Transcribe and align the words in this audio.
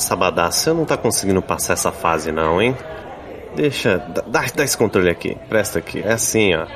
Sabadá, 0.00 0.50
você 0.50 0.72
não 0.72 0.84
tá 0.84 0.96
conseguindo 0.96 1.42
passar 1.42 1.74
essa 1.74 1.92
fase 1.92 2.32
não, 2.32 2.60
hein? 2.60 2.76
Deixa, 3.54 3.98
dá, 3.98 4.46
dá 4.54 4.64
esse 4.64 4.76
controle 4.76 5.10
aqui, 5.10 5.36
presta 5.48 5.78
aqui, 5.78 6.00
é 6.00 6.12
assim, 6.12 6.54
ó. 6.54 6.66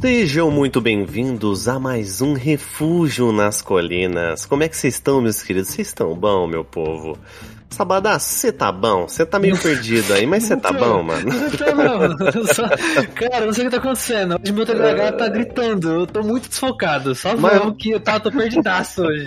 Sejam 0.00 0.50
muito 0.50 0.80
bem-vindos 0.82 1.66
a 1.66 1.78
mais 1.78 2.20
um 2.20 2.34
Refúgio 2.34 3.32
nas 3.32 3.62
Colinas. 3.62 4.44
Como 4.44 4.62
é 4.62 4.68
que 4.68 4.76
vocês 4.76 4.94
estão, 4.94 5.22
meus 5.22 5.42
queridos? 5.42 5.70
Vocês 5.70 5.88
estão 5.88 6.14
bom, 6.14 6.46
meu 6.46 6.64
povo? 6.64 7.16
Sabadá, 7.74 8.20
você 8.20 8.52
tá 8.52 8.70
bom? 8.70 9.08
Você 9.08 9.26
tá 9.26 9.36
meio 9.36 9.58
perdido 9.58 10.12
aí, 10.12 10.24
mas 10.26 10.44
você 10.44 10.56
tá 10.56 10.72
bom, 10.72 11.02
mano? 11.02 11.28
Não 11.28 11.50
tô, 11.50 11.74
não. 11.74 12.46
Só... 12.46 12.68
Cara, 13.14 13.46
não 13.46 13.52
sei 13.52 13.64
o 13.64 13.66
que 13.66 13.76
tá 13.76 13.82
acontecendo. 13.82 14.38
Hoje 14.40 14.52
meu 14.52 14.64
TDAH 14.64 15.12
tá 15.12 15.28
gritando. 15.28 15.92
Eu 15.92 16.06
tô 16.06 16.22
muito 16.22 16.48
desfocado. 16.48 17.16
Só 17.16 17.36
mas... 17.36 17.58
vamos 17.58 17.76
que 17.76 17.90
eu 17.90 17.98
tá, 17.98 18.20
tô 18.20 18.30
perdidaço 18.30 19.02
hoje. 19.02 19.26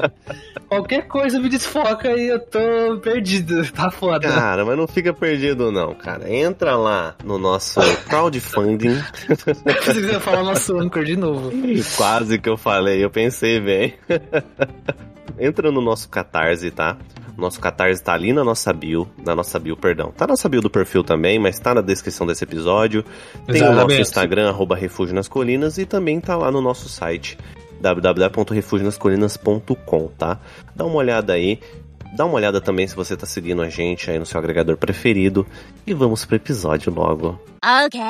Qualquer 0.70 1.08
coisa 1.08 1.41
me 1.41 1.50
desfoca 1.50 2.10
e 2.10 2.30
eu 2.30 2.40
tô 2.40 3.00
perdido. 3.04 3.68
Tá 3.78 3.91
foda. 3.91 4.28
Cara, 4.28 4.66
mas 4.66 4.77
não 4.77 4.88
fica 4.88 5.14
perdido 5.14 5.72
não, 5.72 5.94
cara. 5.94 6.34
Entra 6.34 6.76
lá 6.76 7.16
no 7.24 7.38
nosso 7.38 7.80
crowdfunding. 8.08 9.00
Se 9.84 9.94
quiser 9.94 10.20
falar 10.20 10.44
nosso 10.44 10.77
Anchor 10.80 11.04
de 11.04 11.18
novo. 11.18 11.52
Quase 11.96 12.40
que 12.40 12.50
eu 12.50 12.58
falei, 12.58 13.04
eu 13.04 13.10
pensei 13.10 13.60
bem. 13.60 13.94
Entra 15.38 15.72
no 15.72 15.82
nosso 15.82 16.10
Catarse, 16.10 16.72
tá? 16.72 16.98
Nosso 17.38 17.59
Catarse 17.59 18.04
tá 18.04 18.14
ali 18.14 18.34
na 18.34 18.44
nossa 18.44 18.73
bio, 18.73 19.08
na 19.23 19.36
nossa 19.36 19.59
bio, 19.59 19.77
perdão. 19.77 20.12
Tá 20.12 20.26
na 20.26 20.32
nossa 20.32 20.49
bio 20.49 20.62
do 20.62 20.70
perfil 20.70 21.04
também, 21.04 21.38
mas 21.38 21.60
tá 21.60 21.76
na 21.76 21.82
descrição 21.82 22.26
desse 22.26 22.43
episódio. 22.43 23.04
Tem 23.46 23.57
Exatamente. 23.57 23.80
o 23.80 23.84
nosso 23.88 24.02
Instagram, 24.02 24.49
arroba 24.49 24.76
Refúgio 24.76 25.13
nas 25.13 25.27
Colinas, 25.27 25.77
e 25.77 25.85
também 25.85 26.20
tá 26.20 26.35
lá 26.35 26.52
no 26.52 26.60
nosso 26.62 26.90
site, 26.90 27.38
www.refugionascolinas.com, 27.80 30.08
tá? 30.18 30.40
Dá 30.76 30.84
uma 30.85 30.96
olhada 30.96 31.34
aí. 31.34 31.60
Dá 32.15 32.26
uma 32.26 32.34
olhada 32.35 32.60
também 32.60 32.88
se 32.88 32.96
você 32.96 33.15
tá 33.15 33.27
seguindo 33.27 33.62
a 33.62 33.70
gente 33.70 34.10
aí 34.10 34.18
no 34.18 34.26
seu 34.26 34.40
agregador 34.40 34.76
preferido. 34.77 35.46
E 35.85 35.93
vamos 35.93 36.26
pro 36.26 36.38
episódio 36.38 36.91
logo. 36.91 37.40
Ok. 37.63 38.02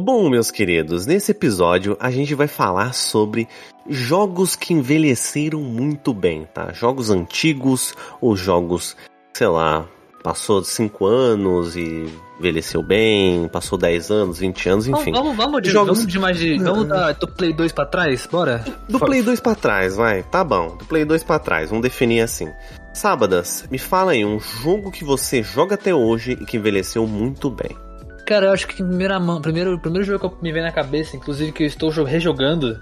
Bom, 0.00 0.30
meus 0.30 0.52
queridos, 0.52 1.06
nesse 1.06 1.32
episódio 1.32 1.96
a 1.98 2.08
gente 2.08 2.32
vai 2.32 2.46
falar 2.46 2.94
sobre 2.94 3.48
jogos 3.90 4.54
que 4.54 4.72
envelheceram 4.72 5.60
muito 5.60 6.14
bem, 6.14 6.46
tá? 6.54 6.72
Jogos 6.72 7.10
antigos 7.10 7.96
ou 8.20 8.36
jogos, 8.36 8.96
sei 9.32 9.48
lá, 9.48 9.88
passou 10.22 10.62
5 10.62 11.04
anos 11.04 11.74
e 11.74 12.06
envelheceu 12.38 12.80
bem, 12.80 13.48
passou 13.48 13.76
10 13.76 14.10
anos, 14.12 14.38
20 14.38 14.68
anos, 14.68 14.86
enfim. 14.86 15.10
Vamos, 15.10 15.36
vamos, 15.36 15.62
de, 15.62 15.70
jogos... 15.70 15.98
vamos 15.98 16.12
de 16.12 16.18
mais 16.20 16.38
de. 16.38 16.58
Vamos 16.58 16.86
da, 16.86 17.10
do 17.10 17.26
Play 17.26 17.52
2 17.52 17.72
pra 17.72 17.84
trás? 17.84 18.24
Bora? 18.30 18.64
Do 18.88 19.00
Play 19.00 19.20
2 19.20 19.40
pra 19.40 19.56
trás, 19.56 19.96
vai. 19.96 20.22
Tá 20.22 20.44
bom. 20.44 20.76
Do 20.76 20.84
Play 20.84 21.04
2 21.04 21.24
pra 21.24 21.40
trás, 21.40 21.70
vamos 21.70 21.82
definir 21.82 22.20
assim. 22.20 22.48
Sábadas, 22.94 23.64
me 23.68 23.78
fala 23.78 24.12
aí 24.12 24.24
um 24.24 24.38
jogo 24.38 24.92
que 24.92 25.02
você 25.02 25.42
joga 25.42 25.74
até 25.74 25.92
hoje 25.92 26.38
e 26.40 26.46
que 26.46 26.56
envelheceu 26.56 27.04
muito 27.04 27.50
bem. 27.50 27.87
Cara, 28.28 28.44
eu 28.44 28.52
acho 28.52 28.68
que 28.68 28.74
primeira 28.74 29.18
mão, 29.18 29.40
primeiro, 29.40 29.74
o 29.74 29.80
primeiro 29.80 30.06
jogo 30.06 30.28
que 30.28 30.42
me 30.42 30.52
vem 30.52 30.60
na 30.60 30.70
cabeça, 30.70 31.16
inclusive 31.16 31.50
que 31.50 31.62
eu 31.62 31.66
estou 31.66 31.88
rejogando, 32.04 32.78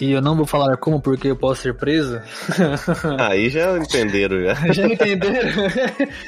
e 0.00 0.10
eu 0.10 0.20
não 0.20 0.34
vou 0.34 0.44
falar 0.44 0.76
como 0.78 1.00
porque 1.00 1.28
eu 1.28 1.36
posso 1.36 1.62
ser 1.62 1.76
preso. 1.76 2.20
Aí 3.16 3.48
já 3.50 3.78
entenderam, 3.78 4.42
já. 4.42 4.54
já 4.74 4.86
entenderam? 4.88 5.48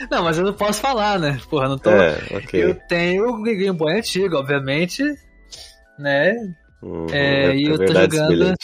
não, 0.09 0.23
mas 0.23 0.39
eu 0.39 0.45
não 0.45 0.53
posso 0.53 0.81
falar, 0.81 1.19
né? 1.19 1.41
Porra, 1.51 1.71
não 1.71 1.77
tô. 1.77 1.91
É, 1.91 2.17
okay. 2.37 2.63
Eu 2.63 2.77
tenho 2.87 3.31
o 3.31 3.43
Game 3.43 3.77
Boy 3.77 3.99
antigo, 3.99 4.37
obviamente, 4.37 5.03
né? 5.99 6.33
Uhum, 6.81 7.09
é, 7.11 7.47
é, 7.47 7.57
e 7.57 7.65
eu 7.65 7.85
tô 7.85 7.93
jogando. 7.93 8.55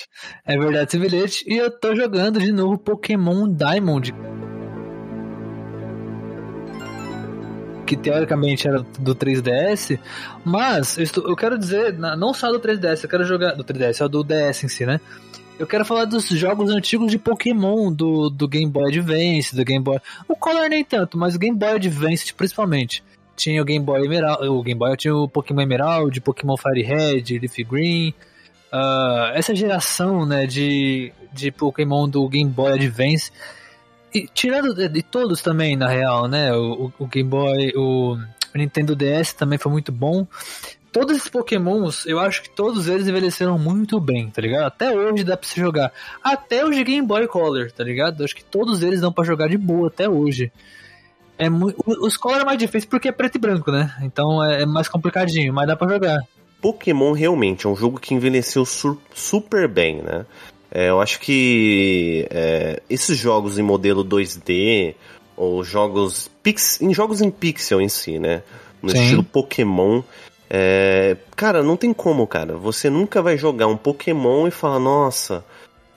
É 0.46 0.56
verdade, 0.56 0.86
esse 0.86 0.98
bilhete. 1.00 1.44
E 1.44 1.56
eu 1.56 1.72
tô 1.72 1.96
jogando 1.96 2.38
de 2.38 2.52
novo 2.52 2.78
Pokémon 2.78 3.52
Diamond. 3.52 4.14
Que 7.88 7.96
teoricamente 7.96 8.68
era 8.68 8.84
do 8.98 9.14
3DS, 9.14 9.98
mas 10.44 10.98
eu, 10.98 11.04
estou, 11.04 11.26
eu 11.26 11.34
quero 11.34 11.58
dizer, 11.58 11.94
não 11.94 12.34
só 12.34 12.52
do 12.52 12.60
3DS, 12.60 13.02
eu 13.02 13.08
quero 13.08 13.24
jogar. 13.24 13.54
Do 13.54 13.64
3DS, 13.64 14.04
é 14.04 14.08
do 14.08 14.22
DS 14.22 14.64
em 14.64 14.68
si, 14.68 14.84
né? 14.84 15.00
Eu 15.58 15.66
quero 15.66 15.86
falar 15.86 16.04
dos 16.04 16.28
jogos 16.28 16.70
antigos 16.70 17.10
de 17.10 17.18
Pokémon, 17.18 17.90
do, 17.90 18.28
do 18.28 18.46
Game 18.46 18.70
Boy 18.70 18.88
Advance, 18.88 19.56
do 19.56 19.64
Game 19.64 19.82
Boy. 19.82 19.98
O 20.28 20.36
Color 20.36 20.68
nem 20.68 20.84
tanto, 20.84 21.16
mas 21.16 21.34
o 21.34 21.38
Game 21.38 21.56
Boy 21.56 21.70
Advance 21.70 22.32
principalmente. 22.34 23.02
Tinha 23.34 23.62
o 23.62 23.64
Game 23.64 23.84
Boy 23.84 24.04
Emerald, 24.04 24.46
o 24.46 24.62
Game 24.62 24.78
Boy 24.78 24.94
tinha 24.96 25.16
o 25.16 25.26
Pokémon 25.26 25.62
Emerald, 25.62 26.20
Pokémon 26.20 26.56
Fire 26.58 26.82
Red, 26.82 27.38
Leaf 27.40 27.56
Green. 27.68 28.10
Uh, 28.70 29.32
essa 29.32 29.54
geração 29.54 30.26
né, 30.26 30.46
de, 30.46 31.10
de 31.32 31.50
Pokémon 31.50 32.06
do 32.06 32.28
Game 32.28 32.50
Boy 32.50 32.74
Advance 32.74 33.32
e, 34.14 34.28
tirando 34.32 34.74
de, 34.74 34.88
de, 34.88 35.02
todos 35.02 35.42
também, 35.42 35.76
na 35.76 35.88
real, 35.88 36.26
né? 36.26 36.52
O, 36.52 36.92
o, 36.98 37.06
Game 37.06 37.28
Boy, 37.28 37.72
o, 37.76 38.16
Nintendo 38.54 38.96
DS 38.96 39.32
também 39.32 39.58
foi 39.58 39.70
muito 39.70 39.92
bom. 39.92 40.26
Todos 40.90 41.16
esses 41.16 41.28
Pokémons, 41.28 42.06
eu 42.06 42.18
acho 42.18 42.42
que 42.42 42.50
todos 42.50 42.88
eles 42.88 43.06
envelheceram 43.06 43.58
muito 43.58 44.00
bem, 44.00 44.30
tá 44.30 44.40
ligado? 44.40 44.64
Até 44.64 44.90
hoje 44.90 45.22
dá 45.22 45.36
pra 45.36 45.48
se 45.48 45.60
jogar. 45.60 45.92
Até 46.24 46.64
os 46.64 46.74
de 46.74 46.82
Game 46.82 47.06
Boy 47.06 47.26
Color, 47.28 47.70
tá 47.70 47.84
ligado? 47.84 48.20
Eu 48.20 48.24
acho 48.24 48.34
que 48.34 48.44
todos 48.44 48.82
eles 48.82 49.00
dão 49.00 49.12
pra 49.12 49.24
jogar 49.24 49.48
de 49.48 49.58
boa 49.58 49.88
até 49.88 50.08
hoje. 50.08 50.50
É 51.36 51.48
muito, 51.48 51.76
os 51.86 52.16
Color 52.16 52.40
é 52.40 52.44
mais 52.44 52.58
difícil 52.58 52.88
porque 52.88 53.08
é 53.08 53.12
preto 53.12 53.36
e 53.36 53.38
branco, 53.38 53.70
né? 53.70 53.94
Então 54.02 54.42
é, 54.42 54.62
é 54.62 54.66
mais 54.66 54.88
complicadinho, 54.88 55.52
mas 55.52 55.66
dá 55.66 55.76
pra 55.76 55.88
jogar. 55.88 56.18
Pokémon 56.60 57.12
realmente 57.12 57.66
é 57.66 57.68
um 57.68 57.76
jogo 57.76 58.00
que 58.00 58.14
envelheceu 58.14 58.64
super 58.64 59.68
bem, 59.68 60.02
né? 60.02 60.26
É, 60.70 60.90
eu 60.90 61.00
acho 61.00 61.20
que 61.20 62.26
é, 62.30 62.82
esses 62.90 63.16
jogos 63.16 63.58
em 63.58 63.62
modelo 63.62 64.04
2D 64.04 64.94
ou 65.36 65.64
jogos 65.64 66.30
pix, 66.42 66.80
em 66.80 66.92
jogos 66.92 67.22
em 67.22 67.30
pixel 67.30 67.80
em 67.80 67.88
si, 67.88 68.18
né? 68.18 68.42
No 68.82 68.90
Sim. 68.90 69.02
estilo 69.02 69.24
Pokémon, 69.24 70.02
é, 70.50 71.16
cara, 71.36 71.62
não 71.62 71.76
tem 71.76 71.92
como, 71.92 72.26
cara. 72.26 72.56
Você 72.56 72.88
nunca 72.88 73.20
vai 73.20 73.36
jogar 73.36 73.66
um 73.66 73.76
Pokémon 73.76 74.46
e 74.46 74.50
falar, 74.50 74.78
nossa, 74.78 75.44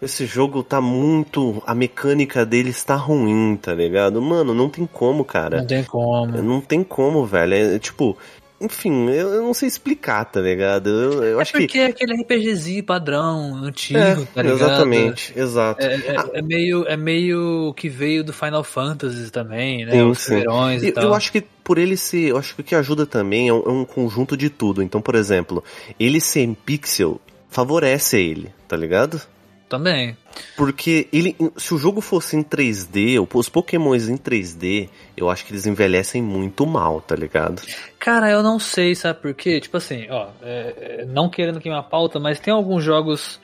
esse 0.02 0.26
jogo 0.26 0.64
tá 0.64 0.82
muito. 0.82 1.62
A 1.66 1.74
mecânica 1.74 2.46
dele 2.46 2.70
está 2.70 2.96
ruim, 2.96 3.58
tá 3.62 3.74
ligado? 3.74 4.22
Mano, 4.22 4.54
não 4.54 4.68
tem 4.68 4.86
como, 4.86 5.24
cara. 5.24 5.60
Não 5.60 5.68
tem 5.68 5.84
como. 5.84 6.42
Não 6.42 6.62
tem 6.62 6.84
como, 6.84 7.26
velho. 7.26 7.54
É, 7.54 7.80
tipo, 7.80 8.18
enfim, 8.62 9.10
eu, 9.10 9.30
eu, 9.34 9.42
não 9.44 9.54
sei 9.54 9.68
explicar, 9.68 10.26
tá 10.26 10.40
ligado? 10.40 10.90
Eu, 10.90 11.24
eu 11.24 11.40
é 11.40 11.42
acho 11.42 11.52
porque 11.52 11.68
que... 11.68 11.80
é 11.80 11.86
aquele 11.88 12.22
RPGzinho 12.22 12.84
padrão, 12.84 13.56
antigo, 13.64 14.00
é, 14.00 14.16
tá 14.16 14.42
ligado? 14.42 14.56
Exatamente, 14.56 15.34
exato. 15.36 15.84
É, 15.84 15.96
é, 15.96 16.16
ah. 16.18 16.30
é, 16.34 16.42
meio, 16.42 16.86
é 16.88 16.96
meio 16.96 17.74
que 17.76 17.90
veio 17.90 18.24
do 18.24 18.32
Final 18.32 18.64
Fantasy 18.64 19.32
também, 19.32 19.86
né? 19.86 19.92
Sim, 19.92 20.02
Os 20.04 20.20
sim. 20.20 20.36
e, 20.36 20.88
e 20.88 20.92
tal. 20.92 21.04
Eu 21.06 21.14
acho 21.14 21.32
que 21.32 21.42
por 21.64 21.78
ele 21.78 21.98
ser, 21.98 22.30
eu 22.30 22.38
acho 22.38 22.56
que 22.56 22.62
o 22.62 22.64
que 22.64 22.76
ajuda 22.76 23.06
também 23.06 23.48
é 23.48 23.54
um, 23.54 23.64
é 23.66 23.70
um 23.70 23.86
conjunto 23.86 24.38
de 24.38 24.50
tudo. 24.50 24.84
Então, 24.84 25.02
por 25.02 25.16
exemplo, 25.16 25.64
ele 26.00 26.22
ser 26.22 26.42
em 26.42 26.54
pixel 26.54 27.20
favorece 27.50 28.20
ele, 28.20 28.50
tá 28.68 28.78
ligado? 28.78 29.22
Também. 29.72 30.18
Porque 30.58 31.08
ele, 31.14 31.34
se 31.56 31.74
o 31.74 31.78
jogo 31.78 32.02
fosse 32.02 32.36
em 32.36 32.44
3D, 32.44 33.26
os 33.34 33.48
Pokémons 33.48 34.10
em 34.10 34.18
3D, 34.18 34.90
eu 35.16 35.30
acho 35.30 35.46
que 35.46 35.54
eles 35.54 35.66
envelhecem 35.66 36.22
muito 36.22 36.68
mal, 36.68 37.00
tá 37.00 37.16
ligado? 37.16 37.62
Cara, 37.98 38.30
eu 38.30 38.44
não 38.44 38.60
sei, 38.60 38.94
sabe 38.94 39.22
por 39.22 39.34
quê? 39.34 39.62
Tipo 39.62 39.78
assim, 39.78 40.08
ó, 40.10 40.28
é, 40.42 41.00
é 41.04 41.06
não 41.06 41.30
querendo 41.30 41.62
queimar 41.62 41.80
a 41.80 41.84
pauta, 41.84 42.20
mas 42.20 42.38
tem 42.38 42.54
alguns 42.54 42.84
jogos 42.84 43.40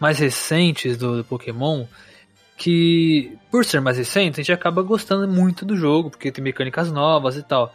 mais 0.00 0.18
recentes 0.18 0.96
do, 0.96 1.18
do 1.18 1.24
Pokémon 1.24 1.84
que, 2.56 3.38
por 3.48 3.64
ser 3.64 3.80
mais 3.80 3.98
recentes, 3.98 4.40
a 4.40 4.42
gente 4.42 4.52
acaba 4.52 4.82
gostando 4.82 5.28
muito 5.28 5.64
do 5.64 5.76
jogo, 5.76 6.10
porque 6.10 6.32
tem 6.32 6.42
mecânicas 6.42 6.90
novas 6.90 7.36
e 7.36 7.42
tal. 7.44 7.72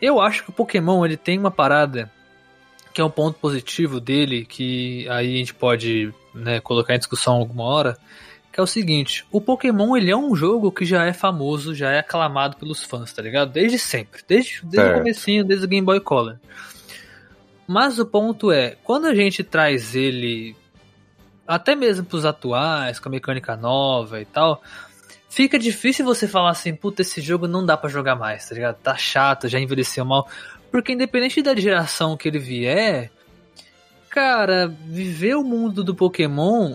Eu 0.00 0.18
acho 0.18 0.44
que 0.44 0.48
o 0.48 0.54
Pokémon 0.54 1.04
ele 1.04 1.18
tem 1.18 1.38
uma 1.38 1.50
parada 1.50 2.10
que 2.94 3.00
é 3.00 3.04
um 3.04 3.10
ponto 3.10 3.38
positivo 3.40 3.98
dele, 3.98 4.46
que 4.46 5.08
aí 5.08 5.34
a 5.34 5.38
gente 5.38 5.52
pode 5.52 6.14
né, 6.32 6.60
colocar 6.60 6.94
em 6.94 6.98
discussão 6.98 7.34
alguma 7.34 7.64
hora, 7.64 7.98
que 8.52 8.60
é 8.60 8.62
o 8.62 8.68
seguinte, 8.68 9.26
o 9.32 9.40
Pokémon 9.40 9.96
ele 9.96 10.12
é 10.12 10.16
um 10.16 10.32
jogo 10.36 10.70
que 10.70 10.84
já 10.84 11.04
é 11.04 11.12
famoso, 11.12 11.74
já 11.74 11.90
é 11.90 11.98
aclamado 11.98 12.56
pelos 12.56 12.84
fãs, 12.84 13.12
tá 13.12 13.20
ligado? 13.20 13.50
Desde 13.50 13.80
sempre, 13.80 14.22
desde, 14.28 14.60
desde 14.62 14.92
o 14.92 14.94
comecinho, 14.94 15.44
desde 15.44 15.66
o 15.66 15.68
Game 15.68 15.84
Boy 15.84 15.98
Color. 15.98 16.38
Mas 17.66 17.98
o 17.98 18.06
ponto 18.06 18.52
é, 18.52 18.76
quando 18.84 19.06
a 19.06 19.14
gente 19.14 19.42
traz 19.42 19.96
ele 19.96 20.54
até 21.48 21.74
mesmo 21.74 22.04
pros 22.04 22.24
atuais, 22.24 23.00
com 23.00 23.08
a 23.08 23.12
mecânica 23.12 23.56
nova 23.56 24.20
e 24.20 24.24
tal, 24.24 24.62
fica 25.28 25.58
difícil 25.58 26.04
você 26.04 26.28
falar 26.28 26.50
assim, 26.50 26.72
puta, 26.76 27.02
esse 27.02 27.20
jogo 27.20 27.48
não 27.48 27.66
dá 27.66 27.76
para 27.76 27.90
jogar 27.90 28.14
mais, 28.14 28.48
tá 28.48 28.54
ligado? 28.54 28.76
Tá 28.76 28.96
chato, 28.96 29.48
já 29.48 29.58
envelheceu 29.58 30.04
mal. 30.04 30.28
Porque 30.74 30.92
independente 30.92 31.40
da 31.40 31.54
geração 31.54 32.16
que 32.16 32.26
ele 32.26 32.40
vier, 32.40 33.08
cara, 34.10 34.66
viver 34.66 35.36
o 35.36 35.44
mundo 35.44 35.84
do 35.84 35.94
Pokémon 35.94 36.74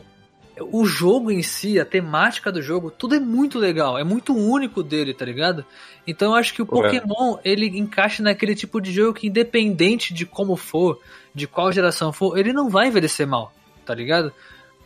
o 0.71 0.85
jogo 0.85 1.29
em 1.29 1.43
si, 1.43 1.77
a 1.77 1.83
temática 1.83 2.49
do 2.49 2.61
jogo, 2.61 2.89
tudo 2.89 3.15
é 3.15 3.19
muito 3.19 3.59
legal, 3.59 3.97
é 3.97 4.03
muito 4.05 4.33
único 4.33 4.81
dele, 4.81 5.13
tá 5.13 5.25
ligado? 5.25 5.65
Então 6.07 6.29
eu 6.29 6.35
acho 6.35 6.53
que 6.53 6.61
o 6.61 6.65
Pokémon, 6.65 7.39
é. 7.43 7.51
ele 7.51 7.77
encaixa 7.77 8.23
naquele 8.23 8.55
tipo 8.55 8.79
de 8.79 8.93
jogo 8.93 9.19
que 9.19 9.27
independente 9.27 10.13
de 10.13 10.25
como 10.25 10.55
for, 10.55 11.01
de 11.35 11.45
qual 11.45 11.69
geração 11.69 12.13
for, 12.13 12.37
ele 12.37 12.53
não 12.53 12.69
vai 12.69 12.87
envelhecer 12.87 13.27
mal, 13.27 13.51
tá 13.85 13.93
ligado? 13.93 14.31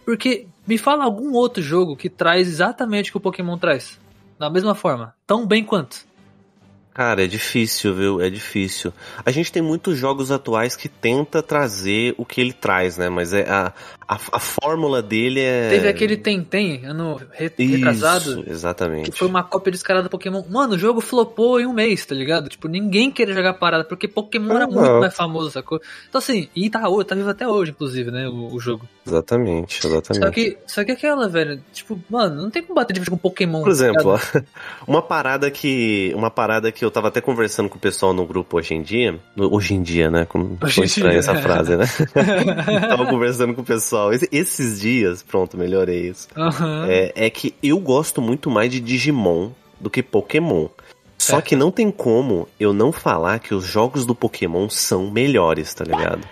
Porque 0.04 0.48
me 0.66 0.80
fala 0.80 1.04
algum 1.04 1.34
outro 1.34 1.62
jogo 1.62 1.96
que 1.96 2.10
traz 2.10 2.48
exatamente 2.48 3.12
o 3.12 3.14
que 3.14 3.18
o 3.18 3.22
Pokémon 3.22 3.60
traz. 3.60 4.00
Da 4.40 4.50
mesma 4.50 4.74
forma, 4.74 5.14
tão 5.28 5.46
bem 5.46 5.64
quanto. 5.64 6.04
Cara, 6.94 7.24
é 7.24 7.28
difícil, 7.28 7.96
viu? 7.96 8.22
É 8.22 8.30
difícil. 8.30 8.94
A 9.26 9.32
gente 9.32 9.52
tem 9.52 9.64
muitos 9.64 9.98
jogos 9.98 10.30
atuais 10.30 10.76
que 10.76 10.88
tenta 10.88 11.42
trazer 11.42 12.14
o 12.20 12.26
que 12.26 12.40
ele 12.40 12.54
traz, 12.54 12.98
né? 12.98 13.10
Mas 13.10 13.34
é 13.34 13.50
a, 13.50 13.74
a, 14.08 14.16
a 14.16 14.40
fórmula 14.40 15.02
dele 15.02 15.40
é. 15.40 15.70
Teve 15.70 15.88
aquele 15.88 16.18
Tentem, 16.18 16.86
ano 16.86 17.20
retrasado. 17.32 18.42
Isso, 18.42 18.44
exatamente. 18.50 19.12
Que 19.12 19.18
foi 19.18 19.28
uma 19.28 19.44
cópia 19.44 19.72
descarada 19.72 20.08
do 20.08 20.10
Pokémon. 20.10 20.44
Mano, 20.50 20.76
o 20.76 20.78
jogo 20.78 21.02
flopou 21.02 21.60
em 21.60 21.66
um 21.66 21.74
mês, 21.74 22.06
tá 22.06 22.14
ligado? 22.14 22.50
Tipo, 22.50 22.68
ninguém 22.68 23.12
queria 23.12 23.34
jogar 23.34 23.54
parada, 23.54 23.84
porque 23.84 24.08
Pokémon 24.08 24.56
era 24.56 24.68
muito 24.68 25.00
mais 25.00 25.16
famoso, 25.16 25.52
sacou? 25.52 25.82
Então 26.10 26.20
assim, 26.20 26.50
e 26.56 26.70
tá, 26.70 26.82
tá 27.08 27.16
vivo 27.16 27.30
até 27.30 27.48
hoje, 27.48 27.72
inclusive, 27.72 28.12
né? 28.12 28.28
O, 28.28 28.54
o, 28.54 28.60
jogo. 28.60 28.88
Exatamente, 29.06 29.86
exatamente. 29.86 30.26
Só 30.26 30.32
que, 30.32 30.58
só 30.68 30.84
que 30.84 30.92
aquela, 30.92 31.28
velho, 31.28 31.62
tipo, 31.72 32.00
mano, 32.10 32.42
não 32.42 32.50
tem 32.50 32.62
como 32.62 32.76
bater 32.76 32.94
de 32.94 33.00
frente 33.00 33.12
com 33.12 33.18
Pokémon. 33.18 33.60
Por 33.60 33.66
tá 33.66 33.72
exemplo, 33.72 34.20
uma 34.88 35.02
parada 35.02 35.50
que. 35.50 36.12
Uma 36.16 36.30
parada 36.30 36.72
que 36.72 36.84
eu 36.84 36.92
tava 36.92 37.08
até 37.08 37.22
conversando 37.22 37.70
com 37.70 37.78
o 37.78 37.82
pessoal 37.82 38.14
no 38.14 38.26
grupo 38.26 38.58
hoje 38.58 38.74
em 38.74 38.82
dia. 38.82 39.20
Hoje 39.38 39.74
em 39.74 39.82
dia, 39.82 40.10
né? 40.10 40.26
Como 40.26 40.58
hoje 40.62 40.84
estranha 40.84 41.20
essa 41.20 41.36
frase, 41.36 41.78
né? 41.78 41.86
tava 42.88 43.06
conversando 43.06 43.54
com 43.54 43.62
o 43.62 43.66
pessoal. 43.66 43.93
Esses 44.32 44.80
dias, 44.80 45.24
pronto, 45.24 45.58
melhorei 45.58 46.10
isso. 46.10 46.28
Uhum. 46.36 46.86
É, 46.86 47.12
é 47.16 47.30
que 47.30 47.54
eu 47.62 47.80
gosto 47.80 48.22
muito 48.22 48.50
mais 48.50 48.72
de 48.72 48.80
Digimon 48.80 49.52
do 49.80 49.90
que 49.90 50.02
Pokémon. 50.02 50.68
Só 51.18 51.40
que 51.40 51.56
não 51.56 51.72
tem 51.72 51.90
como 51.90 52.48
eu 52.60 52.74
não 52.74 52.92
falar 52.92 53.40
que 53.40 53.54
os 53.54 53.66
jogos 53.66 54.06
do 54.06 54.14
Pokémon 54.14 54.70
são 54.70 55.10
melhores, 55.10 55.74
tá 55.74 55.86
ligado? 55.86 56.28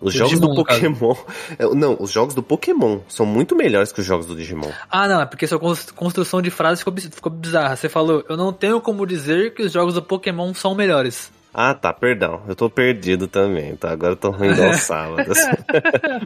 Os 0.00 0.12
jogos 0.12 0.32
Digimon, 0.32 0.54
do 0.54 0.64
Pokémon. 0.64 1.14
É, 1.58 1.74
não, 1.74 1.96
os 2.00 2.10
jogos 2.10 2.34
do 2.34 2.42
Pokémon 2.42 2.98
são 3.08 3.24
muito 3.24 3.54
melhores 3.54 3.92
que 3.92 4.00
os 4.00 4.06
jogos 4.06 4.26
do 4.26 4.34
Digimon. 4.34 4.70
Ah, 4.90 5.06
não, 5.06 5.20
é 5.20 5.26
porque 5.26 5.46
sua 5.46 5.60
construção 5.94 6.42
de 6.42 6.50
frase 6.50 6.80
ficou, 6.80 6.94
ficou 6.96 7.30
bizarra. 7.30 7.76
Você 7.76 7.88
falou, 7.88 8.24
eu 8.28 8.36
não 8.36 8.52
tenho 8.52 8.80
como 8.80 9.06
dizer 9.06 9.54
que 9.54 9.62
os 9.62 9.72
jogos 9.72 9.94
do 9.94 10.02
Pokémon 10.02 10.52
são 10.54 10.74
melhores. 10.74 11.30
Ah, 11.54 11.74
tá, 11.74 11.92
perdão. 11.92 12.40
Eu 12.48 12.56
tô 12.56 12.70
perdido 12.70 13.26
também, 13.26 13.76
tá? 13.76 13.90
Agora 13.90 14.12
eu 14.12 14.16
tô 14.16 14.30
rindo 14.30 14.62
aos 14.62 14.80
sábados. 14.82 15.38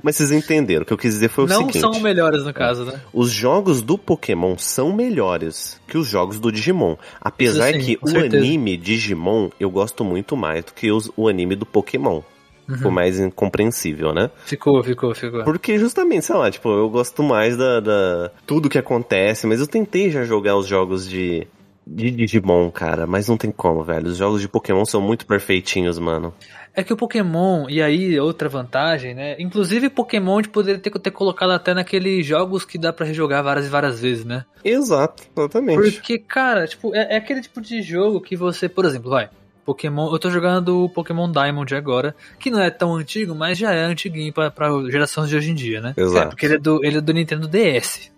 Mas 0.02 0.16
vocês 0.16 0.30
entenderam. 0.30 0.82
O 0.82 0.86
que 0.86 0.92
eu 0.92 0.98
quis 0.98 1.14
dizer 1.14 1.28
foi 1.28 1.44
o 1.44 1.48
não 1.48 1.58
seguinte. 1.58 1.80
Não 1.80 1.92
são 1.92 2.02
melhores 2.02 2.44
no 2.44 2.54
caso, 2.54 2.84
né? 2.84 3.00
Os 3.12 3.30
jogos 3.30 3.82
do 3.82 3.98
Pokémon 3.98 4.56
são 4.56 4.92
melhores 4.92 5.80
que 5.88 5.98
os 5.98 6.06
jogos 6.06 6.38
do 6.38 6.52
Digimon. 6.52 6.96
Apesar 7.20 7.72
sim, 7.72 7.80
que 7.80 7.98
o 8.00 8.08
certeza. 8.08 8.36
anime 8.36 8.76
Digimon 8.76 9.50
eu 9.58 9.68
gosto 9.68 10.04
muito 10.04 10.36
mais 10.36 10.64
do 10.64 10.72
que 10.72 10.92
os, 10.92 11.10
o 11.16 11.28
anime 11.28 11.56
do 11.56 11.66
Pokémon. 11.66 12.22
Uhum. 12.68 12.76
Ficou 12.76 12.90
mais 12.90 13.18
incompreensível, 13.18 14.12
né? 14.12 14.30
Ficou, 14.44 14.82
ficou, 14.82 15.14
ficou. 15.14 15.44
Porque 15.44 15.78
justamente, 15.78 16.26
sei 16.26 16.34
lá, 16.34 16.50
tipo, 16.50 16.68
eu 16.68 16.88
gosto 16.90 17.22
mais 17.22 17.56
da, 17.56 17.78
da 17.78 18.30
tudo 18.44 18.68
que 18.68 18.78
acontece, 18.78 19.46
mas 19.46 19.60
eu 19.60 19.68
tentei 19.68 20.10
já 20.10 20.24
jogar 20.24 20.56
os 20.56 20.66
jogos 20.66 21.08
de, 21.08 21.46
de 21.86 22.10
Digimon, 22.10 22.70
cara, 22.70 23.06
mas 23.06 23.28
não 23.28 23.36
tem 23.36 23.52
como, 23.52 23.84
velho. 23.84 24.08
Os 24.08 24.16
jogos 24.16 24.40
de 24.40 24.48
Pokémon 24.48 24.84
são 24.84 25.00
muito 25.00 25.24
perfeitinhos, 25.24 25.98
mano. 25.98 26.34
É 26.74 26.82
que 26.82 26.92
o 26.92 26.96
Pokémon, 26.96 27.66
e 27.70 27.80
aí 27.80 28.18
outra 28.18 28.48
vantagem, 28.48 29.14
né? 29.14 29.36
Inclusive 29.38 29.88
Pokémon 29.88 30.42
de 30.42 30.48
poderia 30.48 30.80
ter, 30.80 30.90
ter 30.90 31.10
colocado 31.10 31.52
até 31.52 31.72
naqueles 31.72 32.26
jogos 32.26 32.64
que 32.64 32.76
dá 32.76 32.92
para 32.92 33.06
rejogar 33.06 33.42
várias 33.42 33.66
e 33.66 33.70
várias 33.70 34.00
vezes, 34.00 34.24
né? 34.24 34.44
Exato, 34.64 35.22
exatamente. 35.34 35.76
Porque, 35.76 36.18
cara, 36.18 36.66
tipo, 36.66 36.94
é, 36.94 37.14
é 37.14 37.16
aquele 37.16 37.40
tipo 37.40 37.60
de 37.60 37.80
jogo 37.80 38.20
que 38.20 38.36
você, 38.36 38.68
por 38.68 38.84
exemplo, 38.84 39.10
vai, 39.10 39.30
Pokémon. 39.64 40.12
Eu 40.12 40.18
tô 40.18 40.28
jogando 40.28 40.84
o 40.84 40.88
Pokémon 40.88 41.30
Diamond 41.30 41.74
agora, 41.74 42.14
que 42.38 42.50
não 42.50 42.60
é 42.60 42.68
tão 42.68 42.96
antigo, 42.96 43.34
mas 43.34 43.56
já 43.56 43.72
é 43.72 43.84
antiguinho 43.84 44.32
pra, 44.32 44.50
pra 44.50 44.68
gerações 44.90 45.30
de 45.30 45.36
hoje 45.36 45.52
em 45.52 45.54
dia, 45.54 45.80
né? 45.80 45.94
Exato. 45.96 46.26
É, 46.26 46.28
porque 46.28 46.46
ele 46.46 46.56
é, 46.56 46.58
do, 46.58 46.84
ele 46.84 46.98
é 46.98 47.00
do 47.00 47.14
Nintendo 47.14 47.48
DS. 47.48 48.12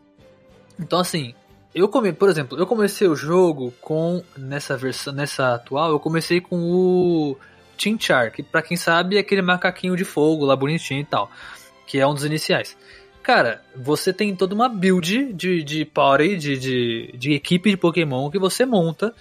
Então, 0.80 0.98
assim, 0.98 1.34
eu 1.74 1.88
come, 1.88 2.12
por 2.12 2.28
exemplo, 2.28 2.58
eu 2.58 2.66
comecei 2.66 3.06
o 3.06 3.16
jogo 3.16 3.72
com 3.80 4.22
nessa 4.36 4.76
versão, 4.76 5.12
nessa 5.12 5.54
atual, 5.54 5.90
eu 5.90 6.00
comecei 6.00 6.40
com 6.40 6.56
o 6.56 7.36
Chinchar, 7.76 8.32
que 8.32 8.42
pra 8.42 8.62
quem 8.62 8.76
sabe 8.76 9.16
é 9.16 9.20
aquele 9.20 9.42
macaquinho 9.42 9.96
de 9.96 10.04
fogo 10.04 10.44
lá 10.44 10.56
bonitinho 10.56 11.00
e 11.00 11.04
tal, 11.04 11.30
que 11.86 11.98
é 11.98 12.06
um 12.06 12.14
dos 12.14 12.24
iniciais. 12.24 12.76
Cara, 13.22 13.62
você 13.76 14.12
tem 14.12 14.34
toda 14.34 14.54
uma 14.54 14.68
build 14.68 15.32
de, 15.34 15.62
de 15.62 15.84
party, 15.84 16.36
de, 16.36 16.58
de, 16.58 17.14
de 17.14 17.32
equipe 17.32 17.70
de 17.70 17.76
Pokémon 17.76 18.30
que 18.30 18.38
você 18.38 18.64
monta 18.64 19.14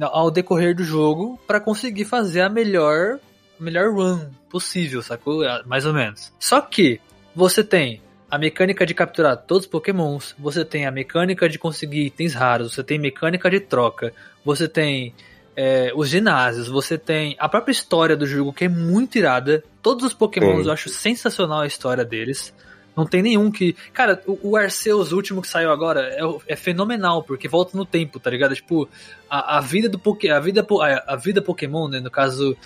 ao 0.00 0.30
decorrer 0.30 0.74
do 0.74 0.82
jogo 0.82 1.38
para 1.46 1.60
conseguir 1.60 2.04
fazer 2.04 2.40
a 2.40 2.48
melhor 2.48 3.18
melhor 3.60 3.92
run 3.94 4.30
possível, 4.48 5.02
sacou? 5.02 5.44
É, 5.44 5.62
mais 5.64 5.86
ou 5.86 5.92
menos. 5.92 6.32
Só 6.38 6.60
que 6.60 7.00
você 7.34 7.62
tem 7.62 8.00
a 8.34 8.38
mecânica 8.38 8.84
de 8.84 8.92
capturar 8.92 9.36
todos 9.36 9.62
os 9.62 9.70
pokémons, 9.70 10.34
você 10.36 10.64
tem 10.64 10.86
a 10.86 10.90
mecânica 10.90 11.48
de 11.48 11.56
conseguir 11.56 12.06
itens 12.06 12.34
raros, 12.34 12.74
você 12.74 12.82
tem 12.82 12.98
mecânica 12.98 13.48
de 13.48 13.60
troca, 13.60 14.12
você 14.44 14.66
tem 14.66 15.14
é, 15.54 15.92
os 15.94 16.08
ginásios, 16.08 16.66
você 16.66 16.98
tem 16.98 17.36
a 17.38 17.48
própria 17.48 17.70
história 17.70 18.16
do 18.16 18.26
jogo 18.26 18.52
que 18.52 18.64
é 18.64 18.68
muito 18.68 19.16
irada. 19.16 19.62
Todos 19.80 20.04
os 20.04 20.12
pokémons 20.12 20.66
eu 20.66 20.72
acho 20.72 20.88
sensacional 20.88 21.60
a 21.60 21.66
história 21.68 22.04
deles. 22.04 22.52
Não 22.96 23.06
tem 23.06 23.22
nenhum 23.22 23.52
que. 23.52 23.76
Cara, 23.92 24.20
o, 24.26 24.50
o 24.50 24.56
Arceus 24.56 25.12
último 25.12 25.40
que 25.40 25.46
saiu 25.46 25.70
agora 25.70 26.00
é, 26.00 26.54
é, 26.54 26.56
fenomenal, 26.56 27.22
porque 27.22 27.46
volta 27.46 27.76
no 27.76 27.86
tempo, 27.86 28.18
tá 28.18 28.30
ligado? 28.30 28.56
Tipo, 28.56 28.88
a, 29.30 29.58
a 29.58 29.60
vida 29.60 29.88
do 29.88 29.98
Poké. 29.98 30.30
A 30.30 30.40
vida, 30.40 30.66
a, 30.80 31.14
a 31.14 31.16
vida 31.16 31.40
Pokémon, 31.40 31.86
né? 31.86 32.00
No 32.00 32.10
caso. 32.10 32.56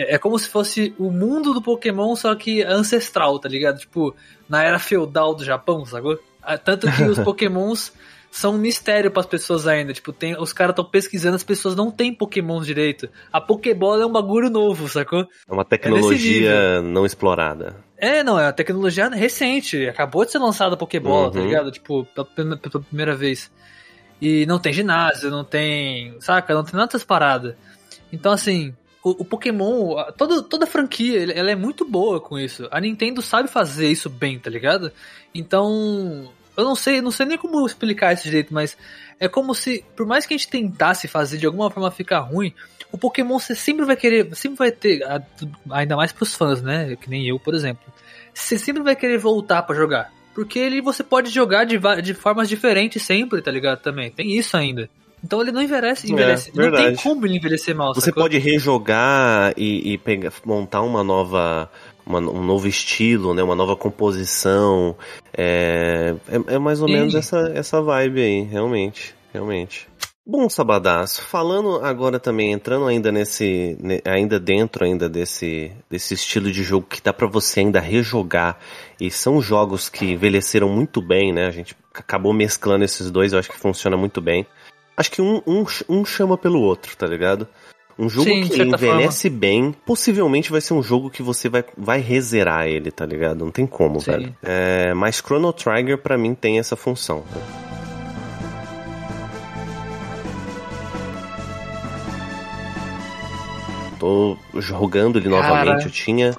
É, 0.00 0.14
é, 0.14 0.18
como 0.18 0.38
se 0.38 0.48
fosse 0.48 0.94
o 0.98 1.10
mundo 1.10 1.52
do 1.52 1.60
Pokémon, 1.60 2.16
só 2.16 2.34
que 2.34 2.62
ancestral, 2.62 3.38
tá 3.38 3.48
ligado? 3.48 3.78
Tipo, 3.78 4.14
na 4.48 4.64
era 4.64 4.78
feudal 4.78 5.34
do 5.34 5.44
Japão, 5.44 5.84
sacou? 5.84 6.18
Ah, 6.42 6.56
tanto 6.56 6.90
que 6.90 7.02
os 7.02 7.18
Pokémons 7.20 7.92
são 8.30 8.54
um 8.54 8.58
mistério 8.58 9.10
para 9.10 9.20
as 9.20 9.26
pessoas 9.26 9.66
ainda. 9.66 9.92
Tipo, 9.92 10.10
tem, 10.10 10.40
os 10.40 10.54
caras 10.54 10.72
estão 10.72 10.84
pesquisando, 10.84 11.36
as 11.36 11.44
pessoas 11.44 11.76
não 11.76 11.90
têm 11.90 12.14
Pokémon 12.14 12.62
direito. 12.62 13.10
A 13.30 13.40
Pokébola 13.42 14.02
é 14.02 14.06
um 14.06 14.12
bagulho 14.12 14.48
novo, 14.48 14.88
sacou? 14.88 15.26
É 15.46 15.52
uma 15.52 15.64
tecnologia 15.66 16.50
é 16.50 16.80
não 16.80 17.04
explorada. 17.04 17.76
É, 17.98 18.24
não, 18.24 18.38
é 18.38 18.46
uma 18.46 18.52
tecnologia 18.52 19.08
recente. 19.08 19.86
Acabou 19.86 20.24
de 20.24 20.32
ser 20.32 20.38
lançada 20.38 20.74
a 20.74 20.78
Pokébola, 20.78 21.30
tá 21.30 21.38
uhum. 21.38 21.44
tá 21.44 21.48
ligado? 21.50 21.70
Tipo, 21.70 22.06
pela, 22.06 22.56
pela, 22.56 22.82
primeira 22.82 23.14
vez. 23.14 23.50
E 24.18 24.46
não 24.46 24.58
tem 24.58 24.72
ginásio, 24.72 25.30
não 25.30 25.44
tem. 25.44 26.16
Saca? 26.20 26.54
Não 26.54 26.64
tem 26.64 26.74
nada 26.74 26.86
dessas 26.86 27.04
paradas. 27.04 27.54
Então, 28.12 28.32
assim, 28.32 28.74
o, 29.02 29.22
o, 29.22 29.24
Pokémon, 29.24 29.96
toda, 30.16 30.42
toda 30.42 30.64
a 30.64 30.68
franquia, 30.68 31.32
ela 31.32 31.50
é 31.50 31.56
muito 31.56 31.84
boa 31.84 32.20
com 32.20 32.38
isso. 32.38 32.68
A 32.70 32.80
Nintendo 32.80 33.22
sabe 33.22 33.48
fazer 33.48 33.88
isso 33.88 34.10
bem, 34.10 34.38
tá 34.38 34.50
ligado? 34.50 34.92
Então, 35.34 36.30
eu 36.56 36.64
não 36.64 36.74
sei, 36.74 37.00
não 37.00 37.10
sei 37.10 37.26
nem 37.26 37.38
como 37.38 37.64
explicar 37.66 38.12
esse 38.12 38.30
jeito, 38.30 38.52
mas 38.52 38.76
é 39.18 39.28
como 39.28 39.54
se, 39.54 39.84
por 39.96 40.06
mais 40.06 40.26
que 40.26 40.34
a 40.34 40.36
gente 40.36 40.48
tentasse 40.48 41.08
fazer 41.08 41.38
de 41.38 41.46
alguma 41.46 41.70
forma 41.70 41.90
ficar 41.90 42.20
ruim, 42.20 42.52
o 42.92 42.98
Pokémon 42.98 43.38
você 43.38 43.54
sempre 43.54 43.84
vai 43.84 43.96
querer, 43.96 44.34
sempre 44.36 44.58
vai 44.58 44.72
ter, 44.72 45.02
ainda 45.70 45.96
mais 45.96 46.12
pros 46.12 46.34
fãs, 46.34 46.60
né? 46.60 46.96
Que 46.96 47.08
nem 47.08 47.26
eu, 47.26 47.38
por 47.38 47.54
exemplo. 47.54 47.92
Você 48.34 48.58
sempre 48.58 48.82
vai 48.82 48.96
querer 48.96 49.18
voltar 49.18 49.62
para 49.62 49.76
jogar. 49.76 50.12
Porque 50.34 50.58
ele 50.58 50.80
você 50.80 51.02
pode 51.02 51.30
jogar 51.30 51.64
de, 51.64 51.78
de 52.02 52.14
formas 52.14 52.48
diferentes 52.48 53.02
sempre, 53.02 53.42
tá 53.42 53.50
ligado? 53.50 53.80
Também. 53.80 54.10
Tem 54.10 54.36
isso 54.36 54.56
ainda. 54.56 54.88
Então 55.22 55.40
ele 55.40 55.52
não 55.52 55.62
envelhece, 55.62 56.06
é, 56.06 56.10
envelhece 56.10 56.50
é, 56.50 56.62
não 56.62 56.72
tem 56.72 56.96
como 56.96 57.26
ele 57.26 57.36
envelhecer 57.36 57.74
mal. 57.74 57.94
Você 57.94 58.12
pode 58.12 58.38
rejogar 58.38 59.52
e, 59.56 59.92
e 59.92 59.98
pegar, 59.98 60.32
montar 60.44 60.80
uma 60.82 61.04
nova 61.04 61.70
uma, 62.06 62.18
um 62.18 62.42
novo 62.42 62.66
estilo, 62.66 63.34
né? 63.34 63.42
Uma 63.42 63.54
nova 63.54 63.76
composição. 63.76 64.96
É, 65.36 66.14
é, 66.28 66.54
é 66.54 66.58
mais 66.58 66.80
ou 66.80 66.88
Sim. 66.88 66.94
menos 66.94 67.14
essa, 67.14 67.52
essa 67.54 67.80
vibe 67.80 68.20
aí, 68.20 68.42
realmente. 68.42 69.14
Realmente. 69.32 69.88
Bom, 70.26 70.48
Sabadaço, 70.48 71.22
falando 71.22 71.84
agora 71.84 72.20
também, 72.20 72.52
entrando 72.52 72.86
ainda 72.86 73.10
nesse, 73.10 73.76
ainda 74.04 74.38
dentro 74.38 74.84
ainda 74.84 75.08
desse, 75.08 75.72
desse 75.88 76.14
estilo 76.14 76.52
de 76.52 76.62
jogo 76.62 76.86
que 76.86 77.02
dá 77.02 77.12
para 77.12 77.26
você 77.26 77.60
ainda 77.60 77.80
rejogar, 77.80 78.58
e 79.00 79.10
são 79.10 79.40
jogos 79.40 79.88
que 79.88 80.12
envelheceram 80.12 80.68
muito 80.68 81.00
bem, 81.02 81.32
né, 81.32 81.46
a 81.46 81.50
gente 81.50 81.74
acabou 81.92 82.32
mesclando 82.32 82.84
esses 82.84 83.10
dois, 83.10 83.32
eu 83.32 83.40
acho 83.40 83.50
que 83.50 83.58
funciona 83.58 83.96
muito 83.96 84.20
bem. 84.20 84.46
Acho 85.00 85.12
que 85.12 85.22
um, 85.22 85.40
um, 85.46 85.64
um 85.88 86.04
chama 86.04 86.36
pelo 86.36 86.60
outro, 86.60 86.94
tá 86.94 87.06
ligado? 87.06 87.48
Um 87.98 88.06
jogo 88.06 88.28
Sim, 88.28 88.46
que 88.46 88.62
envelhece 88.62 89.30
forma. 89.30 89.40
bem, 89.40 89.74
possivelmente 89.86 90.50
vai 90.50 90.60
ser 90.60 90.74
um 90.74 90.82
jogo 90.82 91.08
que 91.08 91.22
você 91.22 91.48
vai, 91.48 91.64
vai 91.74 92.00
rezerar 92.00 92.66
ele, 92.66 92.90
tá 92.90 93.06
ligado? 93.06 93.42
Não 93.42 93.50
tem 93.50 93.66
como, 93.66 93.98
Sim. 93.98 94.10
velho. 94.10 94.36
É, 94.42 94.92
mas 94.92 95.16
Chrono 95.16 95.54
Trigger 95.54 95.96
para 95.96 96.18
mim 96.18 96.34
tem 96.34 96.58
essa 96.58 96.76
função. 96.76 97.24
Né? 97.34 97.42
Tô 103.98 104.36
jogando 104.56 105.18
ele 105.18 105.30
novamente, 105.30 105.86
eu 105.86 105.90
tinha 105.90 106.36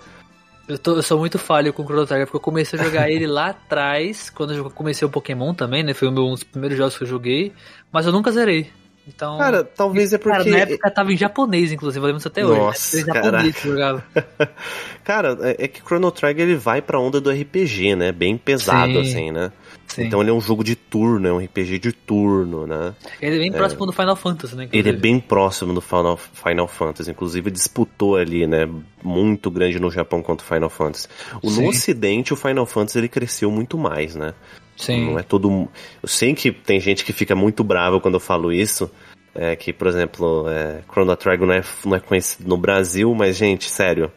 Eu, 0.71 0.79
tô, 0.79 0.95
eu 0.95 1.03
sou 1.03 1.19
muito 1.19 1.37
falho 1.37 1.73
com 1.73 1.83
o 1.83 1.85
Chrono 1.85 2.05
Trigger, 2.05 2.25
porque 2.25 2.37
eu 2.37 2.41
comecei 2.41 2.79
a 2.79 2.83
jogar 2.83 3.09
ele 3.09 3.27
lá 3.27 3.47
atrás, 3.47 4.29
quando 4.29 4.53
eu 4.53 4.71
comecei 4.71 5.05
o 5.05 5.11
Pokémon 5.11 5.53
também, 5.53 5.83
né? 5.83 5.93
Foi 5.93 6.07
um 6.07 6.13
dos 6.13 6.45
primeiros 6.45 6.77
jogos 6.77 6.97
que 6.97 7.03
eu 7.03 7.07
joguei, 7.07 7.51
mas 7.91 8.05
eu 8.05 8.11
nunca 8.13 8.31
zerei. 8.31 8.71
Então, 9.15 9.37
Cara, 9.37 9.63
talvez 9.63 10.13
é 10.13 10.17
porque. 10.17 10.37
Cara, 10.37 10.49
na 10.49 10.57
época 10.57 10.91
tava 10.91 11.13
em 11.13 11.17
japonês, 11.17 11.71
inclusive, 11.71 12.03
eu 12.03 12.07
lembro 12.07 12.19
isso 12.19 12.27
até 12.27 12.45
hoje. 12.45 12.59
Nossa, 12.59 13.05
japonês 13.05 13.55
que 13.55 13.67
eu 13.67 13.71
jogava. 13.73 14.03
Cara, 15.03 15.37
é 15.41 15.61
é 15.61 15.67
que 15.67 15.81
Chrono 15.81 16.11
Trigger 16.11 16.47
ele 16.47 16.55
vai 16.55 16.81
pra 16.81 16.99
onda 16.99 17.21
do 17.21 17.29
RPG, 17.29 17.95
né? 17.95 18.11
Bem 18.11 18.37
pesado, 18.37 18.93
Sim. 18.93 18.99
assim, 18.99 19.31
né? 19.31 19.51
Sim. 19.87 20.05
Então 20.05 20.21
ele 20.21 20.29
é 20.29 20.33
um 20.33 20.39
jogo 20.39 20.63
de 20.63 20.75
turno, 20.75 21.27
é 21.27 21.33
um 21.33 21.37
RPG 21.37 21.79
de 21.79 21.91
turno, 21.91 22.65
né? 22.65 22.95
ele 23.21 23.35
é 23.35 23.39
bem 23.39 23.51
próximo 23.51 23.85
do 23.85 23.91
Final 23.91 24.15
Fantasy, 24.15 24.55
né? 24.55 24.63
Ele 24.63 24.77
é 24.77 24.79
inclusive. 24.79 25.01
bem 25.01 25.19
próximo 25.19 25.73
do 25.73 25.81
Final, 25.81 26.17
Final 26.17 26.67
Fantasy, 26.67 27.11
inclusive 27.11 27.51
disputou 27.51 28.15
ali, 28.15 28.47
né? 28.47 28.69
Muito 29.03 29.51
grande 29.51 29.79
no 29.79 29.91
Japão 29.91 30.23
quanto 30.23 30.41
o 30.41 30.43
Final 30.45 30.69
Fantasy. 30.69 31.07
O, 31.41 31.51
no 31.51 31.67
Ocidente, 31.67 32.33
o 32.33 32.37
Final 32.37 32.65
Fantasy 32.65 32.99
ele 32.99 33.09
cresceu 33.09 33.51
muito 33.51 33.77
mais, 33.77 34.15
né? 34.15 34.33
Sim. 34.77 35.11
Não 35.11 35.19
é 35.19 35.23
todo. 35.23 35.67
Eu 36.01 36.07
sei 36.07 36.33
que 36.33 36.51
tem 36.51 36.79
gente 36.79 37.03
que 37.03 37.13
fica 37.13 37.35
muito 37.35 37.63
brava 37.63 37.99
quando 37.99 38.15
eu 38.15 38.19
falo 38.19 38.51
isso. 38.51 38.89
É, 39.33 39.55
que, 39.55 39.71
por 39.71 39.87
exemplo, 39.87 40.45
é, 40.49 40.81
Chrono 40.91 41.15
Trigger 41.15 41.47
não 41.47 41.53
é, 41.53 41.63
não 41.85 41.95
é 41.95 41.99
conhecido 41.99 42.49
no 42.49 42.57
Brasil, 42.57 43.13
mas, 43.15 43.37
gente, 43.37 43.69
sério. 43.69 44.11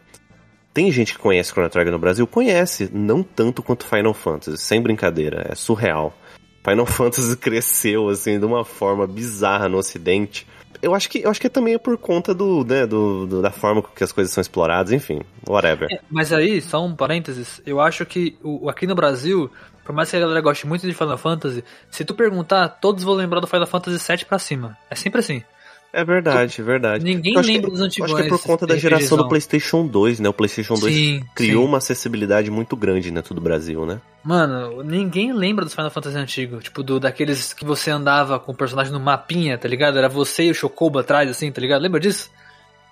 Tem 0.72 0.90
gente 0.90 1.12
que 1.14 1.20
conhece 1.20 1.52
Chrono 1.52 1.70
Trigger 1.70 1.92
no 1.92 1.98
Brasil? 2.00 2.26
Conhece, 2.26 2.90
não 2.92 3.22
tanto 3.22 3.62
quanto 3.62 3.86
Final 3.86 4.12
Fantasy, 4.12 4.58
sem 4.58 4.82
brincadeira, 4.82 5.46
é 5.48 5.54
surreal. 5.54 6.12
Final 6.68 6.84
Fantasy 6.86 7.36
cresceu, 7.36 8.08
assim, 8.08 8.40
de 8.40 8.44
uma 8.44 8.64
forma 8.64 9.06
bizarra 9.06 9.68
no 9.68 9.78
ocidente. 9.78 10.46
Eu 10.82 10.94
acho 10.94 11.08
que, 11.08 11.20
eu 11.20 11.30
acho 11.30 11.40
que 11.40 11.48
também 11.48 11.74
é 11.74 11.78
por 11.78 11.96
conta 11.96 12.34
do, 12.34 12.64
né, 12.64 12.84
do, 12.86 13.24
do- 13.26 13.40
da 13.40 13.50
forma 13.52 13.82
que 13.82 14.02
as 14.02 14.10
coisas 14.12 14.34
são 14.34 14.42
exploradas, 14.42 14.92
enfim, 14.92 15.20
whatever. 15.48 15.88
É, 15.90 16.00
Mas 16.10 16.32
aí, 16.32 16.60
só 16.60 16.84
um 16.84 16.94
parênteses, 16.94 17.62
eu 17.64 17.80
acho 17.80 18.04
que 18.04 18.36
o, 18.42 18.68
aqui 18.68 18.86
no 18.86 18.94
Brasil, 18.96 19.48
por 19.84 19.94
mais 19.94 20.10
que 20.10 20.16
a 20.16 20.20
galera 20.20 20.40
goste 20.40 20.66
muito 20.66 20.86
de 20.86 20.94
Final 20.94 21.18
Fantasy, 21.18 21.62
se 21.90 22.04
tu 22.04 22.14
perguntar, 22.14 22.68
todos 22.68 23.04
vão 23.04 23.14
lembrar 23.14 23.40
do 23.40 23.46
Final 23.46 23.66
Fantasy 23.66 23.98
VII 24.12 24.24
pra 24.24 24.38
cima. 24.38 24.76
É 24.90 24.94
sempre 24.94 25.20
assim. 25.20 25.42
É 25.92 26.04
verdade, 26.04 26.60
é 26.60 26.64
verdade. 26.64 27.04
Ninguém 27.04 27.34
que- 27.34 27.40
lembra 27.40 27.70
dos 27.70 27.80
antigos. 27.80 28.10
Acho 28.10 28.20
que 28.20 28.26
é 28.26 28.28
por 28.28 28.42
conta 28.42 28.66
da 28.66 28.76
geração 28.76 29.16
do 29.16 29.28
PlayStation 29.28 29.86
2, 29.86 30.18
né? 30.18 30.28
O 30.28 30.32
PlayStation 30.32 30.74
2 30.74 30.92
Sim, 30.92 31.22
criou 31.36 31.62
sim. 31.62 31.68
uma 31.68 31.78
acessibilidade 31.78 32.50
muito 32.50 32.74
grande 32.74 33.12
dentro 33.12 33.32
do 33.32 33.40
Brasil, 33.40 33.86
né? 33.86 34.00
Mano, 34.24 34.82
ninguém 34.82 35.32
lembra 35.32 35.64
dos 35.64 35.72
Final 35.72 35.92
Fantasy 35.92 36.16
antigos. 36.16 36.64
Tipo, 36.64 36.82
do, 36.82 36.98
daqueles 36.98 37.52
que 37.52 37.64
você 37.64 37.92
andava 37.92 38.40
com 38.40 38.50
o 38.50 38.56
personagem 38.56 38.92
no 38.92 38.98
mapinha, 38.98 39.56
tá 39.56 39.68
ligado? 39.68 39.96
Era 39.96 40.08
você 40.08 40.46
e 40.46 40.50
o 40.50 40.54
Chocobo 40.54 40.98
atrás, 40.98 41.30
assim, 41.30 41.52
tá 41.52 41.60
ligado? 41.60 41.82
Lembra 41.82 42.00
disso? 42.00 42.28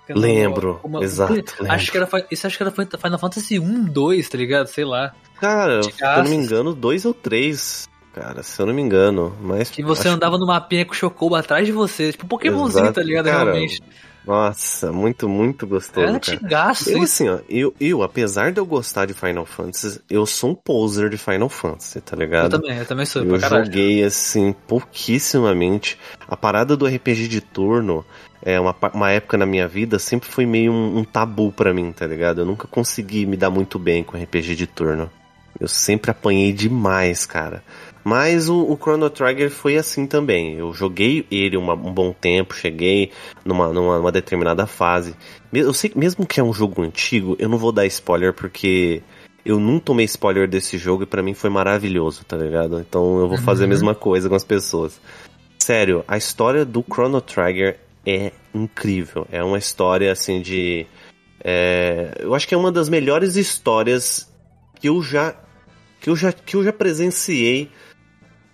Lembro, 0.09 0.79
uma- 0.83 1.03
exato, 1.03 1.33
Acho 1.33 1.61
lembro. 1.63 1.91
que 1.91 1.97
era, 2.17 2.27
isso 2.31 2.45
acho 2.47 2.57
que 2.57 2.63
era 2.63 2.71
Final 2.71 3.19
Fantasy 3.19 3.59
1, 3.59 3.83
2, 3.85 4.27
tá 4.29 4.37
ligado? 4.37 4.67
Sei 4.67 4.83
lá. 4.83 5.13
Cara, 5.39 5.81
se 5.83 5.91
eu 6.01 6.23
não 6.23 6.29
me 6.29 6.35
engano, 6.35 6.73
dois 6.73 7.05
ou 7.05 7.13
três. 7.13 7.87
Cara, 8.13 8.43
se 8.43 8.61
eu 8.61 8.65
não 8.65 8.73
me 8.73 8.81
engano. 8.81 9.35
Mas. 9.41 9.69
Que 9.69 9.81
você 9.83 10.07
acho- 10.07 10.15
andava 10.17 10.37
no 10.37 10.45
mapinha 10.45 10.85
com 10.85 10.91
o 10.91 10.95
Chocobo 10.95 11.35
atrás 11.35 11.65
de 11.65 11.71
você. 11.71 12.11
Tipo, 12.11 12.27
Pokémonzinho, 12.27 12.83
Exato, 12.83 12.99
tá 12.99 13.03
ligado? 13.05 13.25
cara. 13.25 13.43
Realmente. 13.53 13.81
Nossa, 14.25 14.89
muito, 14.91 15.27
muito 15.27 15.67
gostoso. 15.67 15.99
Era 16.05 16.15
antigaço 16.15 16.89
Eu, 16.89 17.01
assim, 17.01 17.27
ó, 17.27 17.39
eu, 17.49 17.73
eu, 17.77 18.01
apesar 18.03 18.53
de 18.53 18.59
eu 18.59 18.65
gostar 18.65 19.05
de 19.05 19.13
Final 19.13 19.45
Fantasy, 19.45 19.99
eu 20.09 20.25
sou 20.25 20.51
um 20.51 20.55
poser 20.55 21.09
de 21.09 21.17
Final 21.17 21.49
Fantasy, 21.49 21.99
tá 21.99 22.15
Eu 22.15 22.19
ligado? 22.21 22.51
também, 22.51 22.77
eu 22.77 22.85
também 22.85 23.05
sou, 23.05 23.21
Eu 23.21 23.37
joguei 23.37 24.01
assim 24.01 24.53
pouquíssimamente. 24.65 25.97
A 26.27 26.37
parada 26.37 26.77
do 26.77 26.85
RPG 26.87 27.27
de 27.27 27.41
turno 27.41 28.05
é 28.45 28.59
uma, 28.59 28.75
uma 28.93 29.11
época 29.11 29.37
na 29.37 29.45
minha 29.45 29.67
vida 29.67 29.97
sempre 29.99 30.29
foi 30.29 30.45
meio 30.45 30.71
um, 30.71 30.99
um 30.99 31.03
tabu 31.03 31.51
pra 31.51 31.73
mim, 31.73 31.91
tá 31.91 32.05
ligado? 32.05 32.41
Eu 32.41 32.45
nunca 32.45 32.67
consegui 32.67 33.25
me 33.25 33.37
dar 33.37 33.49
muito 33.49 33.79
bem 33.79 34.03
com 34.03 34.17
RPG 34.17 34.55
de 34.55 34.67
turno. 34.67 35.09
Eu 35.59 35.67
sempre 35.67 36.11
apanhei 36.11 36.51
demais, 36.51 37.25
cara. 37.25 37.63
Mas 38.03 38.49
o, 38.49 38.63
o 38.63 38.75
Chrono 38.75 39.09
Trigger 39.09 39.49
foi 39.49 39.77
assim 39.77 40.05
também. 40.05 40.55
Eu 40.55 40.73
joguei 40.73 41.25
ele 41.31 41.55
uma- 41.55 41.73
um 41.75 41.93
bom 41.93 42.11
tempo, 42.11 42.53
cheguei 42.55 43.11
numa, 43.45 43.71
numa, 43.71 43.97
numa 43.97 44.11
determinada 44.11 44.65
fase. 44.65 45.15
Eu 45.53 45.71
sei 45.73 45.89
que 45.91 45.97
mesmo 45.97 46.25
que 46.25 46.39
é 46.39 46.43
um 46.43 46.51
jogo 46.51 46.81
antigo, 46.81 47.35
eu 47.39 47.47
não 47.47 47.57
vou 47.57 47.71
dar 47.71 47.85
spoiler 47.85 48.33
porque 48.33 49.01
eu 49.45 49.59
não 49.59 49.79
tomei 49.79 50.05
spoiler 50.05 50.49
desse 50.49 50.77
jogo 50.77 51.03
e 51.03 51.05
pra 51.05 51.21
mim 51.23 51.33
foi 51.33 51.49
maravilhoso, 51.49 52.25
tá 52.25 52.35
ligado? 52.35 52.79
Então 52.79 53.19
eu 53.19 53.29
vou 53.29 53.37
fazer 53.37 53.63
a 53.63 53.65
Uhum. 53.65 53.69
mesma 53.69 53.95
coisa 53.95 54.27
com 54.27 54.35
as 54.35 54.43
pessoas. 54.43 54.99
Sério, 55.59 56.03
a 56.07 56.17
história 56.17 56.65
do 56.65 56.83
Chrono 56.83 57.21
Trigger 57.21 57.77
é 58.05 58.31
incrível. 58.53 59.27
É 59.31 59.43
uma 59.43 59.57
história 59.57 60.11
assim 60.11 60.41
de. 60.41 60.85
é, 61.43 62.15
eu 62.19 62.33
acho 62.35 62.47
que 62.47 62.53
é 62.53 62.57
uma 62.57 62.71
das 62.71 62.89
melhores 62.89 63.35
histórias 63.35 64.31
que 64.79 64.89
eu 64.89 65.01
já. 65.01 65.35
que 65.99 66.09
eu 66.09 66.15
já, 66.15 66.31
que 66.31 66.55
eu 66.55 66.63
já 66.63 66.73
presenciei 66.73 67.69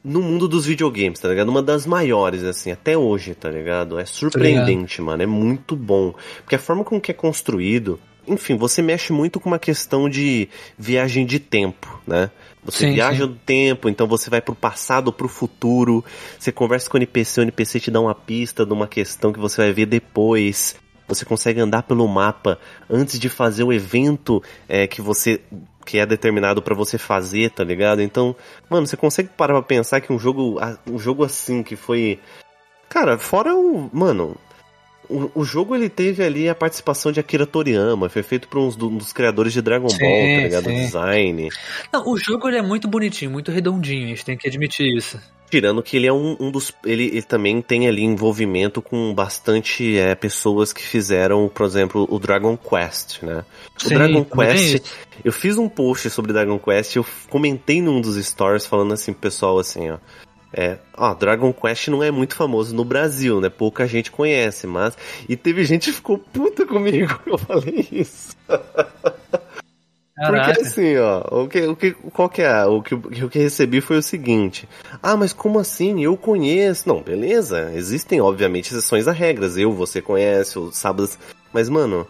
no 0.03 0.21
mundo 0.21 0.47
dos 0.47 0.65
videogames, 0.65 1.19
tá 1.19 1.27
ligado? 1.27 1.49
Uma 1.49 1.61
das 1.61 1.85
maiores, 1.85 2.43
assim, 2.43 2.71
até 2.71 2.97
hoje, 2.97 3.35
tá 3.35 3.49
ligado? 3.49 3.99
É 3.99 4.05
surpreendente, 4.05 5.01
mano. 5.01 5.21
É 5.21 5.25
muito 5.25 5.75
bom. 5.75 6.13
Porque 6.37 6.55
a 6.55 6.59
forma 6.59 6.83
com 6.83 6.99
que 6.99 7.11
é 7.11 7.13
construído. 7.13 7.99
Enfim, 8.27 8.55
você 8.55 8.81
mexe 8.81 9.11
muito 9.11 9.39
com 9.39 9.49
uma 9.49 9.59
questão 9.59 10.07
de 10.07 10.47
viagem 10.77 11.25
de 11.25 11.39
tempo, 11.39 11.99
né? 12.05 12.29
Você 12.69 12.87
Sim, 12.87 12.93
viaja 12.93 13.23
sim. 13.25 13.29
no 13.29 13.35
tempo, 13.35 13.89
então 13.89 14.07
você 14.07 14.29
vai 14.29 14.41
pro 14.41 14.55
passado, 14.55 15.11
pro 15.11 15.27
futuro. 15.27 16.03
Você 16.37 16.51
conversa 16.51 16.89
com 16.89 16.97
o 16.97 16.99
NPC, 16.99 17.41
o 17.41 17.43
NPC 17.43 17.79
te 17.79 17.91
dá 17.91 17.99
uma 17.99 18.15
pista 18.15 18.65
de 18.65 18.73
uma 18.73 18.87
questão 18.87 19.31
que 19.33 19.39
você 19.39 19.61
vai 19.61 19.73
ver 19.73 19.85
depois. 19.85 20.75
Você 21.07 21.25
consegue 21.25 21.59
andar 21.59 21.83
pelo 21.83 22.07
mapa 22.07 22.59
antes 22.89 23.19
de 23.19 23.29
fazer 23.29 23.63
o 23.63 23.73
evento 23.73 24.43
é, 24.67 24.85
que 24.85 25.01
você 25.01 25.41
que 25.85 25.97
é 25.97 26.05
determinado 26.05 26.61
pra 26.61 26.75
você 26.75 26.99
fazer, 26.99 27.49
tá 27.49 27.63
ligado? 27.63 27.99
Então, 27.99 28.35
mano, 28.69 28.85
você 28.85 28.95
consegue 28.95 29.29
parar 29.29 29.55
pra 29.55 29.63
pensar 29.63 29.99
que 30.01 30.13
um 30.13 30.19
jogo, 30.19 30.59
um 30.85 30.99
jogo 30.99 31.23
assim 31.23 31.63
que 31.63 31.75
foi, 31.75 32.19
cara, 32.87 33.17
fora 33.17 33.55
o, 33.55 33.89
mano, 33.91 34.37
o, 35.09 35.31
o 35.33 35.43
jogo 35.43 35.75
ele 35.75 35.89
teve 35.89 36.23
ali 36.23 36.47
a 36.47 36.55
participação 36.55 37.11
de 37.11 37.19
Akira 37.19 37.45
Toriyama, 37.45 38.09
foi 38.09 38.23
feito 38.23 38.47
por 38.47 38.59
uns 38.59 38.75
do- 38.75 38.89
um 38.89 38.97
dos 38.97 39.11
criadores 39.11 39.51
de 39.53 39.61
Dragon 39.61 39.89
Sim, 39.89 39.97
Ball, 39.99 40.35
tá 40.35 40.41
ligado? 40.43 40.65
O 40.67 40.69
sim. 40.69 40.75
design. 40.85 41.49
Não, 41.91 42.07
o 42.07 42.17
jogo 42.17 42.47
ele 42.47 42.57
é 42.57 42.61
muito 42.61 42.87
bonitinho, 42.87 43.31
muito 43.31 43.51
redondinho, 43.51 44.05
a 44.05 44.07
gente 44.09 44.25
tem 44.25 44.37
que 44.37 44.47
admitir 44.47 44.87
isso. 44.95 45.19
Tirando 45.49 45.81
que 45.81 45.97
ele 45.97 46.05
é 46.05 46.13
um, 46.13 46.37
um 46.39 46.51
dos. 46.51 46.71
Ele, 46.85 47.05
ele 47.05 47.23
também 47.23 47.59
tem 47.59 47.87
ali 47.87 48.03
envolvimento 48.03 48.83
com 48.83 49.11
bastante 49.15 49.97
é, 49.97 50.13
pessoas 50.13 50.71
que 50.71 50.83
fizeram, 50.83 51.49
por 51.51 51.65
exemplo, 51.65 52.07
o 52.07 52.19
Dragon 52.19 52.55
Quest, 52.55 53.23
né? 53.23 53.43
O 53.75 53.87
Sim, 53.87 53.95
Dragon 53.95 54.23
Quest. 54.23 54.85
Eu 55.25 55.33
fiz 55.33 55.57
um 55.57 55.67
post 55.67 56.07
sobre 56.11 56.33
Dragon 56.33 56.59
Quest, 56.59 56.95
eu 56.97 57.05
comentei 57.31 57.81
num 57.81 57.99
dos 57.99 58.23
stories 58.23 58.67
falando 58.67 58.93
assim, 58.93 59.11
pro 59.11 59.21
pessoal 59.21 59.57
assim, 59.57 59.89
ó. 59.89 59.97
É, 60.51 60.77
ó, 60.97 61.13
Dragon 61.13 61.53
Quest 61.53 61.89
não 61.89 62.03
é 62.03 62.09
muito 62.09 62.35
famoso 62.35 62.75
no 62.75 62.83
Brasil, 62.83 63.39
né? 63.39 63.49
Pouca 63.49 63.87
gente 63.87 64.11
conhece, 64.11 64.65
mas. 64.65 64.97
E 65.27 65.35
teve 65.35 65.63
gente 65.63 65.89
que 65.89 65.95
ficou 65.95 66.17
puta 66.17 66.65
comigo 66.65 67.19
que 67.23 67.29
eu 67.29 67.37
falei 67.37 67.87
isso. 67.91 68.35
Porque 70.19 70.35
Caraca. 70.35 70.61
assim, 70.61 70.97
ó, 70.97 71.43
o 71.43 71.47
que, 71.47 71.61
o 71.61 71.75
que, 71.77 71.91
qual 71.91 72.29
que 72.29 72.41
é? 72.41 72.65
O 72.65 72.81
que, 72.81 72.93
o 72.93 73.29
que 73.29 73.39
recebi 73.39 73.79
foi 73.79 73.97
o 73.97 74.03
seguinte. 74.03 74.67
Ah, 75.01 75.15
mas 75.15 75.31
como 75.31 75.59
assim? 75.59 76.03
Eu 76.03 76.17
conheço. 76.17 76.89
Não, 76.89 77.01
beleza. 77.01 77.71
Existem, 77.73 78.19
obviamente, 78.19 78.67
exceções 78.69 79.07
a 79.07 79.13
regras. 79.13 79.55
Eu, 79.55 79.71
você 79.71 80.01
conhece, 80.01 80.59
o 80.59 80.73
Sábados. 80.73 81.17
Mas, 81.53 81.69
mano, 81.69 82.05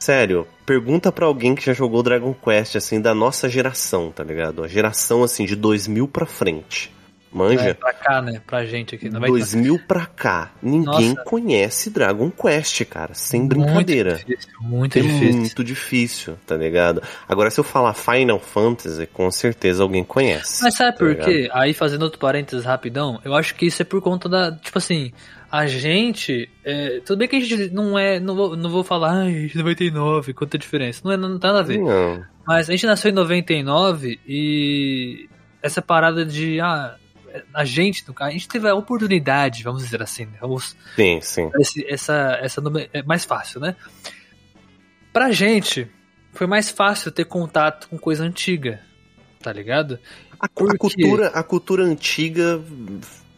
sério, 0.00 0.46
pergunta 0.64 1.12
pra 1.12 1.26
alguém 1.26 1.54
que 1.54 1.66
já 1.66 1.74
jogou 1.74 2.02
Dragon 2.02 2.32
Quest, 2.32 2.76
assim, 2.76 2.98
da 2.98 3.14
nossa 3.14 3.46
geração, 3.46 4.10
tá 4.10 4.24
ligado? 4.24 4.64
A 4.64 4.68
geração, 4.68 5.22
assim, 5.22 5.44
de 5.44 5.54
2000 5.54 6.08
pra 6.08 6.24
frente. 6.24 6.94
Manja? 7.34 7.70
É, 7.70 7.74
pra 7.74 7.92
cá, 7.92 8.22
né? 8.22 8.40
Pra 8.46 8.64
gente 8.64 8.94
aqui. 8.94 9.10
Não 9.10 9.20
vai 9.20 9.28
2000 9.28 9.78
pra 9.88 10.06
cá. 10.06 10.52
Ninguém 10.62 11.10
Nossa. 11.10 11.24
conhece 11.24 11.90
Dragon 11.90 12.30
Quest, 12.30 12.84
cara. 12.84 13.12
Sem 13.12 13.46
brincadeira. 13.48 14.12
Muito 14.12 14.26
difícil, 14.26 14.50
muito 14.60 14.98
É 14.98 15.02
difícil. 15.02 15.40
muito 15.40 15.64
difícil, 15.64 16.38
tá 16.46 16.56
ligado? 16.56 17.02
Agora, 17.28 17.50
se 17.50 17.58
eu 17.58 17.64
falar 17.64 17.92
Final 17.92 18.38
Fantasy, 18.38 19.06
com 19.08 19.28
certeza 19.30 19.82
alguém 19.82 20.04
conhece. 20.04 20.62
Mas 20.62 20.74
sabe 20.76 20.92
tá 20.92 20.98
por 20.98 21.08
ligado? 21.08 21.26
quê? 21.26 21.50
Aí 21.52 21.74
fazendo 21.74 22.02
outro 22.04 22.20
parênteses 22.20 22.64
rapidão, 22.64 23.20
eu 23.24 23.34
acho 23.34 23.54
que 23.56 23.66
isso 23.66 23.82
é 23.82 23.84
por 23.84 24.00
conta 24.00 24.28
da. 24.28 24.52
Tipo 24.52 24.78
assim, 24.78 25.12
a 25.50 25.66
gente. 25.66 26.48
é, 26.64 27.00
tudo 27.04 27.18
bem 27.18 27.26
que 27.28 27.36
a 27.36 27.40
gente 27.40 27.70
não 27.74 27.98
é. 27.98 28.20
Não 28.20 28.36
vou, 28.36 28.56
não 28.56 28.70
vou 28.70 28.84
falar, 28.84 29.12
ai, 29.24 29.50
99, 29.54 30.32
quanta 30.34 30.56
diferença. 30.56 31.00
Não, 31.04 31.10
é, 31.12 31.16
não 31.16 31.38
tem 31.38 31.50
nada 31.50 31.60
a 31.60 31.62
ver. 31.64 31.78
Não. 31.78 32.22
Mas 32.46 32.68
a 32.68 32.72
gente 32.72 32.86
nasceu 32.86 33.10
em 33.10 33.14
99 33.14 34.20
e 34.26 35.28
essa 35.62 35.82
parada 35.82 36.24
de. 36.24 36.60
Ah, 36.60 36.94
a 37.52 37.64
gente, 37.64 38.04
a 38.20 38.30
gente 38.30 38.48
teve 38.48 38.68
a 38.68 38.74
oportunidade, 38.74 39.62
vamos 39.62 39.82
dizer 39.84 40.02
assim, 40.02 40.26
né? 40.26 40.38
Vamos 40.40 40.76
Sim, 40.96 41.20
sim. 41.20 41.50
esse- 41.60 41.86
essa, 41.88 42.38
essa 42.40 42.62
é 42.92 43.02
mais 43.02 43.24
fácil, 43.24 43.60
né? 43.60 43.74
Pra 45.12 45.30
gente, 45.30 45.88
foi 46.32 46.46
mais 46.46 46.70
fácil 46.70 47.10
ter 47.12 47.24
contato 47.24 47.88
com 47.88 47.96
coisa 47.98 48.24
antiga, 48.24 48.80
tá 49.40 49.52
ligado? 49.52 49.98
A, 50.40 50.48
Por 50.48 50.74
a 50.74 50.78
cultura, 50.78 51.28
a 51.28 51.42
cultura 51.42 51.84
antiga 51.84 52.60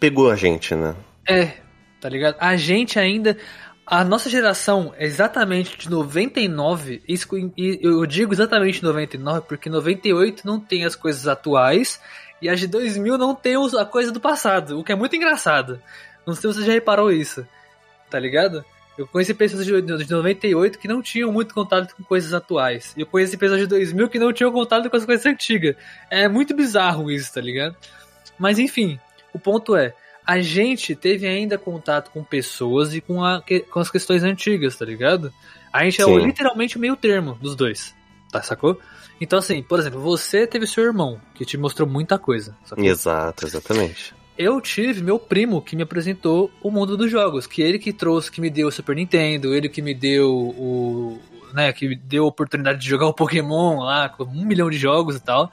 pegou 0.01 0.31
a 0.31 0.37
gente, 0.37 0.75
né? 0.75 0.95
É, 1.29 1.53
tá 2.01 2.09
ligado? 2.09 2.37
A 2.41 2.57
gente 2.57 2.99
ainda. 2.99 3.37
A 3.89 4.03
nossa 4.03 4.29
geração 4.29 4.93
é 4.97 5.05
exatamente 5.05 5.79
de 5.79 5.89
99, 5.89 7.03
isso, 7.07 7.29
eu 7.57 8.05
digo 8.05 8.33
exatamente 8.35 8.83
99 8.83 9.43
porque 9.47 9.71
98 9.71 10.45
não 10.45 10.59
tem 10.59 10.85
as 10.85 10.97
coisas 10.97 11.29
atuais 11.29 12.01
e 12.41 12.49
as 12.49 12.61
de 12.61 12.67
2000 12.67 13.17
não 13.19 13.35
tem 13.35 13.55
a 13.79 13.85
coisa 13.85 14.13
do 14.13 14.21
passado, 14.21 14.79
o 14.79 14.85
que 14.85 14.93
é 14.93 14.95
muito 14.95 15.17
engraçado. 15.17 15.81
Não 16.27 16.35
sei 16.35 16.53
se 16.53 16.59
você 16.59 16.67
já 16.67 16.73
reparou 16.73 17.11
isso, 17.11 17.47
tá 18.11 18.19
ligado? 18.19 18.65
Eu 18.99 19.07
conheci 19.07 19.35
pessoas 19.35 19.67
de 19.67 19.73
98 20.11 20.79
que 20.79 20.89
não 20.89 21.03
tinham 21.03 21.31
muito 21.31 21.53
contato 21.53 21.95
com 21.95 22.03
coisas 22.03 22.33
atuais. 22.33 22.95
E 22.97 23.03
eu 23.03 23.07
conheci 23.07 23.37
pessoas 23.37 23.61
de 23.61 23.67
2000 23.67 24.09
que 24.09 24.19
não 24.19 24.33
tinham 24.33 24.51
contato 24.51 24.89
com 24.89 24.97
as 24.97 25.05
coisas 25.05 25.27
antigas. 25.27 25.77
É 26.11 26.27
muito 26.29 26.57
bizarro 26.57 27.11
isso, 27.11 27.33
tá 27.33 27.41
ligado? 27.41 27.77
Mas 28.39 28.59
enfim, 28.59 28.99
o 29.35 29.39
ponto 29.39 29.77
é, 29.77 29.95
a 30.27 30.41
gente 30.41 30.97
teve 30.97 31.27
ainda 31.27 31.59
contato 31.59 32.11
com 32.11 32.25
pessoas 32.25 32.95
e 32.95 33.01
com, 33.03 33.23
a, 33.23 33.43
com 33.71 33.81
as 33.81 33.91
questões 33.91 34.25
antigas, 34.25 34.77
tá 34.77 34.85
ligado? 34.85 35.33
A 35.73 35.85
gente 35.85 36.01
é 36.01 36.05
Sim. 36.05 36.19
é 36.19 36.25
literalmente 36.25 36.77
o 36.77 36.81
meio 36.81 36.97
termo 36.97 37.35
dos 37.35 37.55
dois, 37.55 37.95
tá, 38.31 38.43
sacou? 38.43 38.79
Então 39.21 39.39
assim, 39.39 39.63
por 39.63 39.79
exemplo, 39.79 40.01
você 40.01 40.47
teve 40.47 40.67
seu 40.67 40.85
irmão, 40.85 41.21
que 41.35 41.45
te 41.45 41.57
mostrou 41.57 41.89
muita 41.89 42.19
coisa. 42.19 42.57
Sacou? 42.65 42.85
Exato, 42.85 43.47
exatamente 43.47 44.15
eu 44.39 44.61
tive 44.61 45.03
meu 45.03 45.19
primo 45.19 45.63
que 45.63 45.75
me 45.75 45.83
apresentou 45.83 46.51
o 46.63 46.71
mundo 46.71 46.97
dos 46.97 47.11
jogos, 47.11 47.47
que 47.47 47.63
ele 47.63 47.79
que 47.79 47.93
trouxe, 47.93 48.31
que 48.31 48.41
me 48.41 48.51
deu 48.51 48.69
o 48.69 48.73
Super 48.73 48.95
Nintendo, 48.95 49.55
ele 49.55 49.69
que 49.69 49.81
me 49.81 49.95
deu 49.95 50.31
o, 50.31 51.19
né, 51.55 51.73
que 51.73 51.89
me 51.89 51.97
deu 51.97 52.25
a 52.25 52.29
oportunidade 52.29 52.81
de 52.81 52.89
jogar 52.89 53.07
o 53.07 53.15
Pokémon 53.15 53.81
lá, 53.81 54.09
com 54.09 54.25
um 54.25 54.45
milhão 54.45 54.69
de 54.69 54.77
jogos 54.77 55.17
e 55.17 55.21
tal, 55.21 55.51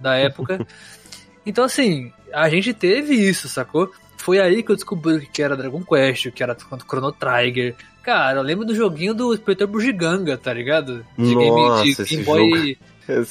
da 0.00 0.16
época. 0.16 0.66
então, 1.44 1.64
assim, 1.64 2.10
a 2.32 2.48
gente 2.48 2.72
teve 2.72 3.14
isso, 3.14 3.48
sacou? 3.48 3.92
Foi 4.22 4.38
aí 4.38 4.62
que 4.62 4.70
eu 4.70 4.76
descobri 4.76 5.16
o 5.16 5.20
que 5.20 5.42
era 5.42 5.56
Dragon 5.56 5.82
Quest, 5.82 6.26
o 6.26 6.32
que 6.32 6.44
era 6.44 6.56
Chrono 6.56 7.10
Trigger. 7.10 7.74
Cara, 8.04 8.38
eu 8.38 8.42
lembro 8.42 8.64
do 8.64 8.74
joguinho 8.74 9.12
do 9.12 9.34
Inspetor 9.34 9.66
Bugiganga, 9.66 10.38
tá 10.38 10.52
ligado? 10.52 11.04
De 11.18 11.34
Nossa, 11.34 11.82
Game, 11.82 11.94
de 11.94 12.04
Game 12.06 12.24
Boy, 12.24 12.78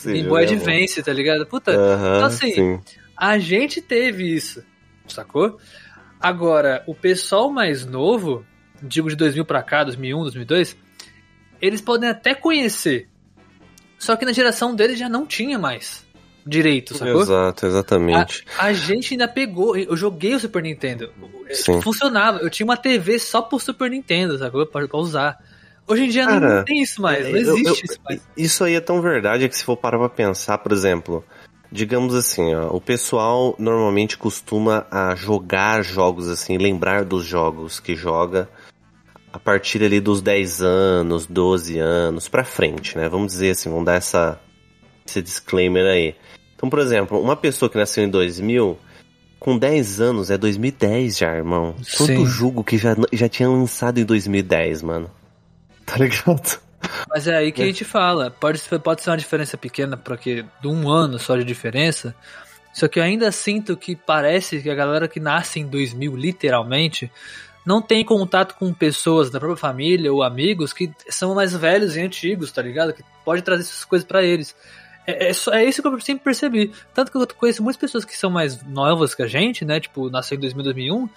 Game 0.05 0.27
Boy 0.27 0.43
é 0.43 0.47
Advance, 0.47 1.01
tá 1.01 1.13
ligado? 1.13 1.45
Puta, 1.45 1.71
uh 1.71 1.75
-huh, 1.75 2.15
então 2.17 2.25
assim, 2.25 2.53
sim. 2.53 2.79
a 3.15 3.39
gente 3.39 3.81
teve 3.81 4.35
isso 4.35 4.61
sacou? 5.07 5.57
Agora, 6.19 6.83
o 6.85 6.93
pessoal 6.93 7.49
mais 7.49 7.85
novo, 7.85 8.45
digo 8.83 9.09
de 9.09 9.15
2000 9.15 9.45
para 9.45 9.63
cá, 9.63 9.83
2001, 9.85 10.21
2002, 10.23 10.77
eles 11.61 11.79
podem 11.79 12.09
até 12.09 12.35
conhecer. 12.35 13.07
Só 13.97 14.17
que 14.17 14.25
na 14.25 14.33
geração 14.33 14.75
deles 14.75 14.99
já 14.99 15.07
não 15.07 15.25
tinha 15.25 15.57
mais 15.57 16.05
direito, 16.45 16.97
sacou? 16.97 17.21
Exato, 17.21 17.65
exatamente. 17.65 18.45
A, 18.57 18.65
a 18.67 18.73
gente 18.73 19.13
ainda 19.13 19.27
pegou, 19.27 19.75
eu 19.75 19.95
joguei 19.95 20.33
o 20.35 20.39
Super 20.39 20.63
Nintendo. 20.63 21.11
Sim. 21.51 21.81
Funcionava, 21.81 22.39
eu 22.39 22.49
tinha 22.49 22.65
uma 22.65 22.77
TV 22.77 23.19
só 23.19 23.41
pro 23.41 23.59
Super 23.59 23.89
Nintendo, 23.89 24.37
sacou? 24.37 24.65
Pra, 24.65 24.87
pra 24.87 24.97
usar. 24.97 25.37
Hoje 25.87 26.05
em 26.05 26.09
dia 26.09 26.25
Cara, 26.25 26.57
não 26.57 26.65
tem 26.65 26.81
isso 26.81 27.01
mais, 27.01 27.27
não 27.27 27.35
existe 27.35 27.65
eu, 27.65 27.73
eu, 27.73 27.81
isso 27.83 27.99
mais. 28.03 28.21
Isso 28.37 28.63
aí 28.63 28.75
é 28.75 28.79
tão 28.79 29.01
verdade 29.01 29.47
que 29.49 29.57
se 29.57 29.63
for 29.63 29.75
parar 29.75 29.97
pra 29.97 30.09
pensar, 30.09 30.57
por 30.59 30.71
exemplo, 30.71 31.25
digamos 31.71 32.13
assim, 32.15 32.53
ó, 32.53 32.67
o 32.67 32.79
pessoal 32.79 33.55
normalmente 33.57 34.17
costuma 34.17 34.85
a 34.91 35.15
jogar 35.15 35.83
jogos 35.83 36.29
assim, 36.29 36.57
lembrar 36.57 37.03
dos 37.03 37.25
jogos 37.25 37.79
que 37.79 37.95
joga 37.95 38.47
a 39.33 39.39
partir 39.39 39.83
ali 39.83 39.99
dos 39.99 40.21
10 40.21 40.61
anos, 40.61 41.25
12 41.25 41.79
anos 41.79 42.27
pra 42.27 42.43
frente, 42.43 42.97
né? 42.97 43.07
Vamos 43.07 43.31
dizer 43.31 43.51
assim, 43.51 43.69
vamos 43.69 43.85
dar 43.85 43.95
essa 43.95 44.39
esse 45.05 45.21
disclaimer 45.21 45.85
aí. 45.85 46.15
Então, 46.55 46.69
por 46.69 46.79
exemplo, 46.79 47.19
uma 47.19 47.35
pessoa 47.35 47.69
que 47.69 47.77
nasceu 47.77 48.03
em 48.03 48.09
2000, 48.09 48.77
com 49.39 49.57
10 49.57 50.01
anos, 50.01 50.29
é 50.29 50.37
2010 50.37 51.17
já, 51.17 51.35
irmão. 51.35 51.75
Quanto 51.97 52.13
Sim. 52.13 52.25
jogo 52.25 52.63
que 52.63 52.77
já, 52.77 52.95
já 53.11 53.27
tinha 53.27 53.49
lançado 53.49 53.99
em 53.99 54.05
2010, 54.05 54.83
mano? 54.83 55.09
Tá 55.85 55.97
ligado? 55.97 56.59
Mas 57.09 57.27
é 57.27 57.35
aí 57.35 57.51
que 57.51 57.61
a 57.61 57.65
gente 57.65 57.83
fala. 57.83 58.29
Pode, 58.29 58.61
pode 58.83 59.01
ser 59.01 59.09
uma 59.09 59.17
diferença 59.17 59.57
pequena, 59.57 59.97
porque 59.97 60.45
de 60.61 60.67
um 60.67 60.89
ano 60.89 61.17
só 61.17 61.35
de 61.35 61.43
diferença. 61.43 62.15
Só 62.73 62.87
que 62.87 62.99
eu 62.99 63.03
ainda 63.03 63.31
sinto 63.31 63.75
que 63.75 63.95
parece 63.95 64.61
que 64.61 64.69
a 64.69 64.75
galera 64.75 65.07
que 65.07 65.19
nasce 65.19 65.59
em 65.59 65.67
2000, 65.67 66.15
literalmente, 66.15 67.11
não 67.65 67.81
tem 67.81 68.03
contato 68.03 68.55
com 68.55 68.73
pessoas 68.73 69.29
da 69.29 69.39
própria 69.39 69.57
família 69.57 70.11
ou 70.11 70.23
amigos 70.23 70.71
que 70.71 70.91
são 71.09 71.35
mais 71.35 71.53
velhos 71.55 71.95
e 71.95 72.01
antigos, 72.01 72.51
tá 72.51 72.61
ligado? 72.61 72.93
Que 72.93 73.03
pode 73.25 73.41
trazer 73.41 73.63
essas 73.63 73.83
coisas 73.85 74.07
para 74.07 74.23
eles. 74.23 74.55
É, 75.05 75.29
é, 75.29 75.31
é, 75.31 75.65
isso 75.65 75.81
que 75.81 75.87
eu 75.87 75.99
sempre 75.99 76.23
percebi. 76.23 76.71
Tanto 76.93 77.11
que 77.11 77.17
eu 77.17 77.27
conheço 77.35 77.63
muitas 77.63 77.79
pessoas 77.79 78.05
que 78.05 78.17
são 78.17 78.29
mais 78.29 78.63
novas 78.63 79.15
que 79.15 79.23
a 79.23 79.27
gente, 79.27 79.65
né? 79.65 79.79
Tipo, 79.79 80.09
nasceu 80.09 80.37
em 80.37 80.41
2000, 80.41 80.63
2001. 80.63 81.09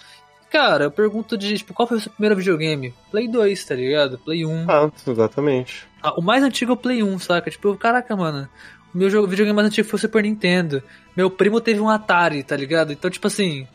Cara, 0.51 0.85
eu 0.85 0.91
pergunto 0.91 1.37
de, 1.37 1.57
tipo, 1.57 1.73
qual 1.73 1.87
foi 1.87 1.97
o 1.97 1.99
seu 1.99 2.11
primeiro 2.11 2.35
videogame? 2.35 2.93
Play 3.11 3.27
2, 3.27 3.65
tá 3.65 3.75
ligado? 3.75 4.17
Play 4.19 4.45
1. 4.45 4.65
Ah, 4.69 4.91
exatamente. 5.07 5.87
Ah, 6.01 6.13
o 6.17 6.21
mais 6.21 6.43
antigo 6.43 6.71
é 6.71 6.73
o 6.73 6.77
Play 6.77 7.03
1, 7.03 7.19
saca? 7.19 7.49
Tipo, 7.49 7.75
caraca, 7.75 8.15
mano. 8.15 8.47
O 8.93 8.97
meu 8.97 9.09
jogo, 9.09 9.27
videogame 9.27 9.55
mais 9.55 9.67
antigo 9.67 9.87
foi 9.87 9.97
o 9.97 10.01
Super 10.01 10.23
Nintendo. 10.23 10.81
Meu 11.15 11.29
primo 11.29 11.59
teve 11.59 11.79
um 11.79 11.89
Atari, 11.89 12.43
tá 12.43 12.55
ligado? 12.55 12.93
Então, 12.93 13.09
tipo 13.09 13.27
assim. 13.27 13.67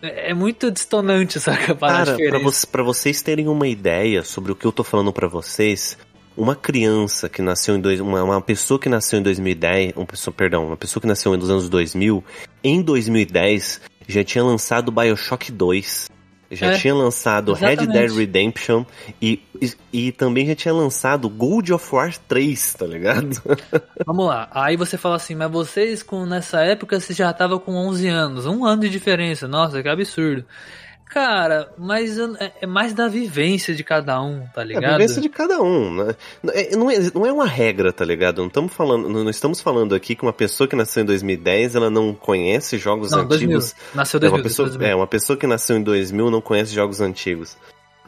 É, 0.00 0.30
é 0.30 0.34
muito 0.34 0.70
distonante, 0.70 1.40
saca? 1.40 1.74
Para 1.74 2.04
Cara, 2.04 2.16
pra, 2.16 2.38
vo 2.38 2.50
pra 2.70 2.82
vocês 2.82 3.20
terem 3.20 3.48
uma 3.48 3.66
ideia 3.66 4.22
sobre 4.22 4.52
o 4.52 4.54
que 4.54 4.64
eu 4.64 4.72
tô 4.72 4.84
falando 4.84 5.12
para 5.12 5.26
vocês, 5.26 5.98
uma 6.40 6.56
criança 6.56 7.28
que 7.28 7.42
nasceu 7.42 7.76
em 7.76 7.80
dois, 7.80 8.00
uma, 8.00 8.24
uma 8.24 8.40
pessoa 8.40 8.80
que 8.80 8.88
nasceu 8.88 9.18
em 9.18 9.22
2010, 9.22 9.92
uma 9.94 10.06
pessoa, 10.06 10.32
perdão, 10.32 10.68
uma 10.68 10.76
pessoa 10.76 10.98
que 10.98 11.06
nasceu 11.06 11.36
nos 11.36 11.50
anos 11.50 11.68
2000, 11.68 12.24
em 12.64 12.80
2010 12.80 13.82
já 14.08 14.24
tinha 14.24 14.42
lançado 14.42 14.90
BioShock 14.90 15.52
2. 15.52 16.08
Já 16.52 16.72
é, 16.72 16.78
tinha 16.78 16.94
lançado 16.94 17.52
exatamente. 17.52 17.80
Red 17.80 17.92
Dead 17.92 18.16
Redemption 18.16 18.84
e, 19.22 19.40
e, 19.60 19.72
e, 19.92 20.12
também 20.12 20.46
já 20.46 20.54
tinha 20.56 20.74
lançado 20.74 21.28
Gold 21.28 21.72
of 21.72 21.94
War 21.94 22.12
3, 22.26 22.72
tá 22.72 22.86
ligado? 22.86 23.40
Vamos 24.04 24.26
lá, 24.26 24.48
aí 24.50 24.76
você 24.76 24.96
fala 24.96 25.16
assim, 25.16 25.36
mas 25.36 25.48
vocês 25.48 26.02
com, 26.02 26.26
nessa 26.26 26.60
época 26.62 26.98
você 26.98 27.12
já 27.12 27.32
tava 27.32 27.60
com 27.60 27.72
11 27.72 28.08
anos, 28.08 28.46
um 28.46 28.64
ano 28.64 28.82
de 28.82 28.88
diferença, 28.88 29.46
nossa, 29.46 29.80
que 29.80 29.88
absurdo. 29.88 30.44
Cara, 31.10 31.72
mas 31.76 32.16
é, 32.18 32.52
é 32.60 32.66
mais 32.68 32.94
da 32.94 33.08
vivência 33.08 33.74
de 33.74 33.82
cada 33.82 34.22
um, 34.22 34.46
tá 34.54 34.62
ligado? 34.62 34.84
É 34.84 34.86
a 34.86 34.92
vivência 34.92 35.20
de 35.20 35.28
cada 35.28 35.60
um, 35.60 35.92
né? 35.92 36.14
É, 36.52 36.76
não 36.76 36.88
é, 36.88 36.98
não 37.12 37.26
é 37.26 37.32
uma 37.32 37.46
regra, 37.46 37.92
tá 37.92 38.04
ligado? 38.04 38.38
Não 38.38 38.46
estamos 38.46 38.72
falando, 38.72 39.08
não 39.08 39.28
estamos 39.28 39.60
falando 39.60 39.92
aqui 39.92 40.14
que 40.14 40.22
uma 40.22 40.32
pessoa 40.32 40.68
que 40.68 40.76
nasceu 40.76 41.02
em 41.02 41.06
2010, 41.06 41.74
ela 41.74 41.90
não 41.90 42.14
conhece 42.14 42.78
jogos 42.78 43.10
não, 43.10 43.22
antigos. 43.22 43.74
2000. 43.74 43.94
Nasceu 43.94 44.20
2000, 44.20 44.36
é 44.36 44.38
uma 44.38 44.42
pessoa, 44.44 44.68
2000. 44.68 44.88
É, 44.88 44.94
uma 44.94 45.06
pessoa 45.08 45.36
que 45.36 45.46
nasceu 45.48 45.76
em 45.76 45.82
2000 45.82 46.30
não 46.30 46.40
conhece 46.40 46.72
jogos 46.72 47.00
antigos. 47.00 47.56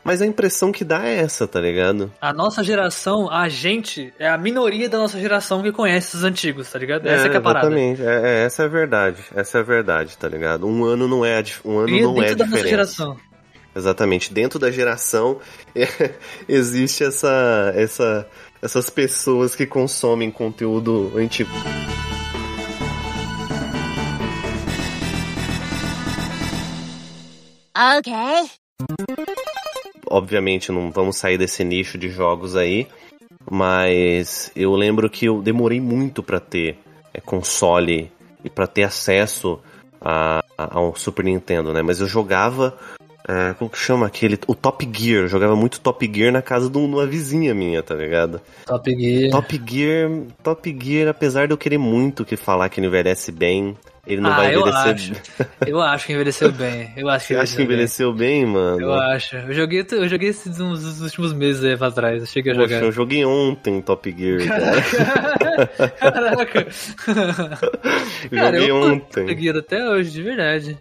Mas 0.04 0.20
a 0.20 0.26
impressão 0.26 0.72
que 0.72 0.84
dá 0.84 1.06
é 1.06 1.18
essa, 1.18 1.46
tá 1.46 1.60
ligado? 1.60 2.12
A 2.20 2.32
nossa 2.32 2.64
geração, 2.64 3.30
a 3.30 3.48
gente, 3.48 4.12
é 4.18 4.28
a 4.28 4.36
minoria 4.36 4.88
da 4.88 4.98
nossa 4.98 5.18
geração 5.20 5.62
que 5.62 5.70
conhece 5.70 6.16
os 6.16 6.24
antigos, 6.24 6.70
tá 6.70 6.78
ligado? 6.78 7.06
Essa 7.06 7.26
é, 7.26 7.28
que 7.28 7.36
é 7.36 7.38
a 7.38 7.42
parada. 7.42 7.66
Exatamente, 7.66 8.02
é, 8.02 8.20
é, 8.24 8.44
essa 8.44 8.62
é 8.64 8.66
a 8.66 8.68
verdade. 8.68 9.22
Essa 9.34 9.58
é 9.58 9.60
a 9.60 9.64
verdade, 9.64 10.18
tá 10.18 10.28
ligado? 10.28 10.66
Um 10.66 10.84
ano 10.84 11.06
não 11.06 11.24
é, 11.24 11.42
um 11.64 11.78
ano 11.78 11.88
e 11.88 12.02
não 12.02 12.20
é 12.20 12.30
a 12.30 12.34
da 12.34 12.46
Nossa 12.46 12.66
geração. 12.66 13.16
Exatamente, 13.74 14.34
dentro 14.34 14.58
da 14.58 14.70
geração 14.70 15.40
é, 15.74 15.86
existe 16.48 17.04
essa, 17.04 17.72
essa, 17.76 18.28
essas 18.60 18.90
pessoas 18.90 19.54
que 19.54 19.66
consomem 19.66 20.32
conteúdo 20.32 21.12
antigo. 21.16 21.50
Ok 27.74 28.12
obviamente 30.12 30.70
não 30.70 30.90
vamos 30.90 31.16
sair 31.16 31.38
desse 31.38 31.64
nicho 31.64 31.96
de 31.96 32.08
jogos 32.10 32.54
aí, 32.54 32.86
mas 33.50 34.52
eu 34.54 34.74
lembro 34.74 35.08
que 35.08 35.26
eu 35.26 35.40
demorei 35.42 35.80
muito 35.80 36.22
para 36.22 36.38
ter 36.38 36.76
é, 37.14 37.20
console 37.20 38.12
e 38.44 38.50
para 38.50 38.66
ter 38.66 38.84
acesso 38.84 39.58
a, 40.00 40.44
a, 40.56 40.78
ao 40.78 40.94
Super 40.94 41.24
Nintendo, 41.24 41.72
né? 41.72 41.80
Mas 41.80 42.00
eu 42.00 42.06
jogava 42.06 42.78
é, 43.26 43.54
como 43.54 43.70
que 43.70 43.78
chama 43.78 44.06
aquele? 44.06 44.38
O 44.46 44.54
Top 44.54 44.88
Gear. 44.92 45.22
Eu 45.22 45.28
jogava 45.28 45.54
muito 45.56 45.80
Top 45.80 46.10
Gear 46.12 46.32
na 46.32 46.42
casa 46.42 46.68
de 46.68 46.76
uma 46.76 47.06
vizinha 47.06 47.54
minha, 47.54 47.82
tá 47.82 47.94
ligado? 47.94 48.40
Top 48.66 48.90
Gear. 48.90 49.30
Top 49.30 49.62
Gear, 49.64 50.10
Top 50.42 50.78
Gear, 50.80 51.08
apesar 51.08 51.46
de 51.46 51.54
eu 51.54 51.58
querer 51.58 51.78
muito 51.78 52.24
que 52.24 52.36
falar 52.36 52.68
que 52.68 52.80
ele 52.80 52.88
envelhece 52.88 53.30
bem, 53.30 53.76
ele 54.04 54.20
não 54.20 54.32
ah, 54.32 54.36
vai 54.36 54.54
envelhecer. 54.54 54.86
Eu 54.86 54.92
acho. 54.92 55.12
eu 55.66 55.80
acho 55.80 56.06
que 56.06 56.12
envelheceu 56.12 56.52
bem. 56.52 56.92
Eu 56.96 57.08
acho 57.08 57.26
que 57.28 57.36
acha 57.36 57.56
que 57.56 57.62
envelheceu 57.62 58.12
bem. 58.12 58.44
bem, 58.44 58.52
mano? 58.52 58.80
Eu 58.80 58.94
acho. 58.94 59.36
Eu 59.36 59.52
joguei, 59.52 59.86
eu 59.92 60.08
joguei 60.08 60.28
esses 60.28 60.58
uns 60.58 61.00
últimos 61.00 61.32
meses 61.32 61.62
aí 61.62 61.76
pra 61.76 61.90
trás. 61.90 62.20
Eu 62.20 62.26
cheguei 62.26 62.52
a 62.52 62.56
Poxa, 62.56 62.68
jogar. 62.68 62.84
eu 62.84 62.92
joguei 62.92 63.24
ontem 63.24 63.80
Top 63.80 64.12
Gear. 64.16 64.40
Caraca! 65.98 66.66
Caraca. 67.04 67.70
cara, 68.28 68.56
joguei 68.58 68.70
eu 68.70 68.76
ontem. 68.76 69.26
Top 69.26 69.40
Gear 69.40 69.56
até 69.56 69.88
hoje, 69.88 70.10
de 70.10 70.22
verdade. 70.22 70.78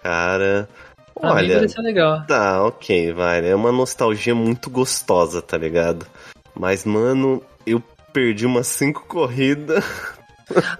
Cara. 0.00 0.68
Pra 1.12 1.32
olha. 1.32 1.60
Mim 1.60 1.66
legal. 1.78 2.24
Tá, 2.26 2.64
ok, 2.64 3.12
vai. 3.12 3.48
É 3.48 3.54
uma 3.54 3.72
nostalgia 3.72 4.34
muito 4.34 4.70
gostosa, 4.70 5.42
tá 5.42 5.58
ligado? 5.58 6.06
Mas, 6.54 6.84
mano, 6.84 7.42
eu 7.66 7.82
perdi 8.12 8.46
umas 8.46 8.68
cinco 8.68 9.04
corridas 9.08 9.84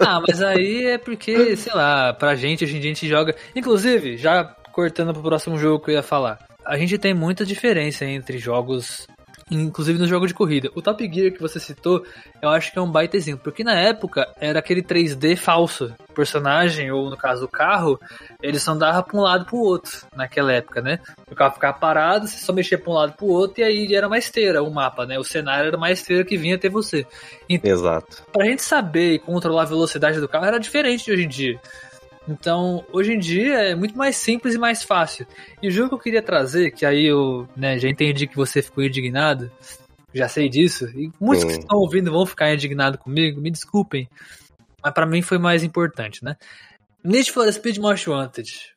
ah, 0.01 0.21
mas 0.27 0.43
aí 0.43 0.87
é 0.87 0.99
porque, 0.99 1.57
sei 1.57 1.75
lá, 1.75 2.13
pra 2.13 2.35
gente, 2.35 2.65
hoje 2.65 2.77
em 2.77 2.81
dia 2.81 2.91
a 2.91 2.95
gente 2.95 3.09
joga. 3.09 3.35
Inclusive, 3.55 4.17
já 4.17 4.45
cortando 4.73 5.13
pro 5.13 5.23
próximo 5.23 5.59
jogo 5.59 5.85
que 5.85 5.91
eu 5.91 5.95
ia 5.95 6.03
falar. 6.03 6.39
a 6.67 6.77
gente 6.77 6.99
tem 6.99 7.15
muita 7.15 7.45
diferença 7.45 8.05
entre 8.05 8.39
jogos 8.39 9.07
inclusive 9.51 9.99
no 9.99 10.07
jogo 10.07 10.27
de 10.27 10.35
corrida. 10.35 10.71
O 10.75 10.83
Top 10.83 11.03
Gear 11.13 11.33
que 11.33 11.41
você 11.41 11.61
citou, 11.61 12.05
eu 12.41 12.49
acho 12.49 12.73
que 12.73 12.79
é 12.79 12.83
um 12.83 12.91
baita 12.91 13.17
exemplo, 13.17 13.43
porque 13.45 13.65
na 13.65 13.75
época 13.75 14.29
era 14.41 14.59
aquele 14.59 14.83
3D 14.83 15.37
falso. 15.37 15.95
O 16.09 16.13
personagem, 16.13 16.91
ou 16.91 17.11
no 17.11 17.17
caso 17.17 17.45
o 17.45 17.49
carro, 17.49 17.99
ele 18.43 18.59
só 18.59 18.73
andava 18.73 19.03
pra 19.03 19.17
um 19.17 19.23
lado 19.23 19.45
pro 19.45 19.59
outro, 19.59 20.07
naquela 20.15 20.53
época, 20.53 20.81
né? 20.81 20.99
O 21.31 21.35
carro 21.35 21.55
ficava 21.55 21.79
parado, 21.79 22.27
você 22.27 22.39
só 22.39 22.53
mexia 22.53 22.79
pra 22.79 22.91
um 22.91 22.95
lado 22.95 23.13
pro 23.13 23.27
outro, 23.27 23.61
e 23.61 23.65
aí 23.65 23.95
era 23.95 24.07
uma 24.07 24.19
esteira 24.19 24.63
o 24.63 24.71
mapa, 24.71 25.07
né? 25.07 25.19
O 25.19 25.25
cenário 25.25 25.69
era 25.69 25.77
uma 25.77 25.91
esteira 25.91 26.25
que 26.25 26.37
vinha 26.37 26.57
até 26.57 26.69
você. 26.69 27.07
Então, 27.49 27.71
Exato. 27.71 28.23
Pra 28.33 28.47
gente 28.47 28.63
saber 28.63 29.15
e 29.15 29.19
controlar 29.19 29.63
a 29.63 29.67
velocidade 29.67 30.21
do 30.21 30.29
carro 30.29 30.47
era 30.47 30.59
diferente 30.59 31.05
de 31.05 31.13
hoje 31.13 31.25
em 31.25 31.29
dia. 31.29 31.61
Então, 32.29 32.85
hoje 32.91 33.13
em 33.13 33.19
dia 33.19 33.55
é 33.55 33.75
muito 33.75 33.97
mais 33.97 34.17
simples 34.17 34.55
e 34.55 34.59
mais 34.59 34.83
fácil. 34.83 35.27
E 35.63 35.69
o 35.69 35.71
jogo 35.71 35.91
que 35.91 35.95
eu 35.95 35.99
queria 35.99 36.23
trazer, 36.23 36.71
que 36.71 36.87
aí 36.87 37.05
eu 37.05 37.47
né, 37.57 37.79
já 37.79 37.89
entendi 37.89 38.27
que 38.27 38.37
você 38.37 38.63
ficou 38.63 38.83
indignado, 38.83 39.51
já 40.13 40.29
sei 40.29 40.49
disso, 40.49 40.87
e 40.97 41.11
muitos 41.21 41.45
que 41.45 41.53
estão 41.53 41.79
ouvindo 41.79 42.11
vão 42.11 42.25
ficar 42.25 42.53
indignados 42.55 43.01
comigo, 43.01 43.41
me 43.41 43.51
desculpem, 43.51 44.09
mas 44.83 44.95
para 44.95 45.07
mim 45.07 45.21
foi 45.21 45.39
mais 45.39 45.63
importante, 45.63 46.25
né? 46.25 46.37
Need 47.05 47.31
for 47.31 47.53
Speed 47.53 47.79
Most 47.79 48.09
Wanted. 48.09 48.74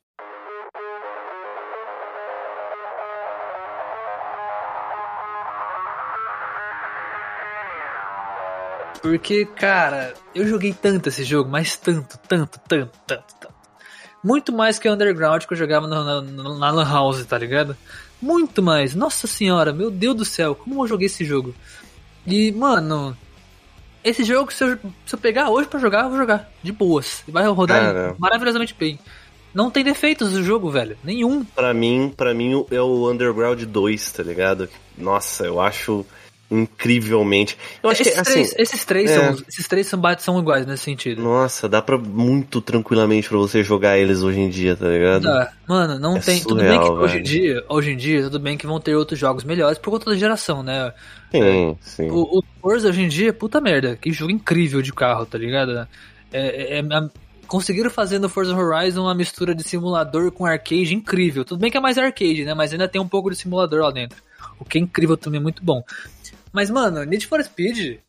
Porque, 9.07 9.45
cara, 9.45 10.13
eu 10.35 10.45
joguei 10.45 10.73
tanto 10.73 11.07
esse 11.07 11.23
jogo, 11.23 11.49
mas 11.49 11.77
tanto, 11.77 12.19
tanto, 12.27 12.59
tanto, 12.67 12.99
tanto, 13.07 13.35
tanto. 13.39 13.53
Muito 14.21 14.51
mais 14.51 14.77
que 14.77 14.89
o 14.89 14.93
Underground 14.93 15.45
que 15.45 15.53
eu 15.53 15.57
jogava 15.57 15.87
na, 15.87 16.03
na, 16.03 16.21
na 16.21 16.71
Lan 16.71 16.83
House, 16.83 17.25
tá 17.25 17.37
ligado? 17.37 17.77
Muito 18.21 18.61
mais. 18.61 18.93
Nossa 18.93 19.25
senhora, 19.25 19.71
meu 19.71 19.89
Deus 19.89 20.13
do 20.13 20.25
céu, 20.25 20.53
como 20.53 20.83
eu 20.83 20.87
joguei 20.89 21.05
esse 21.05 21.23
jogo. 21.23 21.55
E, 22.25 22.51
mano, 22.51 23.15
esse 24.03 24.25
jogo, 24.25 24.51
se 24.51 24.65
eu, 24.65 24.77
se 25.05 25.15
eu 25.15 25.19
pegar 25.19 25.49
hoje 25.49 25.69
para 25.69 25.79
jogar, 25.79 26.03
eu 26.03 26.09
vou 26.09 26.17
jogar. 26.17 26.51
De 26.61 26.73
boas. 26.73 27.23
E 27.25 27.31
vai 27.31 27.47
rodar 27.47 27.81
Cara. 27.81 28.15
maravilhosamente 28.19 28.75
bem. 28.77 28.99
Não 29.53 29.71
tem 29.71 29.85
defeitos 29.85 30.33
o 30.33 30.43
jogo, 30.43 30.69
velho. 30.69 30.97
Nenhum. 31.01 31.45
Pra 31.45 31.73
mim, 31.73 32.13
para 32.15 32.33
mim 32.33 32.65
é 32.69 32.81
o 32.81 33.09
Underground 33.09 33.63
2, 33.63 34.11
tá 34.11 34.21
ligado? 34.21 34.67
Nossa, 34.97 35.45
eu 35.45 35.61
acho 35.61 36.05
incrivelmente. 36.49 37.57
Eu 37.83 37.89
acho 37.89 38.01
esses, 38.01 38.15
que, 38.15 38.23
três, 38.23 38.47
assim, 38.47 38.62
esses 38.62 38.86
três 38.86 39.12
é. 39.12 39.15
são 39.15 39.43
esses 39.47 39.67
três 39.67 39.88
são, 39.88 40.01
são 40.17 40.39
iguais 40.39 40.65
nesse 40.65 40.83
sentido. 40.83 41.21
Nossa, 41.21 41.67
dá 41.67 41.81
para 41.81 41.97
muito 41.97 42.62
tranquilamente 42.62 43.27
para 43.27 43.38
você 43.38 43.63
jogar 43.63 43.97
eles 43.97 44.21
hoje 44.21 44.39
em 44.39 44.49
dia, 44.49 44.75
tá 44.75 44.88
ligado? 44.88 45.23
Dá. 45.23 45.51
Mano, 45.67 45.99
não 45.99 46.17
é 46.17 46.19
tem, 46.19 46.39
surreal, 46.39 46.57
tudo 46.57 46.69
bem 46.69 46.79
que 46.79 47.03
hoje 47.03 47.17
em 47.17 47.23
dia, 47.23 47.63
hoje 47.67 47.91
em 47.91 47.97
dia, 47.97 48.23
tudo 48.23 48.39
bem 48.39 48.57
que 48.57 48.65
vão 48.65 48.79
ter 48.79 48.95
outros 48.95 49.19
jogos 49.19 49.43
melhores 49.43 49.77
por 49.77 49.91
conta 49.91 50.10
da 50.10 50.17
geração, 50.17 50.63
né? 50.63 50.93
Sim, 51.31 51.41
é, 51.43 51.75
sim. 51.81 52.10
O, 52.10 52.39
o 52.39 52.43
Forza 52.62 52.88
hoje 52.88 53.01
em 53.01 53.10
dia, 53.10 53.33
puta 53.33 53.60
merda, 53.60 53.97
que 53.97 54.12
jogo 54.13 54.31
incrível 54.31 54.81
de 54.81 54.93
carro, 54.93 55.25
tá 55.25 55.38
ligado? 55.38 55.88
É, 56.31 56.77
é, 56.77 56.79
é 56.79 56.83
conseguiram 57.47 57.89
fazer 57.89 58.19
no 58.19 58.29
Forza 58.29 58.55
Horizon 58.55 59.03
uma 59.03 59.15
mistura 59.15 59.55
de 59.55 59.63
simulador 59.63 60.31
com 60.31 60.45
arcade 60.45 60.93
incrível. 60.93 61.43
Tudo 61.43 61.60
bem 61.60 61.71
que 61.71 61.77
é 61.77 61.79
mais 61.79 61.97
arcade, 61.97 62.45
né? 62.45 62.53
Mas 62.53 62.71
ainda 62.71 62.88
tem 62.88 63.01
um 63.01 63.07
pouco 63.07 63.29
de 63.29 63.38
simulador 63.38 63.81
lá 63.81 63.91
dentro. 63.91 64.21
O 64.60 64.65
que 64.65 64.77
é 64.77 64.81
incrível 64.81 65.15
também, 65.15 65.39
muito 65.39 65.63
bom. 65.63 65.83
Mas, 66.57 66.71
mano, 66.71 67.03
Need 67.03 67.27
for 67.27 67.43
Speed, 67.43 67.99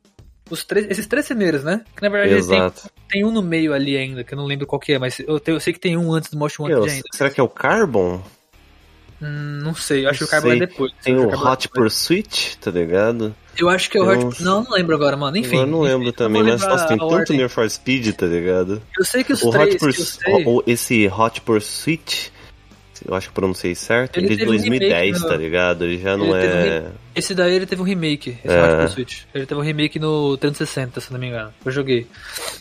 os 0.48 0.64
três, 0.64 0.86
esses 0.88 1.06
três 1.06 1.26
primeiros, 1.26 1.62
né? 1.62 1.84
Que 1.94 2.02
na 2.02 2.08
verdade 2.08 2.48
tem, 2.48 2.72
tem, 3.06 3.24
um 3.26 3.30
no 3.30 3.42
meio 3.42 3.74
ali 3.74 3.94
ainda, 3.94 4.24
que 4.24 4.32
eu 4.32 4.38
não 4.38 4.46
lembro 4.46 4.66
qual 4.66 4.80
que 4.80 4.94
é, 4.94 4.98
mas 4.98 5.20
eu, 5.20 5.38
eu 5.44 5.60
sei 5.60 5.74
que 5.74 5.78
tem 5.78 5.98
um 5.98 6.14
antes 6.14 6.30
do 6.30 6.38
Most 6.38 6.62
Wanted 6.62 6.90
ainda. 6.90 7.04
Será 7.12 7.28
que 7.28 7.38
é 7.38 7.42
o 7.42 7.48
Carbon? 7.50 8.22
Hum, 9.20 9.60
não 9.62 9.74
sei, 9.74 10.06
eu 10.06 10.08
acho 10.08 10.22
não 10.22 10.28
que 10.28 10.34
o 10.34 10.40
Carbon 10.40 10.52
é 10.54 10.56
depois. 10.60 10.92
Tem 11.02 11.14
o 11.14 11.30
é 11.30 11.36
Hot 11.36 11.68
Pursuit, 11.68 12.56
tá 12.56 12.70
ligado? 12.70 13.36
Eu 13.58 13.68
acho 13.68 13.90
que 13.90 13.98
é 13.98 14.00
o 14.00 14.08
Hot... 14.08 14.24
Uns... 14.24 14.40
Não, 14.40 14.64
não 14.64 14.72
lembro 14.72 14.94
agora, 14.94 15.14
mano. 15.14 15.36
Enfim. 15.36 15.56
Eu 15.56 15.66
não 15.66 15.82
lembro 15.82 16.08
enfim, 16.08 16.16
também, 16.16 16.42
mas 16.42 16.62
nossa, 16.62 16.86
tem 16.86 16.96
tanto 16.96 17.34
Need 17.34 17.50
for 17.50 17.68
Speed, 17.68 18.14
tá 18.14 18.24
ligado? 18.24 18.80
Eu 18.98 19.04
sei 19.04 19.22
que 19.22 19.34
os 19.34 19.42
o 19.42 19.50
três 19.50 19.74
Hot 19.74 19.92
sei... 19.92 20.46
Esse 20.66 21.06
Hot 21.06 21.42
Pursuit 21.42 22.32
eu 23.06 23.14
acho 23.14 23.28
que 23.28 23.34
pronunciei 23.34 23.74
certo, 23.74 24.16
ele, 24.16 24.26
ele 24.26 24.34
é 24.34 24.36
de 24.38 24.44
2010, 24.46 25.22
um 25.22 25.28
tá 25.28 25.36
ligado? 25.36 25.84
Ele 25.84 25.98
já 25.98 26.16
não 26.16 26.36
ele 26.36 26.46
é. 26.46 26.80
Um... 26.80 26.92
Esse 27.14 27.34
daí 27.34 27.54
ele 27.54 27.66
teve 27.66 27.82
um 27.82 27.84
remake, 27.84 28.38
esse 28.44 28.54
é. 28.54 28.88
Switch. 28.88 29.22
Ele 29.34 29.46
teve 29.46 29.60
um 29.60 29.64
remake 29.64 29.98
no 29.98 30.36
360, 30.36 31.00
se 31.00 31.12
não 31.12 31.18
me 31.18 31.28
engano. 31.28 31.52
Eu 31.64 31.72
joguei. 31.72 32.06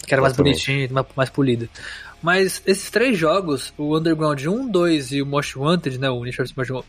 Que 0.06 0.14
era 0.14 0.22
mais 0.22 0.36
bonitinho, 0.36 0.92
mais, 0.92 1.06
mais 1.16 1.30
polido. 1.30 1.70
Mas 2.22 2.62
esses 2.66 2.90
três 2.90 3.18
jogos, 3.18 3.72
o 3.78 3.96
Underground 3.96 4.44
1, 4.44 4.68
2 4.70 5.12
e 5.12 5.22
o 5.22 5.26
Most 5.26 5.58
Wanted, 5.58 6.00
né? 6.00 6.10
O 6.10 6.24
Need 6.24 6.38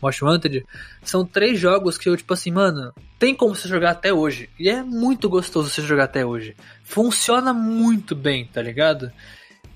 Most 0.01 0.23
Wanted, 0.23 0.65
são 1.03 1.23
três 1.23 1.59
jogos 1.59 1.97
que 1.97 2.09
eu, 2.09 2.17
tipo 2.17 2.33
assim, 2.33 2.51
mano, 2.51 2.91
tem 3.19 3.35
como 3.35 3.55
você 3.55 3.67
jogar 3.67 3.91
até 3.91 4.11
hoje. 4.11 4.49
E 4.59 4.69
é 4.69 4.81
muito 4.81 5.29
gostoso 5.29 5.69
você 5.69 5.81
jogar 5.83 6.05
até 6.05 6.25
hoje. 6.25 6.55
Funciona 6.83 7.53
muito 7.53 8.15
bem, 8.15 8.49
tá 8.51 8.61
ligado? 8.61 9.11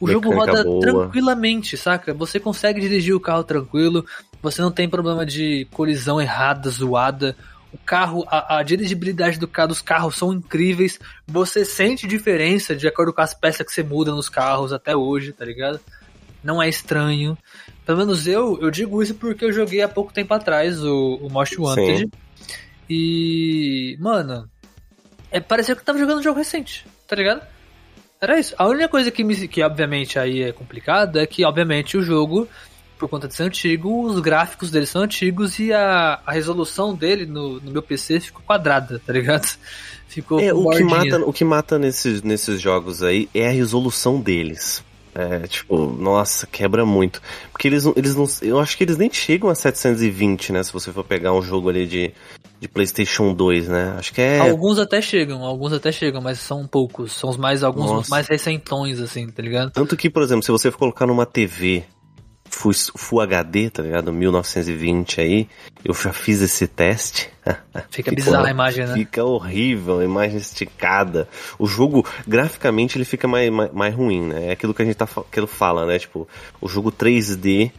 O 0.03 0.11
jogo 0.11 0.33
roda 0.33 0.63
boa. 0.63 0.81
tranquilamente, 0.81 1.77
saca? 1.77 2.13
Você 2.13 2.39
consegue 2.39 2.81
dirigir 2.81 3.15
o 3.15 3.19
carro 3.19 3.43
tranquilo, 3.43 4.05
você 4.41 4.61
não 4.61 4.71
tem 4.71 4.89
problema 4.89 5.25
de 5.25 5.67
colisão 5.71 6.21
errada, 6.21 6.69
zoada. 6.69 7.35
O 7.71 7.77
carro, 7.77 8.23
a, 8.27 8.57
a 8.57 8.63
dirigibilidade 8.63 9.39
do 9.39 9.47
carro, 9.47 9.69
dos 9.69 9.81
carros 9.81 10.15
são 10.15 10.33
incríveis. 10.33 10.99
Você 11.25 11.65
sente 11.65 12.05
diferença 12.05 12.75
de 12.75 12.87
acordo 12.87 13.13
com 13.13 13.21
as 13.21 13.33
peças 13.33 13.65
que 13.65 13.73
você 13.73 13.81
muda 13.81 14.11
nos 14.11 14.29
carros 14.29 14.71
até 14.71 14.95
hoje, 14.95 15.31
tá 15.31 15.43
ligado? 15.43 15.79
Não 16.43 16.61
é 16.61 16.67
estranho. 16.67 17.37
Pelo 17.85 17.97
menos 17.99 18.27
eu, 18.27 18.59
eu 18.61 18.69
digo 18.69 19.01
isso 19.01 19.15
porque 19.15 19.45
eu 19.45 19.53
joguei 19.53 19.81
há 19.81 19.87
pouco 19.87 20.13
tempo 20.13 20.33
atrás 20.33 20.83
o, 20.83 21.15
o 21.21 21.29
Most 21.29 21.59
Wanted. 21.59 21.99
Sim. 21.99 22.11
E, 22.89 23.97
mano, 23.99 24.47
é, 25.31 25.39
parecia 25.39 25.73
que 25.73 25.81
eu 25.81 25.85
tava 25.85 25.97
jogando 25.97 26.19
um 26.19 26.23
jogo 26.23 26.37
recente, 26.37 26.85
tá 27.07 27.15
ligado? 27.15 27.41
Era 28.23 28.39
isso. 28.39 28.55
A 28.57 28.65
única 28.65 28.87
coisa 28.87 29.11
que, 29.11 29.21
me, 29.21 29.49
que 29.49 29.61
obviamente 29.61 30.17
aí 30.17 30.43
é 30.43 30.53
complicado 30.53 31.19
é 31.19 31.27
que, 31.27 31.43
obviamente, 31.43 31.97
o 31.97 32.01
jogo, 32.01 32.47
por 32.97 33.09
conta 33.09 33.27
de 33.27 33.35
ser 33.35 33.43
antigo, 33.43 34.01
os 34.05 34.17
gráficos 34.21 34.71
dele 34.71 34.85
são 34.85 35.01
antigos 35.01 35.59
e 35.59 35.73
a, 35.73 36.21
a 36.25 36.31
resolução 36.31 36.95
dele 36.95 37.25
no, 37.25 37.59
no 37.59 37.69
meu 37.69 37.81
PC 37.81 38.21
ficou 38.21 38.41
quadrada, 38.41 39.01
tá 39.05 39.11
ligado? 39.11 39.45
Ficou 40.07 40.39
é, 40.39 40.53
o 40.53 40.69
que 40.69 40.83
mata 40.83 41.25
O 41.25 41.33
que 41.33 41.43
mata 41.43 41.79
nesses, 41.79 42.21
nesses 42.21 42.61
jogos 42.61 43.01
aí 43.01 43.27
é 43.33 43.47
a 43.47 43.51
resolução 43.51 44.21
deles. 44.21 44.83
É, 45.15 45.47
tipo, 45.47 45.87
nossa, 45.87 46.45
quebra 46.45 46.85
muito. 46.85 47.19
Porque 47.51 47.67
eles, 47.67 47.83
eles 47.95 48.15
não. 48.15 48.27
Eu 48.41 48.59
acho 48.59 48.77
que 48.77 48.83
eles 48.83 48.95
nem 48.95 49.11
chegam 49.11 49.49
a 49.49 49.55
720, 49.55 50.53
né? 50.53 50.61
Se 50.61 50.71
você 50.71 50.91
for 50.91 51.03
pegar 51.03 51.33
um 51.33 51.41
jogo 51.41 51.67
ali 51.67 51.87
de, 51.87 52.13
de 52.63 52.69
PlayStation 52.69 53.33
2, 53.33 53.67
né? 53.67 53.95
Acho 53.97 54.13
que 54.13 54.21
é. 54.21 54.39
Alguns 54.39 54.79
até 54.79 55.01
chegam, 55.01 55.43
alguns 55.43 55.73
até 55.73 55.91
chegam, 55.91 56.21
mas 56.21 56.39
são 56.39 56.65
poucos. 56.65 57.11
São 57.11 57.29
os 57.29 57.37
mais, 57.37 57.61
alguns 57.61 57.91
Nossa. 57.91 58.09
mais 58.09 58.27
recentões, 58.27 58.99
assim, 59.01 59.27
tá 59.29 59.43
ligado? 59.43 59.71
Tanto 59.71 59.97
que, 59.97 60.09
por 60.09 60.23
exemplo, 60.23 60.43
se 60.43 60.51
você 60.51 60.71
for 60.71 60.77
colocar 60.77 61.05
numa 61.05 61.25
TV 61.25 61.83
Full, 62.49 62.71
Full 62.95 63.19
HD, 63.19 63.69
tá 63.69 63.83
ligado? 63.83 64.13
1920 64.13 65.19
aí, 65.19 65.49
eu 65.83 65.93
já 65.93 66.13
fiz 66.13 66.41
esse 66.41 66.67
teste. 66.67 67.29
Fica 67.91 68.11
bizarra 68.11 68.47
a 68.47 68.51
imagem, 68.51 68.87
né? 68.87 68.93
Fica 68.93 69.25
horrível, 69.25 69.99
a 69.99 70.05
imagem 70.05 70.37
esticada. 70.37 71.27
O 71.59 71.67
jogo, 71.67 72.07
graficamente, 72.25 72.97
ele 72.97 73.03
fica 73.03 73.27
mais, 73.27 73.51
mais, 73.51 73.73
mais 73.73 73.93
ruim, 73.93 74.27
né? 74.27 74.47
É 74.47 74.51
aquilo 74.53 74.73
que 74.73 74.81
a 74.81 74.85
gente 74.85 74.95
tá, 74.95 75.05
que 75.05 75.37
ele 75.37 75.47
fala, 75.47 75.85
né? 75.85 75.99
Tipo, 75.99 76.25
o 76.61 76.69
jogo 76.69 76.93
3D, 76.93 77.71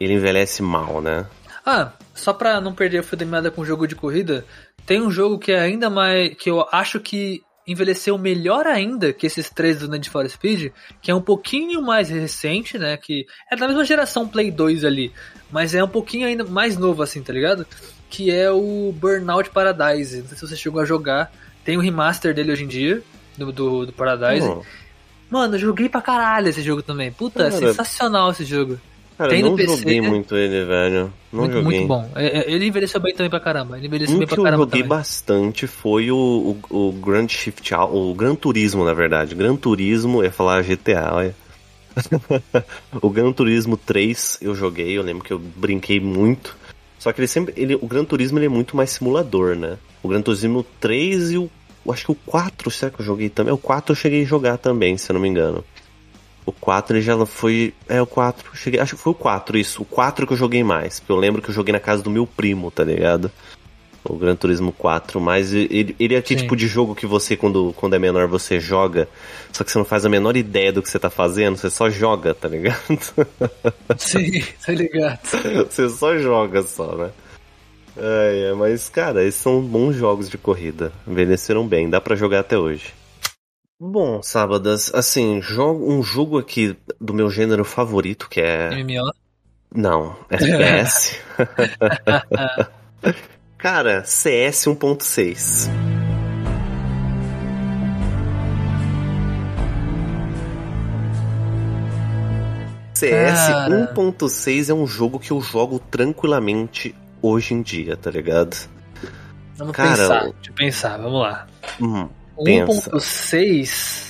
ele 0.00 0.14
envelhece 0.14 0.62
mal, 0.62 1.00
né? 1.00 1.26
Ah, 1.66 1.92
só 2.18 2.32
pra 2.32 2.60
não 2.60 2.74
perder 2.74 2.98
a 2.98 3.02
fio 3.02 3.16
da 3.16 3.24
meada 3.24 3.50
com 3.50 3.62
o 3.62 3.66
jogo 3.66 3.86
de 3.86 3.94
corrida, 3.94 4.44
tem 4.84 5.00
um 5.00 5.10
jogo 5.10 5.38
que 5.38 5.52
é 5.52 5.60
ainda 5.60 5.88
mais. 5.88 6.34
que 6.34 6.50
eu 6.50 6.66
acho 6.72 7.00
que 7.00 7.42
envelheceu 7.66 8.16
melhor 8.16 8.66
ainda 8.66 9.12
que 9.12 9.26
esses 9.26 9.50
três 9.50 9.80
do 9.80 9.88
Need 9.88 10.08
for 10.08 10.26
Speed, 10.28 10.72
que 11.02 11.10
é 11.10 11.14
um 11.14 11.20
pouquinho 11.20 11.82
mais 11.82 12.08
recente, 12.08 12.78
né? 12.78 12.96
Que 12.96 13.26
é 13.52 13.56
da 13.56 13.68
mesma 13.68 13.84
geração 13.84 14.26
Play 14.26 14.50
2 14.50 14.84
ali, 14.84 15.12
mas 15.50 15.74
é 15.74 15.84
um 15.84 15.88
pouquinho 15.88 16.26
ainda 16.26 16.44
mais 16.44 16.78
novo, 16.78 17.02
assim, 17.02 17.22
tá 17.22 17.32
ligado? 17.32 17.66
Que 18.08 18.30
é 18.30 18.50
o 18.50 18.90
Burnout 18.96 19.50
Paradise. 19.50 20.20
Não 20.20 20.28
sei 20.28 20.38
se 20.38 20.48
você 20.48 20.56
chegou 20.56 20.80
a 20.80 20.86
jogar. 20.86 21.30
Tem 21.62 21.76
o 21.76 21.80
um 21.80 21.82
remaster 21.82 22.34
dele 22.34 22.52
hoje 22.52 22.64
em 22.64 22.68
dia, 22.68 23.02
do, 23.36 23.52
do, 23.52 23.86
do 23.86 23.92
Paradise. 23.92 24.46
Oh. 24.46 24.62
Mano, 25.30 25.56
eu 25.56 25.58
joguei 25.58 25.90
pra 25.90 26.00
caralho 26.00 26.48
esse 26.48 26.62
jogo 26.62 26.82
também. 26.82 27.12
Puta, 27.12 27.50
Cara, 27.50 27.50
sensacional 27.50 28.30
esse 28.30 28.46
jogo. 28.46 28.80
Cara, 29.18 29.30
Tem 29.30 29.42
no 29.42 29.48
não 29.48 29.56
PC, 29.56 29.76
joguei 29.76 30.00
muito 30.00 30.36
ele, 30.36 30.64
velho. 30.64 31.12
Não 31.32 31.40
muito, 31.40 31.52
joguei. 31.54 31.78
Muito 31.80 31.88
bom. 31.88 32.08
É, 32.14 32.38
é, 32.38 32.52
ele 32.52 32.66
envelheceu 32.66 33.00
bem 33.00 33.12
também 33.12 33.28
pra 33.28 33.40
caramba. 33.40 33.76
Ele 33.76 33.88
envelheceu 33.88 34.14
um 34.14 34.18
bem 34.20 34.28
pra 34.28 34.36
caramba. 34.36 34.50
que 34.50 34.54
eu 34.54 34.64
joguei 34.66 34.82
também. 34.82 34.96
bastante 34.96 35.66
foi 35.66 36.12
o, 36.12 36.56
o, 36.70 36.88
o 36.88 36.92
Grand 36.92 37.26
Shift, 37.26 37.74
o 37.74 38.14
Gran 38.14 38.36
Turismo, 38.36 38.84
na 38.84 38.94
verdade. 38.94 39.34
Gran 39.34 39.56
Turismo, 39.56 40.22
ia 40.22 40.30
falar 40.30 40.62
GTA, 40.62 41.10
olha. 41.12 41.34
o 43.02 43.10
Gran 43.10 43.32
Turismo 43.32 43.76
3 43.76 44.38
eu 44.40 44.54
joguei, 44.54 44.96
eu 44.96 45.02
lembro 45.02 45.24
que 45.24 45.32
eu 45.32 45.38
brinquei 45.40 45.98
muito. 45.98 46.56
Só 46.96 47.12
que 47.12 47.20
ele 47.20 47.26
sempre. 47.26 47.52
Ele, 47.56 47.74
o 47.74 47.88
Gran 47.88 48.04
Turismo 48.04 48.38
ele 48.38 48.46
é 48.46 48.48
muito 48.48 48.76
mais 48.76 48.90
simulador, 48.90 49.56
né? 49.56 49.78
O 50.00 50.06
Gran 50.06 50.22
Turismo 50.22 50.64
3 50.78 51.32
e 51.32 51.38
o. 51.38 51.50
Acho 51.90 52.04
que 52.04 52.12
o 52.12 52.14
4, 52.14 52.70
será 52.70 52.92
que 52.92 53.00
eu 53.00 53.04
joguei 53.04 53.30
também? 53.30 53.52
O 53.52 53.58
4 53.58 53.92
eu 53.92 53.96
cheguei 53.96 54.22
a 54.22 54.26
jogar 54.26 54.58
também, 54.58 54.96
se 54.96 55.10
eu 55.10 55.14
não 55.14 55.20
me 55.20 55.28
engano. 55.28 55.64
O 56.48 56.52
4 56.52 56.96
ele 56.96 57.02
já 57.02 57.26
foi. 57.26 57.74
É, 57.86 58.00
o 58.00 58.06
4. 58.06 58.56
Cheguei, 58.56 58.80
acho 58.80 58.96
que 58.96 59.02
foi 59.02 59.12
o 59.12 59.14
4, 59.14 59.58
isso. 59.58 59.82
O 59.82 59.84
4 59.84 60.26
que 60.26 60.32
eu 60.32 60.36
joguei 60.36 60.64
mais. 60.64 60.98
Porque 60.98 61.12
eu 61.12 61.16
lembro 61.16 61.42
que 61.42 61.50
eu 61.50 61.54
joguei 61.54 61.74
na 61.74 61.78
casa 61.78 62.02
do 62.02 62.08
meu 62.08 62.26
primo, 62.26 62.70
tá 62.70 62.82
ligado? 62.82 63.30
O 64.02 64.16
Gran 64.16 64.34
Turismo 64.34 64.72
4. 64.72 65.20
Mas 65.20 65.52
ele, 65.52 65.94
ele 66.00 66.14
é 66.14 66.16
aquele 66.18 66.40
Sim. 66.40 66.46
tipo 66.46 66.56
de 66.56 66.66
jogo 66.66 66.94
que 66.94 67.06
você, 67.06 67.36
quando, 67.36 67.74
quando 67.76 67.96
é 67.96 67.98
menor, 67.98 68.26
você 68.26 68.58
joga. 68.58 69.06
Só 69.52 69.62
que 69.62 69.70
você 69.70 69.76
não 69.76 69.84
faz 69.84 70.06
a 70.06 70.08
menor 70.08 70.38
ideia 70.38 70.72
do 70.72 70.80
que 70.82 70.88
você 70.88 70.98
tá 70.98 71.10
fazendo. 71.10 71.58
Você 71.58 71.68
só 71.68 71.90
joga, 71.90 72.32
tá 72.32 72.48
ligado? 72.48 72.80
Sim, 73.98 74.42
tá 74.64 74.72
ligado. 74.72 75.20
você 75.68 75.86
só 75.90 76.16
joga 76.16 76.62
só, 76.62 76.96
né? 76.96 77.10
É, 77.94 78.52
é, 78.52 78.54
mas, 78.54 78.88
cara, 78.88 79.22
esses 79.22 79.38
são 79.38 79.60
bons 79.60 79.94
jogos 79.96 80.30
de 80.30 80.38
corrida. 80.38 80.94
Envelheceram 81.06 81.68
bem, 81.68 81.90
dá 81.90 82.00
pra 82.00 82.16
jogar 82.16 82.40
até 82.40 82.56
hoje. 82.56 82.94
Bom, 83.80 84.20
sábadas, 84.20 84.92
assim, 84.92 85.40
jogo, 85.40 85.88
um 85.88 86.02
jogo 86.02 86.36
aqui 86.36 86.76
do 87.00 87.14
meu 87.14 87.30
gênero 87.30 87.64
favorito, 87.64 88.28
que 88.28 88.40
é. 88.40 88.70
MMO. 88.70 89.12
Não, 89.72 90.16
FPS. 90.28 91.20
Cara, 93.56 94.02
CS 94.02 94.66
1.6. 94.66 95.70
CS 102.94 103.46
Cara. 103.46 103.94
1.6 103.94 104.70
é 104.70 104.74
um 104.74 104.88
jogo 104.88 105.20
que 105.20 105.30
eu 105.30 105.40
jogo 105.40 105.78
tranquilamente 105.78 106.96
hoje 107.22 107.54
em 107.54 107.62
dia, 107.62 107.96
tá 107.96 108.10
ligado? 108.10 108.56
Vamos 109.54 109.76
Cara, 109.76 109.90
pensar. 109.90 110.20
Deixa 110.22 110.50
eu 110.50 110.54
pensar, 110.54 110.96
vamos 110.96 111.20
lá. 111.20 111.46
Hum. 111.80 112.08
1.6. 112.38 114.08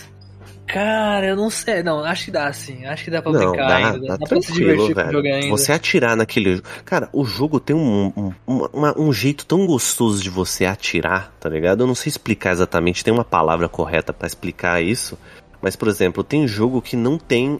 Cara, 0.66 1.26
eu 1.28 1.36
não 1.36 1.48
sei. 1.48 1.82
Não, 1.82 2.04
acho 2.04 2.26
que 2.26 2.30
dá 2.30 2.52
sim. 2.52 2.84
Acho 2.84 3.04
que 3.04 3.10
dá 3.10 3.22
pra 3.22 3.32
não, 3.32 3.38
brincar 3.52 3.66
dá, 3.68 3.76
ainda. 3.76 4.06
dá 4.06 4.16
Dá, 4.18 4.26
pra 4.26 4.42
se 4.42 4.52
divertir 4.52 4.94
com 4.94 5.00
o 5.00 5.04
jogo 5.12 5.22
velho. 5.22 5.34
ainda. 5.34 5.48
Você 5.48 5.72
atirar 5.72 6.14
naquele. 6.14 6.60
Cara, 6.84 7.08
o 7.12 7.24
jogo 7.24 7.58
tem 7.58 7.74
um, 7.74 8.12
um, 8.46 8.66
uma- 8.72 8.98
um 9.00 9.10
jeito 9.12 9.46
tão 9.46 9.66
gostoso 9.66 10.22
de 10.22 10.28
você 10.28 10.66
atirar, 10.66 11.32
tá 11.40 11.48
ligado? 11.48 11.82
Eu 11.82 11.86
não 11.86 11.94
sei 11.94 12.10
explicar 12.10 12.52
exatamente, 12.52 13.02
tem 13.02 13.14
uma 13.14 13.24
palavra 13.24 13.66
correta 13.68 14.12
pra 14.12 14.26
explicar 14.26 14.82
isso. 14.82 15.18
Mas, 15.62 15.74
por 15.74 15.88
exemplo, 15.88 16.22
tem 16.22 16.46
jogo 16.46 16.82
que 16.82 16.96
não 16.96 17.16
tem 17.18 17.58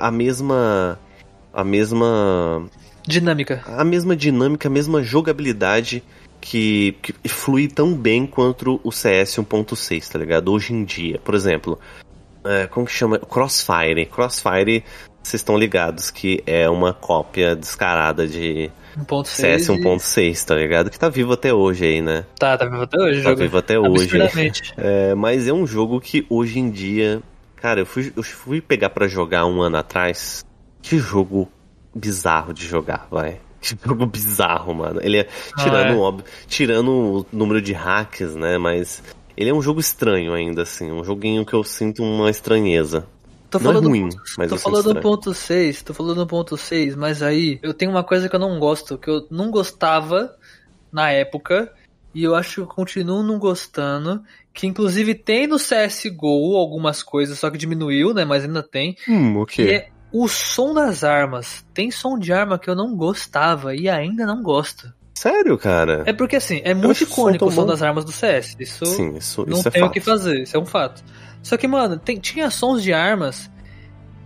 a 0.00 0.10
mesma. 0.10 0.98
A 1.52 1.62
mesma. 1.62 2.68
Dinâmica. 3.06 3.62
A 3.66 3.84
mesma 3.84 4.14
dinâmica, 4.16 4.66
a 4.68 4.70
mesma 4.70 5.02
jogabilidade 5.04 6.02
que, 6.40 6.96
que 7.02 7.28
flui 7.28 7.68
tão 7.68 7.94
bem 7.94 8.26
quanto 8.26 8.80
o 8.82 8.90
CS 8.90 9.36
1.6, 9.38 10.08
tá 10.10 10.18
ligado? 10.18 10.50
Hoje 10.52 10.72
em 10.72 10.84
dia. 10.84 11.18
Por 11.22 11.34
exemplo, 11.34 11.78
é, 12.44 12.66
como 12.66 12.86
que 12.86 12.92
chama? 12.92 13.18
Crossfire. 13.18 14.06
Crossfire, 14.06 14.82
vocês 15.22 15.40
estão 15.40 15.58
ligados 15.58 16.10
que 16.10 16.42
é 16.46 16.68
uma 16.68 16.92
cópia 16.94 17.54
descarada 17.54 18.26
de 18.26 18.70
1.6. 18.98 19.24
CS 19.26 19.68
1.6, 19.68 20.44
tá 20.44 20.54
ligado? 20.54 20.90
Que 20.90 20.98
tá 20.98 21.08
vivo 21.08 21.32
até 21.34 21.52
hoje 21.52 21.84
aí, 21.84 22.00
né? 22.00 22.24
Tá, 22.38 22.56
tá 22.56 22.64
vivo 22.64 22.82
até 22.82 22.98
hoje 22.98 23.22
Tá 23.22 23.30
jogo. 23.30 23.42
vivo 23.42 23.58
até 23.58 23.78
hoje. 23.78 24.18
É, 24.76 25.14
mas 25.14 25.46
é 25.46 25.52
um 25.52 25.66
jogo 25.66 26.00
que 26.00 26.26
hoje 26.30 26.58
em 26.58 26.70
dia. 26.70 27.20
Cara, 27.56 27.80
eu 27.80 27.86
fui, 27.86 28.10
eu 28.16 28.22
fui 28.22 28.60
pegar 28.60 28.88
pra 28.90 29.06
jogar 29.06 29.44
um 29.44 29.60
ano 29.60 29.76
atrás. 29.76 30.42
Que 30.80 30.96
jogo 30.98 31.46
bizarro 31.94 32.54
de 32.54 32.66
jogar, 32.66 33.06
vai. 33.10 33.38
Que 33.60 33.76
jogo 33.86 34.06
bizarro, 34.06 34.74
mano. 34.74 35.00
Ele 35.02 35.18
é. 35.18 35.28
Tirando, 35.58 35.90
Ah, 35.90 35.92
é. 35.92 35.96
óbvio, 35.96 36.24
tirando 36.48 36.88
o 36.90 37.26
número 37.32 37.60
de 37.60 37.72
hacks, 37.72 38.34
né? 38.34 38.58
Mas. 38.58 39.02
Ele 39.36 39.48
é 39.48 39.54
um 39.54 39.62
jogo 39.62 39.80
estranho 39.80 40.34
ainda, 40.34 40.62
assim. 40.62 40.90
Um 40.90 41.02
joguinho 41.04 41.46
que 41.46 41.54
eu 41.54 41.64
sinto 41.64 42.02
uma 42.02 42.28
estranheza. 42.28 43.06
Tô 43.48 43.58
Não 43.58 43.70
é 43.70 43.74
falando, 43.74 43.88
ruim, 43.88 44.08
mas 44.38 44.48
tô 44.50 44.56
falando 44.56 44.96
estranho. 44.96 45.16
1.6, 45.16 45.82
tô 45.82 45.92
falando 45.94 46.24
1.6, 46.26 46.94
mas 46.96 47.20
aí 47.22 47.58
eu 47.62 47.74
tenho 47.74 47.90
uma 47.90 48.04
coisa 48.04 48.28
que 48.28 48.36
eu 48.36 48.40
não 48.40 48.60
gosto, 48.60 48.96
que 48.96 49.10
eu 49.10 49.26
não 49.28 49.50
gostava 49.50 50.36
na 50.92 51.10
época, 51.10 51.72
e 52.14 52.22
eu 52.22 52.36
acho 52.36 52.54
que 52.54 52.60
eu 52.60 52.66
continuo 52.68 53.24
não 53.24 53.40
gostando, 53.40 54.22
que 54.54 54.68
inclusive 54.68 55.14
tem 55.16 55.48
no 55.48 55.56
CSGO 55.56 56.56
algumas 56.56 57.02
coisas, 57.02 57.40
só 57.40 57.50
que 57.50 57.58
diminuiu, 57.58 58.14
né, 58.14 58.24
mas 58.24 58.44
ainda 58.44 58.62
tem, 58.62 58.96
Hum, 59.08 59.38
o 59.40 59.46
que 59.46 59.64
quê? 59.66 59.88
É 60.12 60.16
o 60.16 60.28
som 60.28 60.74
das 60.74 61.04
armas. 61.04 61.64
Tem 61.74 61.90
som 61.90 62.18
de 62.18 62.32
arma 62.32 62.58
que 62.58 62.68
eu 62.68 62.74
não 62.74 62.94
gostava 62.96 63.74
e 63.74 63.88
ainda 63.88 64.26
não 64.26 64.42
gosto. 64.42 64.92
Sério, 65.14 65.58
cara? 65.58 66.02
É 66.06 66.12
porque 66.12 66.36
assim, 66.36 66.60
é 66.64 66.72
muito 66.72 66.92
o 66.92 66.94
som 66.94 67.04
icônico 67.04 67.44
o 67.46 67.50
som 67.52 67.66
das 67.66 67.82
armas 67.82 68.04
do 68.04 68.12
CS. 68.12 68.56
Isso 68.58 68.86
Sim, 68.86 69.16
isso, 69.16 69.44
não 69.46 69.58
isso 69.58 69.68
é 69.68 69.70
tem 69.70 69.82
o 69.82 69.84
fato. 69.86 69.92
que 69.94 70.00
fazer, 70.00 70.42
isso 70.42 70.56
é 70.56 70.60
um 70.60 70.64
fato. 70.66 71.02
Só 71.42 71.56
que, 71.56 71.66
mano, 71.68 71.98
tem- 71.98 72.18
tinha 72.18 72.50
sons 72.50 72.82
de 72.82 72.92
armas 72.92 73.50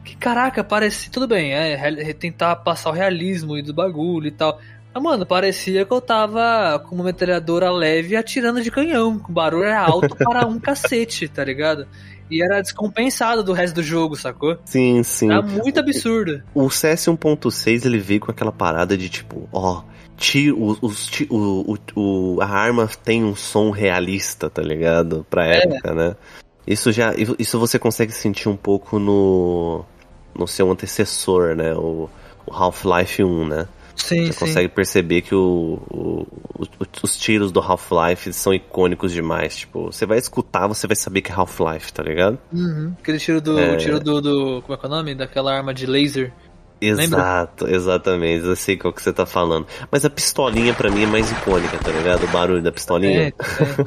que, 0.05 0.15
caraca, 0.17 0.63
parece. 0.63 1.11
Tudo 1.11 1.27
bem, 1.27 1.53
é, 1.53 1.75
re- 1.75 2.15
tentar 2.15 2.57
passar 2.57 2.91
o 2.91 2.93
realismo 2.93 3.57
e 3.57 3.63
do 3.63 3.73
bagulho 3.75 4.27
e 4.29 4.31
tal. 4.31 4.61
Mas, 4.93 5.03
mano, 5.03 5.27
parecia 5.27 5.85
que 5.85 5.93
eu 5.93 6.01
tava 6.01 6.79
com 6.89 6.95
uma 6.95 7.05
metralhadora 7.05 7.71
leve 7.73 8.15
atirando 8.15 8.63
de 8.63 8.71
canhão. 8.71 9.21
O 9.29 9.33
barulho 9.33 9.65
era 9.65 9.81
alto 9.81 10.15
para 10.15 10.47
um 10.47 10.59
cacete, 10.61 11.27
tá 11.29 11.43
ligado? 11.45 11.89
E 12.31 12.43
era 12.43 12.61
descompensado 12.63 13.43
do 13.45 13.53
resto 13.53 13.75
do 13.77 13.83
jogo, 13.83 14.17
sacou? 14.17 14.57
Sim, 14.65 15.03
sim. 15.03 15.31
Era 15.31 15.43
muito 15.43 15.79
absurdo. 15.79 16.43
O 16.55 16.71
CS 16.71 17.07
1.6 17.09 17.85
ele 17.85 17.99
veio 17.99 18.21
com 18.21 18.31
aquela 18.31 18.53
parada 18.53 18.97
de 18.97 19.09
tipo, 19.09 19.49
ó, 19.53 19.83
tiro, 20.17 20.57
os, 20.61 20.79
os 20.81 21.11
o, 21.29 21.77
o, 21.97 22.01
o- 22.37 22.41
a 22.41 22.47
arma 22.47 22.89
tem 23.05 23.23
um 23.25 23.35
som 23.37 23.71
realista, 23.71 24.49
tá 24.49 24.63
ligado? 24.63 25.27
Pra 25.29 25.47
É. 25.47 25.59
época, 25.65 25.95
né? 25.95 26.17
Isso 26.67 26.91
já, 26.93 27.13
isso 27.39 27.59
você 27.59 27.79
consegue 27.79 28.11
sentir 28.13 28.49
um 28.49 28.57
pouco 28.57 28.99
no, 28.99 29.85
no 30.35 30.49
seu 30.49 30.71
antecessor, 30.71 31.55
né? 31.55 31.75
O, 31.75 32.09
o 32.47 32.53
Half-Life 32.55 33.23
1, 33.23 33.47
né? 33.49 33.69
Sim, 33.97 34.27
Você 34.27 34.33
sim. 34.33 34.39
consegue 34.41 34.69
perceber 34.69 35.23
que 35.23 35.35
o, 35.35 35.79
o- 35.91 36.27
os 37.03 37.17
tiros 37.17 37.53
do 37.53 37.61
Half-Life 37.61 38.33
são 38.33 38.53
icônicos 38.53 39.13
demais. 39.13 39.57
Tipo, 39.57 39.87
você 39.93 40.05
vai 40.05 40.19
escutar, 40.19 40.67
você 40.67 40.87
vai 40.87 40.97
saber 40.97 41.23
que 41.23 41.31
é 41.31 41.35
Half-Life, 41.35 41.93
tá 41.93 42.03
ligado? 42.03 42.39
Uhum. 42.53 42.95
Aquele 43.01 43.19
tiro 43.19 43.41
do. 43.41 43.59
É. 43.59 43.73
o 43.73 43.77
tiro 43.77 44.01
do, 44.01 44.21
do. 44.21 44.63
Como 44.63 44.75
é 44.75 44.77
que 44.77 44.85
é 44.85 44.89
o 44.89 44.91
nome? 44.91 45.15
Daquela 45.15 45.55
arma 45.57 45.73
de 45.73 45.87
laser. 45.87 46.33
Lembra? 46.83 47.05
Exato, 47.19 47.67
exatamente. 47.67 48.45
Eu 48.45 48.57
sei 48.57 48.77
qual 48.77 48.93
que 48.93 49.01
você 49.01 49.11
tá 49.11 49.25
falando. 49.25 49.67
Mas 49.91 50.05
a 50.05 50.11
pistolinha 50.11 50.75
pra 50.75 50.91
mim 50.91 51.05
é 51.05 51.07
mais 51.07 51.31
icônica, 51.31 51.79
tá 51.79 51.91
ligado? 51.91 52.25
O 52.25 52.29
barulho 52.29 52.61
da 52.63 52.69
É, 52.69 52.73
pistolinha. 52.73 53.21
é. 53.29 53.33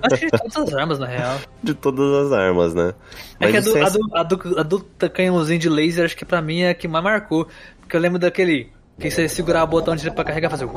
Acho 0.01 0.19
que 0.21 0.25
de 0.25 0.31
todas 0.31 0.57
as 0.57 0.73
armas, 0.73 0.97
na 0.99 1.05
real. 1.05 1.37
De 1.61 1.73
todas 1.75 2.25
as 2.25 2.31
armas, 2.31 2.73
né? 2.73 2.93
É 3.39 3.51
que 3.51 3.57
a 3.57 3.59
do, 3.61 3.71
CS 3.71 3.85
a, 3.85 3.89
do, 3.89 4.15
a, 4.17 4.23
do, 4.23 4.59
a 4.59 4.63
do 4.63 4.79
canhãozinho 5.13 5.59
de 5.59 5.69
laser, 5.69 6.05
acho 6.05 6.15
que 6.17 6.25
pra 6.25 6.41
mim 6.41 6.61
é 6.61 6.69
a 6.71 6.73
que 6.73 6.87
mais 6.87 7.03
marcou. 7.03 7.47
Porque 7.81 7.95
eu 7.95 7.99
lembro 7.99 8.17
daquele. 8.17 8.71
Que 8.99 9.11
você 9.11 9.29
segurava 9.29 9.65
o 9.65 9.67
botão 9.67 9.95
de 9.95 10.09
pra 10.09 10.23
carregar 10.23 10.47
e 10.47 10.51
fazer. 10.51 10.67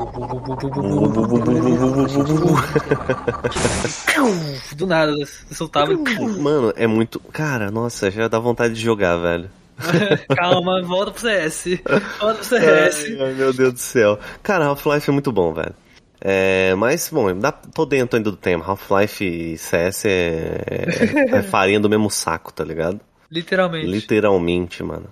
Do 4.75 4.85
nada, 4.85 5.13
soltava. 5.51 5.91
Mano, 6.39 6.71
é 6.75 6.85
muito. 6.85 7.19
Cara, 7.19 7.71
nossa, 7.71 8.11
já 8.11 8.27
dá 8.27 8.37
vontade 8.37 8.75
de 8.75 8.81
jogar, 8.81 9.17
velho. 9.17 9.49
Calma, 10.35 10.83
volta 10.83 11.11
pro 11.11 11.21
CS. 11.21 11.81
Volta 12.19 12.35
pro 12.35 12.43
CS. 12.43 13.05
Ai, 13.19 13.33
meu 13.33 13.51
Deus 13.51 13.73
do 13.73 13.79
céu. 13.79 14.19
Cara, 14.43 14.65
Half-Life 14.65 15.09
é 15.09 15.13
muito 15.13 15.31
bom, 15.31 15.53
velho. 15.53 15.73
É, 16.23 16.75
mas, 16.75 17.09
bom, 17.09 17.35
dá, 17.35 17.51
tô 17.51 17.85
dentro 17.85 18.17
ainda 18.17 18.29
do 18.29 18.37
tema. 18.37 18.63
Half-Life 18.63 19.25
e 19.25 19.57
CS 19.57 20.05
é, 20.05 20.61
é, 20.69 21.37
é 21.37 21.41
farinha 21.41 21.79
do 21.79 21.89
mesmo 21.89 22.11
saco, 22.11 22.53
tá 22.53 22.63
ligado? 22.63 22.99
Literalmente. 23.31 23.87
Literalmente, 23.87 24.83
mano. 24.83 25.07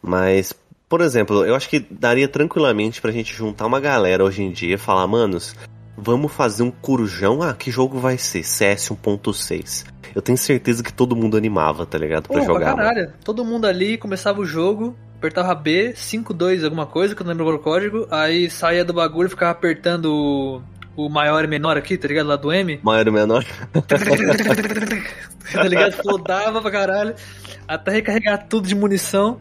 Mas, 0.00 0.54
por 0.88 1.00
exemplo, 1.00 1.44
eu 1.44 1.54
acho 1.54 1.68
que 1.68 1.80
daria 1.90 2.28
tranquilamente 2.28 3.00
pra 3.00 3.10
gente 3.12 3.34
juntar 3.34 3.66
uma 3.66 3.80
galera 3.80 4.24
hoje 4.24 4.42
em 4.42 4.50
dia 4.50 4.74
e 4.74 4.78
falar, 4.78 5.06
manos, 5.06 5.54
vamos 5.96 6.32
fazer 6.32 6.62
um 6.62 6.70
curjão. 6.70 7.42
Ah, 7.42 7.54
que 7.54 7.70
jogo 7.70 7.98
vai 7.98 8.18
ser? 8.18 8.44
CS 8.44 8.90
1.6. 8.90 9.86
Eu 10.14 10.22
tenho 10.22 10.38
certeza 10.38 10.82
que 10.82 10.92
todo 10.92 11.16
mundo 11.16 11.36
animava, 11.36 11.84
tá 11.84 11.98
ligado? 11.98 12.28
Pra 12.28 12.38
Pô, 12.38 12.44
pra 12.44 12.44
jogar. 12.44 12.76
mano. 12.76 12.88
caralho. 12.88 13.12
Todo 13.24 13.44
mundo 13.44 13.66
ali 13.66 13.98
começava 13.98 14.40
o 14.40 14.44
jogo, 14.44 14.96
apertava 15.16 15.54
B, 15.54 15.92
5-2, 15.96 16.64
alguma 16.64 16.86
coisa, 16.86 17.14
que 17.14 17.22
eu 17.22 17.24
não 17.24 17.32
lembro 17.32 17.44
agora 17.44 17.56
o 17.56 17.62
código, 17.62 18.06
aí 18.10 18.48
saía 18.48 18.84
do 18.84 18.92
bagulho 18.92 19.26
e 19.26 19.30
ficava 19.30 19.50
apertando 19.50 20.62
o, 20.96 21.08
maior 21.08 21.44
e 21.44 21.48
menor 21.48 21.76
aqui, 21.76 21.96
tá 21.96 22.06
ligado? 22.06 22.26
Lá 22.28 22.36
do 22.36 22.52
M. 22.52 22.78
Maior 22.82 23.06
ou 23.08 23.12
menor? 23.12 23.44
tá 25.52 25.62
ligado? 25.64 25.92
Flodava 25.94 26.62
pra 26.62 26.70
caralho. 26.70 27.14
Até 27.66 27.90
recarregar 27.90 28.46
tudo 28.46 28.68
de 28.68 28.74
munição. 28.74 29.40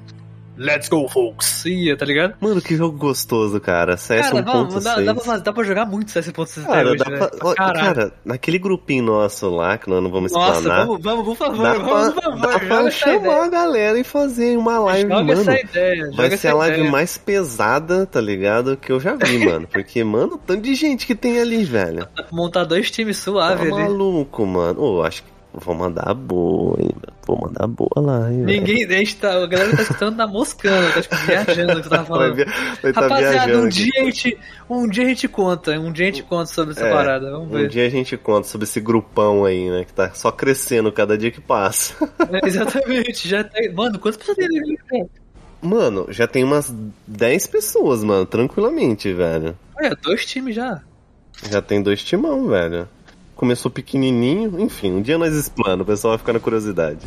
Let's 0.57 0.87
go, 0.87 1.07
folks! 1.09 1.65
Ia, 1.65 1.97
tá 1.97 2.05
ligado? 2.05 2.35
Mano, 2.39 2.61
que 2.61 2.75
jogo 2.75 2.97
gostoso, 2.97 3.59
cara. 3.59 3.97
CS 3.97 4.29
Cara, 4.29 4.41
vamos, 4.43 4.83
dá, 4.83 4.95
1.6. 4.97 5.05
dá, 5.05 5.13
pra, 5.15 5.23
fazer- 5.23 5.43
dá 5.43 5.53
pra 5.53 5.63
jogar 5.63 5.85
muito 5.85 6.11
CS.6 6.11 6.63
até 6.63 6.71
Cara, 6.73 6.89
hoje, 6.89 6.97
dá 6.97 7.05
velho. 7.09 7.29
pra... 7.39 7.55
Cara, 7.55 8.13
naquele 8.23 8.59
grupinho 8.59 9.03
nosso 9.03 9.49
lá, 9.49 9.77
que 9.77 9.89
nós 9.89 10.03
não 10.03 10.11
vamos 10.11 10.31
Nossa, 10.31 10.59
explanar, 10.59 10.85
vamos, 10.85 11.01
vamos, 11.03 11.25
por 11.25 11.35
favor, 11.35 11.63
dá 11.63 11.73
vamos, 11.73 11.87
pra, 11.89 12.11
por 12.11 12.21
favor, 12.23 12.39
dá 12.41 12.59
pra 12.59 12.91
chamar 12.91 13.43
a 13.45 13.47
galera 13.47 13.97
e 13.99 14.03
fazer 14.03 14.55
uma 14.57 14.77
live, 14.79 15.09
Joga 15.09 15.23
mano. 15.23 15.31
essa 15.41 15.59
ideia, 15.59 16.03
Vai 16.03 16.11
joga 16.11 16.27
ser 16.29 16.33
essa 16.35 16.51
a 16.51 16.53
live 16.55 16.77
ideia. 16.77 16.91
mais 16.91 17.17
pesada, 17.17 18.05
tá 18.05 18.21
ligado? 18.21 18.77
Que 18.77 18.91
eu 18.91 18.99
já 18.99 19.15
vi, 19.15 19.39
mano. 19.45 19.67
Porque, 19.67 20.03
mano, 20.03 20.35
o 20.35 20.37
tanto 20.37 20.61
de 20.61 20.75
gente 20.75 21.07
que 21.07 21.15
tem 21.15 21.39
ali, 21.39 21.63
velho. 21.63 22.07
Dá 22.15 22.23
pra 22.23 22.25
montar 22.31 22.63
dois 22.63 22.91
times 22.91 23.17
Tá 23.17 23.23
suave 23.23 23.61
ali. 23.63 23.71
maluco, 23.71 24.45
mano. 24.45 24.79
Ô, 24.79 25.01
acho 25.03 25.23
que 25.23 25.32
vou 25.53 25.75
mandar 25.75 26.13
boa, 26.13 26.75
hein? 26.81 26.89
Vou 27.25 27.39
mandar 27.39 27.67
boa 27.67 27.89
lá, 27.95 28.31
hein? 28.31 28.39
Ninguém, 28.39 28.83
a, 28.85 28.89
gente 28.89 29.15
tá, 29.17 29.33
a 29.41 29.45
galera 29.47 29.75
tá 29.75 29.81
escutando, 29.83 30.17
tá 30.17 30.27
moscando, 30.27 30.93
tá 30.93 31.01
tipo, 31.01 31.15
viajando 31.15 31.73
o 31.73 31.75
que 31.77 31.83
você 31.83 31.89
tava 31.89 32.05
falando. 32.05 32.35
Vai, 32.35 32.45
vai 32.81 32.93
tá 32.93 33.01
Rapaziada, 33.01 33.57
um 33.61 33.65
aqui. 33.65 33.69
dia, 33.69 33.91
a 34.01 34.03
gente, 34.05 34.37
um 34.69 34.87
dia 34.89 35.03
a 35.03 35.07
gente 35.07 35.27
conta, 35.27 35.71
um 35.79 35.91
dia 35.91 36.05
a 36.07 36.09
gente 36.09 36.23
conta 36.23 36.45
sobre 36.47 36.73
essa 36.73 36.85
É, 36.87 36.91
parada, 36.91 37.31
vamos 37.31 37.47
Um 37.47 37.51
ver. 37.51 37.69
dia 37.69 37.85
a 37.85 37.89
gente 37.89 38.17
conta 38.17 38.47
sobre 38.47 38.65
esse 38.65 38.79
grupão 38.81 39.45
aí, 39.45 39.69
né? 39.69 39.85
Que 39.85 39.93
tá 39.93 40.13
só 40.13 40.31
crescendo 40.31 40.91
cada 40.91 41.17
dia 41.17 41.31
que 41.31 41.39
passa. 41.41 41.95
É, 42.31 42.45
exatamente, 42.47 43.27
já 43.29 43.43
tá, 43.43 43.59
mano, 43.73 43.97
quantas 43.99 44.17
pessoas 44.17 44.37
tem? 44.89 45.09
Mano, 45.61 46.07
já 46.09 46.27
tem 46.27 46.43
umas 46.43 46.73
10 47.07 47.47
pessoas, 47.47 48.03
mano, 48.03 48.25
tranquilamente, 48.25 49.13
velho. 49.13 49.57
Olha, 49.79 49.95
dois 50.01 50.25
times 50.25 50.55
já. 50.55 50.81
Já 51.49 51.61
tem 51.61 51.81
dois 51.81 52.03
timão, 52.03 52.47
velho. 52.47 52.87
Começou 53.35 53.69
pequenininho, 53.71 54.59
enfim, 54.61 54.91
um 54.93 55.01
dia 55.01 55.17
nós 55.17 55.33
explana, 55.33 55.81
o 55.83 55.85
pessoal 55.85 56.11
vai 56.11 56.17
ficar 56.19 56.33
na 56.33 56.39
curiosidade. 56.39 57.05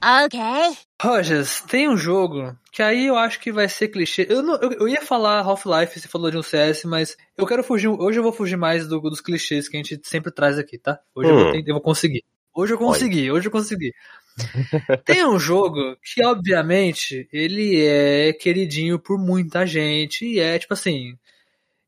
Okay. 0.00 0.76
Rogers, 1.02 1.60
tem 1.62 1.88
um 1.88 1.96
jogo 1.96 2.56
que 2.72 2.82
aí 2.82 3.06
eu 3.06 3.16
acho 3.16 3.40
que 3.40 3.50
vai 3.50 3.68
ser 3.68 3.88
clichê. 3.88 4.26
Eu, 4.28 4.42
não, 4.42 4.54
eu, 4.56 4.72
eu 4.72 4.88
ia 4.88 5.02
falar 5.02 5.40
Half-Life, 5.40 5.98
você 5.98 6.06
falou 6.06 6.30
de 6.30 6.38
um 6.38 6.42
CS, 6.42 6.84
mas 6.84 7.16
eu 7.36 7.44
quero 7.46 7.64
fugir. 7.64 7.88
Hoje 7.88 8.18
eu 8.18 8.22
vou 8.22 8.32
fugir 8.32 8.56
mais 8.56 8.86
do- 8.86 9.00
dos 9.00 9.20
clichês 9.20 9.68
que 9.68 9.76
a 9.76 9.82
gente 9.82 10.00
sempre 10.04 10.30
traz 10.32 10.56
aqui, 10.56 10.78
tá? 10.78 11.00
Hoje 11.14 11.30
eu, 11.30 11.34
Hum. 11.36 11.42
vou, 11.44 11.52
tentar- 11.52 11.70
eu 11.70 11.74
vou 11.74 11.82
conseguir. 11.82 12.24
Hoje 12.54 12.74
eu 12.74 12.78
consegui, 12.78 13.30
hoje 13.30 13.46
eu 13.48 13.52
consegui. 13.52 13.92
tem 15.04 15.26
um 15.26 15.38
jogo 15.38 15.96
que, 16.02 16.24
obviamente, 16.24 17.28
ele 17.32 17.84
é 17.84 18.32
queridinho 18.32 18.98
por 18.98 19.18
muita 19.18 19.66
gente 19.66 20.24
e 20.24 20.40
é, 20.40 20.58
tipo 20.58 20.74
assim, 20.74 21.16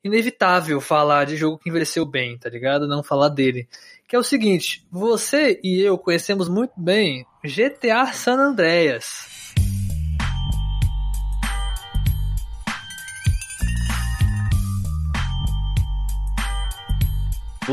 inevitável 0.03 0.81
falar 0.81 1.27
de 1.27 1.37
jogo 1.37 1.59
que 1.59 1.69
envelheceu 1.69 2.05
bem, 2.05 2.39
tá 2.39 2.49
ligado? 2.49 2.89
Não 2.89 3.03
falar 3.03 3.29
dele. 3.29 3.69
Que 4.09 4.17
é 4.17 4.19
o 4.19 4.25
seguinte, 4.25 4.85
você 4.91 5.61
e 5.63 5.81
eu 5.81 5.97
conhecemos 5.97 6.49
muito 6.49 6.73
bem 6.77 7.25
GTA 7.45 8.13
San 8.13 8.39
Andreas. 8.39 9.30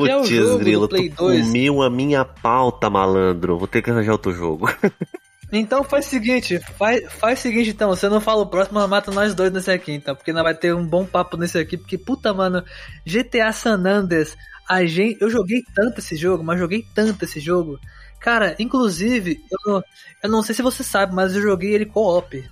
É 0.05 0.15
Putz, 0.17 0.29
jogo 0.29 0.57
grilo, 0.59 0.87
Play 0.89 1.09
tu 1.09 1.15
2. 1.15 1.45
comeu 1.45 1.81
a 1.81 1.89
minha 1.89 2.23
pauta, 2.25 2.89
malandro. 2.89 3.57
Vou 3.57 3.67
ter 3.67 3.81
que 3.81 3.89
arranjar 3.89 4.11
outro 4.11 4.33
jogo. 4.33 4.67
Então 5.49 5.81
faz 5.81 6.05
o 6.07 6.09
seguinte, 6.09 6.59
faz, 6.77 7.09
faz 7.13 7.39
o 7.39 7.41
seguinte 7.41 7.69
então, 7.69 7.87
você 7.87 8.09
não 8.09 8.19
fala 8.19 8.41
o 8.41 8.47
próximo, 8.47 8.81
mas 8.81 8.89
mata 8.89 9.11
nós 9.11 9.33
dois 9.33 9.49
nesse 9.49 9.71
aqui 9.71 9.93
então, 9.93 10.13
porque 10.13 10.33
nós 10.33 10.43
vai 10.43 10.53
ter 10.53 10.75
um 10.75 10.85
bom 10.85 11.05
papo 11.05 11.37
nesse 11.37 11.57
aqui, 11.57 11.77
porque 11.77 11.97
puta 11.97 12.33
mano, 12.33 12.61
GTA 13.05 13.53
San 13.53 13.81
Andreas, 13.85 14.35
a 14.67 14.85
gente, 14.85 15.21
eu 15.21 15.29
joguei 15.29 15.63
tanto 15.73 15.99
esse 15.99 16.17
jogo, 16.17 16.43
mas 16.43 16.59
joguei 16.59 16.85
tanto 16.93 17.23
esse 17.23 17.39
jogo. 17.39 17.79
Cara, 18.19 18.57
inclusive, 18.59 19.39
eu, 19.49 19.71
não- 19.73 19.83
eu 20.21 20.29
não 20.29 20.43
sei 20.43 20.53
se 20.53 20.61
você 20.61 20.83
sabe, 20.83 21.15
mas 21.15 21.33
eu 21.33 21.41
joguei 21.41 21.73
ele 21.73 21.85
co-op. 21.85 22.43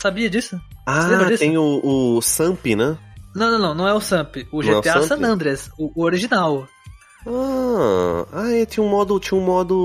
Sabia 0.00 0.30
disso? 0.30 0.58
Ah, 0.86 1.24
disso? 1.24 1.38
tem 1.40 1.58
o, 1.58 1.80
o 2.16 2.22
Samp, 2.22 2.64
né? 2.66 2.96
Não, 3.36 3.50
não, 3.52 3.58
não, 3.58 3.74
não 3.74 3.88
é 3.88 3.92
o 3.92 4.00
Samp, 4.00 4.36
o 4.50 4.62
Não 4.62 4.72
é 4.72 4.76
o 4.76 4.80
GTA? 4.80 5.02
San 5.02 5.22
Andreas, 5.22 5.70
o, 5.78 5.92
o 5.94 6.04
original. 6.04 6.66
Ah, 7.28 8.26
ah 8.32 8.52
é, 8.52 8.64
tinha 8.64 8.84
um 8.84 8.88
modo, 8.88 9.18
tinha 9.18 9.38
um 9.38 9.44
modo 9.44 9.76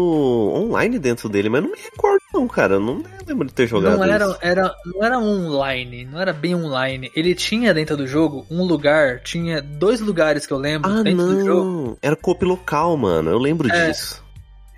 online 0.53 0.99
dentro 0.99 1.27
dele, 1.27 1.49
mas 1.49 1.63
não 1.63 1.71
me 1.71 1.77
recordo 1.77 2.21
não, 2.33 2.47
cara. 2.47 2.79
Não 2.79 3.03
lembro 3.27 3.47
de 3.47 3.53
ter 3.53 3.67
jogado 3.67 3.97
Não 3.97 4.03
era, 4.03 4.25
isso. 4.25 4.37
era, 4.41 4.75
não 4.85 5.03
era 5.03 5.17
online, 5.19 6.05
não 6.05 6.19
era 6.21 6.31
bem 6.31 6.53
online. 6.55 7.11
Ele 7.15 7.33
tinha 7.33 7.73
dentro 7.73 7.97
do 7.97 8.05
jogo 8.07 8.45
um 8.49 8.63
lugar, 8.63 9.21
tinha 9.23 9.61
dois 9.61 9.99
lugares 9.99 10.45
que 10.45 10.53
eu 10.53 10.57
lembro 10.57 10.91
Ah, 10.91 11.01
dentro 11.01 11.25
do 11.25 11.45
jogo. 11.45 11.63
não. 11.65 11.97
Era 12.01 12.15
coop 12.15 12.45
local, 12.45 12.95
mano. 12.95 13.31
Eu 13.31 13.39
lembro 13.39 13.67
É. 13.69 13.87
disso. 13.87 14.23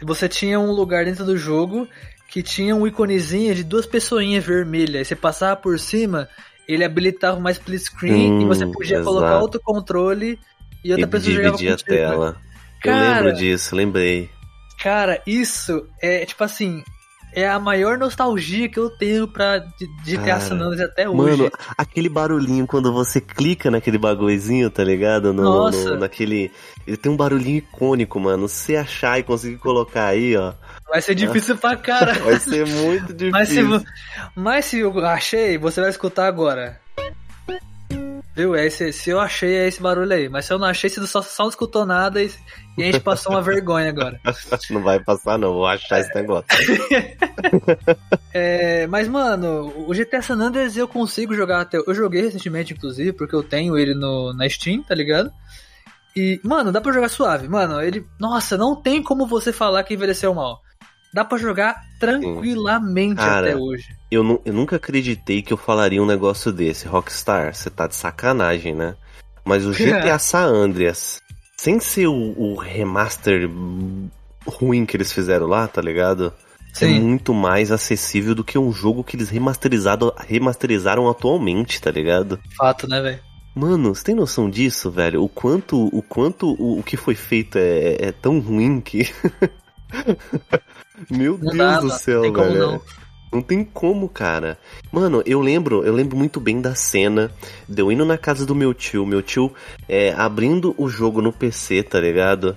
Você 0.01 0.27
tinha 0.27 0.59
um 0.59 0.71
lugar 0.71 1.05
dentro 1.05 1.25
do 1.25 1.37
jogo 1.37 1.87
que 2.29 2.41
tinha 2.41 2.75
um 2.75 2.87
iconezinho 2.87 3.53
de 3.53 3.63
duas 3.63 3.85
pessoinhas 3.85 4.43
vermelhas. 4.43 4.95
Aí 4.95 5.05
você 5.05 5.15
passava 5.15 5.55
por 5.55 5.77
cima, 5.79 6.27
ele 6.67 6.83
habilitava 6.83 7.37
uma 7.37 7.51
split 7.51 7.81
screen 7.81 8.31
Hum, 8.33 8.41
e 8.41 8.45
você 8.45 8.65
podia 8.65 8.97
exato. 8.97 9.09
colocar 9.09 9.39
outro 9.39 9.61
controle 9.61 10.39
e 10.83 10.91
outra 10.91 11.07
E 11.07 11.09
pessoa 11.09 11.33
jogava 11.33 11.57
dividir 11.57 11.73
a 11.73 11.77
contigo. 11.77 11.91
né? 11.91 11.97
tela. 11.97 12.35
Eu 12.83 12.91
Cara, 12.91 13.21
lembro 13.21 13.33
disso, 13.33 13.75
lembrei. 13.75 14.29
Cara, 14.81 15.21
isso 15.25 15.87
é 16.01 16.25
tipo 16.25 16.43
assim, 16.43 16.83
é 17.33 17.47
a 17.47 17.57
maior 17.59 17.97
nostalgia 17.97 18.67
que 18.67 18.77
eu 18.77 18.89
tenho 18.89 19.27
pra 19.27 19.59
GTA 20.05 20.23
Cara, 20.25 20.39
San 20.41 20.55
Andreas 20.59 20.89
até 20.89 21.07
hoje. 21.09 21.37
Mano, 21.37 21.51
aquele 21.77 22.09
barulhinho 22.09 22.67
quando 22.67 22.91
você 22.91 23.21
clica 23.21 23.71
naquele 23.71 23.97
bagulhozinho, 23.97 24.69
tá 24.69 24.83
ligado? 24.83 25.33
No, 25.33 25.41
no- 25.43 25.65
Nossa. 25.65 25.95
naquele. 25.97 26.51
Ele 26.85 26.97
tem 26.97 27.09
um 27.11 27.15
barulhinho 27.15 27.57
icônico, 27.59 28.19
mano. 28.19 28.49
Se 28.49 28.55
você 28.55 28.75
achar 28.75 29.17
e 29.19 29.23
conseguir 29.23 29.57
colocar 29.57 30.07
aí, 30.07 30.35
ó. 30.35 30.53
Vai 30.89 31.01
ser 31.01 31.15
difícil 31.15 31.57
pra 31.57 31.75
cara. 31.75 32.13
Vai 32.23 32.39
ser 32.39 32.67
muito 32.67 33.13
difícil. 33.13 33.31
Mas 33.31 33.49
se, 33.49 33.85
mas 34.35 34.65
se 34.65 34.79
eu 34.79 35.05
achei, 35.05 35.57
você 35.57 35.81
vai 35.81 35.89
escutar 35.89 36.27
agora. 36.27 36.79
Viu? 38.35 38.55
É 38.55 38.65
esse, 38.65 38.91
se 38.91 39.11
eu 39.11 39.19
achei, 39.19 39.55
é 39.55 39.67
esse 39.67 39.79
barulho 39.79 40.11
aí. 40.11 40.27
Mas 40.27 40.45
se 40.45 40.53
eu 40.53 40.57
não 40.57 40.67
achei, 40.67 40.89
você 40.89 41.05
só, 41.05 41.21
só 41.21 41.43
não 41.43 41.49
escutou 41.49 41.85
nada 41.85 42.21
e, 42.21 42.31
e 42.77 42.81
a 42.81 42.85
gente 42.87 42.99
passou 42.99 43.33
uma 43.33 43.41
vergonha 43.41 43.89
agora. 43.89 44.19
Não 44.71 44.81
vai 44.81 44.99
passar, 44.99 45.37
não. 45.37 45.53
Vou 45.53 45.67
achar 45.67 45.99
esse 45.99 46.13
negócio. 46.15 46.47
É, 48.33 48.87
mas, 48.87 49.07
mano, 49.07 49.71
o 49.87 49.93
GTA 49.93 50.21
San 50.21 50.35
Andreas 50.35 50.75
eu 50.75 50.87
consigo 50.87 51.35
jogar 51.35 51.61
até. 51.61 51.77
Eu 51.77 51.93
joguei 51.93 52.21
recentemente, 52.21 52.73
inclusive, 52.73 53.13
porque 53.13 53.35
eu 53.35 53.43
tenho 53.43 53.77
ele 53.77 53.93
no, 53.93 54.33
na 54.33 54.49
Steam, 54.49 54.81
tá 54.81 54.95
ligado? 54.95 55.31
E, 56.15 56.39
mano, 56.43 56.71
dá 56.71 56.81
pra 56.81 56.91
jogar 56.91 57.09
suave. 57.09 57.47
Mano, 57.47 57.81
ele. 57.81 58.05
Nossa, 58.19 58.57
não 58.57 58.75
tem 58.75 59.03
como 59.03 59.27
você 59.27 59.53
falar 59.53 59.83
que 59.83 59.93
envelheceu 59.93 60.33
mal. 60.33 60.61
Dá 61.13 61.23
pra 61.23 61.37
jogar 61.37 61.75
tranquilamente 61.99 63.17
Cara, 63.21 63.49
até 63.51 63.55
hoje. 63.55 63.95
Eu, 64.09 64.23
nu- 64.23 64.41
eu 64.43 64.53
nunca 64.53 64.77
acreditei 64.77 65.41
que 65.41 65.53
eu 65.53 65.57
falaria 65.57 66.01
um 66.01 66.05
negócio 66.07 66.51
desse. 66.51 66.87
Rockstar, 66.87 67.53
você 67.53 67.69
tá 67.69 67.85
de 67.87 67.95
sacanagem, 67.95 68.73
né? 68.73 68.95
Mas 69.45 69.65
o 69.65 69.71
GTA 69.77 70.17
San 70.17 70.45
Andreas, 70.45 71.21
sem 71.57 71.79
ser 71.79 72.07
o, 72.07 72.33
o 72.37 72.55
remaster 72.57 73.49
ruim 74.47 74.85
que 74.85 74.97
eles 74.97 75.11
fizeram 75.13 75.45
lá, 75.47 75.67
tá 75.67 75.81
ligado? 75.81 76.33
É 76.71 76.87
Sim. 76.87 76.99
muito 76.99 77.33
mais 77.35 77.71
acessível 77.71 78.33
do 78.33 78.43
que 78.43 78.57
um 78.57 78.71
jogo 78.71 79.03
que 79.03 79.15
eles 79.15 79.29
remasterizado, 79.29 80.11
remasterizaram 80.17 81.07
atualmente, 81.07 81.79
tá 81.79 81.91
ligado? 81.91 82.39
Fato, 82.57 82.87
né, 82.87 82.99
velho? 82.99 83.19
Mano, 83.55 83.93
você 83.93 84.03
tem 84.05 84.15
noção 84.15 84.49
disso, 84.49 84.89
velho? 84.89 85.23
O 85.23 85.29
quanto 85.29 85.85
o 85.95 86.01
quanto 86.01 86.49
o, 86.59 86.79
o 86.79 86.83
que 86.83 86.97
foi 86.97 87.13
feito 87.13 87.59
é, 87.59 88.07
é 88.07 88.11
tão 88.11 88.39
ruim 88.39 88.81
que. 88.81 89.03
Meu 91.09 91.37
Não 91.37 91.51
Deus 91.51 91.57
dá, 91.57 91.79
do 91.79 91.87
não 91.87 91.97
céu, 91.97 92.21
tem 92.21 92.33
como 92.33 92.53
não. 92.53 92.81
Não 93.31 93.41
tem 93.41 93.63
como, 93.63 94.07
cara. 94.07 94.59
Mano, 94.91 95.23
eu 95.25 95.39
lembro, 95.39 95.83
eu 95.83 95.91
lembro 95.91 96.15
muito 96.15 96.39
bem 96.39 96.61
da 96.61 96.75
cena 96.75 97.31
de 97.67 97.81
eu 97.81 97.91
indo 97.91 98.05
na 98.05 98.15
casa 98.17 98.45
do 98.45 98.53
meu 98.53 98.75
tio, 98.75 99.07
meu 99.07 99.23
tio 99.23 99.51
é, 99.89 100.13
abrindo 100.13 100.75
o 100.77 100.87
jogo 100.87 101.19
no 101.19 101.33
PC, 101.33 101.81
tá 101.81 101.99
ligado? 101.99 102.55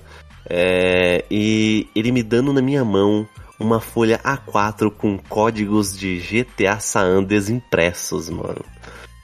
É, 0.49 1.25
e 1.31 1.89
ele 1.97 2.13
me 2.13 2.23
dando 2.23 2.53
na 2.53 2.61
minha 2.61 2.85
mão 2.85 3.27
uma 3.59 3.81
folha 3.81 4.21
A4 4.23 4.91
com 4.91 5.19
códigos 5.19 5.97
de 5.97 6.19
GTA 6.19 6.79
San 6.79 7.07
Andreas 7.21 7.49
impressos, 7.49 8.29
mano. 8.29 8.63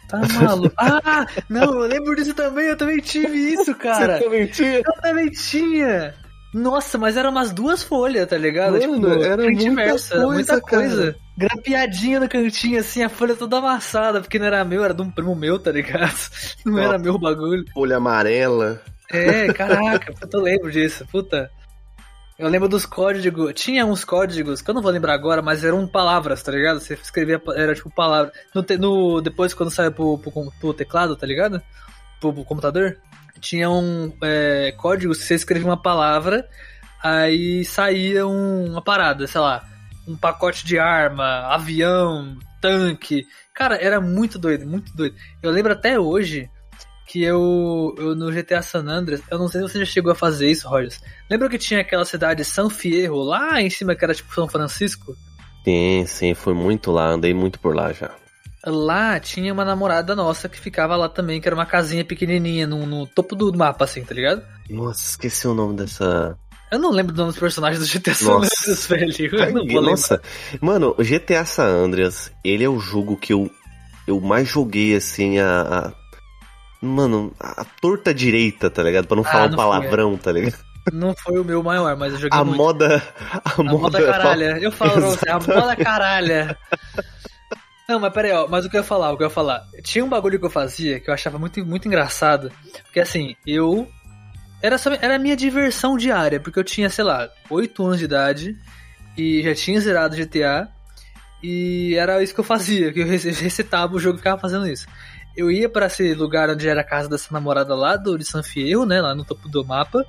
Tá 0.09 0.21
maluco. 0.41 0.75
Ah, 0.79 1.27
não, 1.49 1.83
eu 1.83 1.89
lembro 1.89 2.17
disso 2.17 2.35
também, 2.35 2.67
eu 2.67 2.77
também 2.77 2.99
tive 2.99 3.37
isso, 3.53 3.75
cara. 3.75 4.19
também 4.21 4.47
tinha? 4.47 4.79
Eu 4.79 5.03
também 5.03 5.31
tinha. 5.31 6.15
Nossa, 6.53 6.99
mas 6.99 7.17
eram 7.17 7.31
umas 7.31 7.51
duas 7.51 7.83
folhas, 7.83 8.29
tá 8.29 8.37
ligado? 8.37 8.73
Mano, 8.73 9.23
era 9.23 9.43
frente 9.43 9.63
e 9.65 9.71
muita 9.71 9.83
versa, 9.85 10.15
coisa, 10.17 10.27
muita 10.33 10.61
cara. 10.61 10.83
coisa. 10.83 11.17
Grapeadinha 11.39 12.21
no 12.21 12.29
cantinho, 12.29 12.79
assim, 12.79 13.03
a 13.03 13.09
folha 13.09 13.35
toda 13.35 13.57
amassada, 13.57 14.21
porque 14.21 14.39
não 14.39 14.47
era 14.47 14.63
meu, 14.65 14.85
era 14.85 14.93
de 14.93 15.01
um 15.01 15.11
primo 15.11 15.35
meu, 15.35 15.59
tá 15.59 15.73
ligado? 15.73 16.15
Não 16.67 16.79
era 16.79 16.99
meu 16.99 17.19
bagulho. 17.19 17.65
Folha 17.73 17.97
amarela. 17.97 18.83
É, 19.11 19.51
caraca, 19.53 20.13
eu 20.33 20.41
lembro 20.41 20.71
disso, 20.71 21.07
puta. 21.11 21.51
Eu 22.39 22.49
lembro 22.49 22.69
dos 22.69 22.85
códigos. 22.85 23.53
Tinha 23.55 23.87
uns 23.87 24.05
códigos 24.05 24.61
que 24.61 24.69
eu 24.71 24.75
não 24.75 24.83
vou 24.83 24.91
lembrar 24.91 25.15
agora, 25.15 25.41
mas 25.41 25.63
eram 25.65 25.87
palavras, 25.87 26.43
tá 26.43 26.51
ligado? 26.51 26.81
Você 26.81 26.95
escrevia, 26.95 27.41
era 27.55 27.75
tipo 27.75 27.91
palavra. 27.95 28.33
No, 28.55 28.65
no- 28.79 29.21
depois, 29.21 29.55
quando 29.55 29.71
saiu 29.71 29.93
pro, 29.93 30.19
pro, 30.19 30.51
pro 30.61 30.75
teclado, 30.75 31.15
tá 31.15 31.27
ligado? 31.27 31.63
Pro, 32.21 32.33
pro 32.33 32.45
computador, 32.45 32.97
tinha 33.41 33.71
um 33.71 34.13
é, 34.23 34.73
códigos 34.77 35.19
que 35.19 35.25
você 35.25 35.35
escrevia 35.35 35.69
uma 35.69 35.81
palavra, 35.81 36.47
aí 37.03 37.65
saía 37.65 38.27
um- 38.27 38.71
uma 38.73 38.83
parada, 38.83 39.27
sei 39.27 39.41
lá, 39.41 39.65
um 40.07 40.17
pacote 40.17 40.65
de 40.65 40.79
arma, 40.79 41.47
avião, 41.49 42.37
tanque. 42.61 43.27
Cara, 43.55 43.77
era 43.77 44.01
muito 44.01 44.39
doido, 44.39 44.67
muito 44.67 44.95
doido. 44.97 45.15
Eu 45.43 45.51
lembro 45.51 45.73
até 45.73 45.99
hoje 45.99 46.49
que 47.07 47.23
eu, 47.23 47.95
eu 47.99 48.15
no 48.15 48.33
GTA 48.33 48.63
San 48.63 48.87
Andreas, 48.89 49.21
eu 49.31 49.39
não 49.39 49.49
sei 49.49 49.61
se 49.61 49.69
você 49.69 49.79
já 49.81 49.85
chegou 49.85 50.13
a 50.13 50.15
fazer 50.15 50.51
isso, 50.51 50.69
Rogers. 50.69 51.01
Lembra 51.31 51.49
que 51.49 51.59
tinha 51.59 51.81
aquela 51.81 52.05
cidade 52.05 52.45
San 52.45 52.71
Fierro 52.71 53.23
lá 53.23 53.61
em 53.61 53.69
cima 53.69 53.95
que 53.95 54.05
era 54.05 54.15
tipo 54.15 54.33
São 54.35 54.49
Francisco? 54.49 55.15
Sim, 55.65 56.05
sim, 56.07 56.35
foi 56.35 56.55
muito 56.55 56.91
lá, 56.91 57.09
andei 57.09 57.35
muito 57.35 57.59
por 57.61 57.75
lá 57.77 57.93
já. 57.93 58.11
Lá 58.65 59.19
tinha 59.19 59.53
uma 59.53 59.65
namorada 59.65 60.15
nossa 60.15 60.49
que 60.49 60.59
ficava 60.59 60.95
lá 60.95 61.09
também, 61.09 61.41
que 61.41 61.49
era 61.49 61.55
uma 61.55 61.67
casinha 61.67 62.05
pequenininha 62.05 62.67
no, 62.67 62.87
no 62.87 63.07
topo 63.07 63.35
do 63.35 63.53
mapa, 63.57 63.85
assim, 63.85 64.05
tá 64.05 64.15
ligado? 64.15 64.43
Nossa, 64.71 65.11
esqueci 65.11 65.49
o 65.49 65.55
nome 65.55 65.77
dessa. 65.77 66.39
Eu 66.71 66.79
não 66.79 66.91
lembro 66.91 67.13
do 67.13 67.19
nome 67.19 67.33
dos 67.33 67.41
personagens 67.41 67.81
do 67.81 67.87
GTA 67.87 68.15
San 68.15 68.25
Nossa. 68.39 68.49
Andreas, 68.71 68.87
velho. 69.19 69.35
Eu 69.35 69.53
não 69.53 69.67
vou 69.67 69.81
lembrar. 69.81 69.91
Nossa, 69.91 70.23
mano, 70.61 70.95
o 70.97 71.03
GTA 71.03 71.45
San 71.45 71.65
Andreas, 71.67 72.31
ele 72.45 72.63
é 72.63 72.69
o 72.69 72.79
jogo 72.79 73.17
que 73.17 73.33
eu, 73.33 73.51
eu 74.07 74.21
mais 74.21 74.49
joguei, 74.49 74.95
assim, 74.95 75.39
a. 75.41 75.61
a- 75.89 75.93
mano, 76.81 77.33
a 77.41 77.65
torta 77.81 78.15
direita, 78.15 78.71
tá 78.71 78.83
ligado? 78.83 79.07
Pra 79.07 79.17
não 79.17 79.25
Ah, 79.25 79.29
falar 79.31 79.45
um 79.47 79.49
não 79.51 79.57
palavrão, 79.57 80.17
tá 80.17 80.31
ligado? 80.33 80.57
Não 80.93 81.15
foi 81.17 81.39
o 81.39 81.45
meu 81.45 81.63
maior, 81.63 81.97
mas 81.97 82.13
eu 82.15 82.19
joguei 82.21 82.39
A 82.39 82.45
muito. 82.45 82.57
moda. 82.57 83.03
A, 83.45 83.61
A 83.61 83.63
moda 83.65 84.05
caralha. 84.05 84.59
Eu 84.61 84.73
falo 84.73 84.93
pra 84.93 85.01
você, 85.11 85.29
a 85.29 85.39
moda 85.39 85.77
caralha. 85.77 86.59
Não, 87.89 87.99
mas 87.99 88.13
peraí, 88.13 88.33
ó, 88.33 88.47
mas 88.49 88.65
o 88.65 88.71
que 88.71 88.77
eu 88.77 88.81
ia 88.81 88.87
falar, 88.87 89.13
o 89.13 89.17
que 89.17 89.23
eu 89.23 89.27
ia 89.27 89.33
falar. 89.33 89.67
Tinha 89.83 90.05
um 90.05 90.09
bagulho 90.09 90.39
que 90.39 90.47
eu 90.47 90.51
fazia 90.51 91.01
que 91.01 91.11
eu 91.11 91.15
achava 91.15 91.39
muito, 91.39 91.65
muito 91.65 91.89
engraçado. 91.89 92.53
Porque 92.85 93.01
assim, 93.01 93.37
eu. 93.47 93.89
Era, 94.63 94.79
só, 94.79 94.93
era 94.93 95.17
a 95.17 95.19
minha 95.19 95.37
diversão 95.37 95.97
diária, 95.97 96.39
porque 96.39 96.59
eu 96.59 96.65
tinha, 96.65 96.89
sei 96.89 97.03
lá, 97.03 97.29
8 97.51 97.85
anos 97.85 97.99
de 97.99 98.05
idade 98.05 98.57
e 99.19 99.43
já 99.43 99.55
tinha 99.55 99.81
zerado 99.81 100.17
GTA. 100.17 100.69
E 101.43 101.97
era 101.97 102.23
isso 102.23 102.33
que 102.33 102.39
eu 102.39 102.45
fazia, 102.45 102.93
que 102.93 103.01
eu 103.01 103.07
recitava 103.07 103.97
o 103.97 103.99
jogo 103.99 104.15
e 104.15 104.19
ficava 104.19 104.41
fazendo 104.41 104.69
isso. 104.69 104.87
Eu 105.37 105.51
ia 105.51 105.69
pra 105.69 105.87
esse 105.87 106.15
lugar 106.15 106.49
onde 106.49 106.69
era 106.69 106.83
a 106.83 106.85
casa 106.85 107.09
dessa 107.09 107.33
namorada 107.33 107.75
lá 107.75 107.97
do 107.97 108.17
de 108.17 108.25
San 108.25 108.43
Fierro, 108.43 108.87
né? 108.87 109.01
Lá 109.01 109.15
no 109.15 109.25
topo 109.25 109.49
do 109.49 109.65
mapa. 109.65 110.07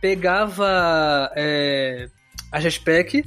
Pegava 0.00 1.30
é, 1.34 2.08
a 2.50 2.60
jetpack 2.60 3.24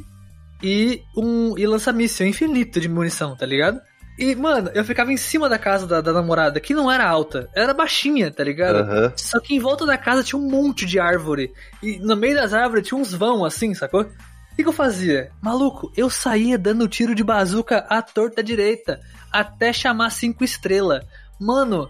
e 0.65 1.03
um 1.15 1.55
e 1.55 1.67
lança-míssil 1.67 2.25
infinito 2.25 2.79
de 2.79 2.89
munição, 2.89 3.35
tá 3.35 3.45
ligado? 3.45 3.79
E, 4.17 4.33
mano, 4.33 4.71
eu 4.73 4.83
ficava 4.83 5.13
em 5.13 5.17
cima 5.17 5.47
da 5.47 5.59
casa 5.59 5.85
da, 5.85 6.01
da 6.01 6.11
namorada, 6.11 6.59
que 6.59 6.73
não 6.73 6.91
era 6.91 7.07
alta, 7.07 7.47
era 7.53 7.71
baixinha, 7.71 8.31
tá 8.31 8.43
ligado? 8.43 8.77
Aham. 8.77 9.13
Só 9.15 9.39
que 9.39 9.53
em 9.53 9.59
volta 9.59 9.85
da 9.85 9.95
casa 9.95 10.23
tinha 10.23 10.39
um 10.39 10.49
monte 10.49 10.85
de 10.87 10.99
árvore. 10.99 11.53
E 11.83 11.99
no 11.99 12.15
meio 12.15 12.33
das 12.33 12.51
árvores 12.51 12.87
tinha 12.87 12.99
uns 12.99 13.13
vão 13.13 13.45
assim, 13.45 13.75
sacou? 13.75 14.01
O 14.01 14.55
que, 14.55 14.63
que 14.63 14.69
eu 14.69 14.73
fazia? 14.73 15.31
Maluco, 15.39 15.91
eu 15.95 16.09
saía 16.09 16.57
dando 16.57 16.87
tiro 16.87 17.13
de 17.13 17.23
bazuca 17.23 17.85
à 17.87 18.01
torta 18.01 18.41
direita, 18.41 18.99
até 19.31 19.71
chamar 19.71 20.09
cinco 20.09 20.43
estrelas. 20.43 21.05
Mano, 21.39 21.89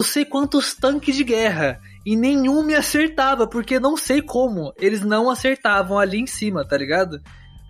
não 0.00 0.06
sei 0.06 0.24
quantos 0.24 0.74
tanques 0.74 1.14
de 1.14 1.22
guerra. 1.22 1.78
E 2.04 2.16
nenhum 2.16 2.64
me 2.64 2.74
acertava, 2.74 3.46
porque 3.46 3.78
não 3.78 3.96
sei 3.96 4.20
como. 4.20 4.72
Eles 4.78 5.02
não 5.02 5.30
acertavam 5.30 5.96
ali 5.96 6.18
em 6.18 6.26
cima, 6.26 6.66
tá 6.66 6.76
ligado? 6.76 7.20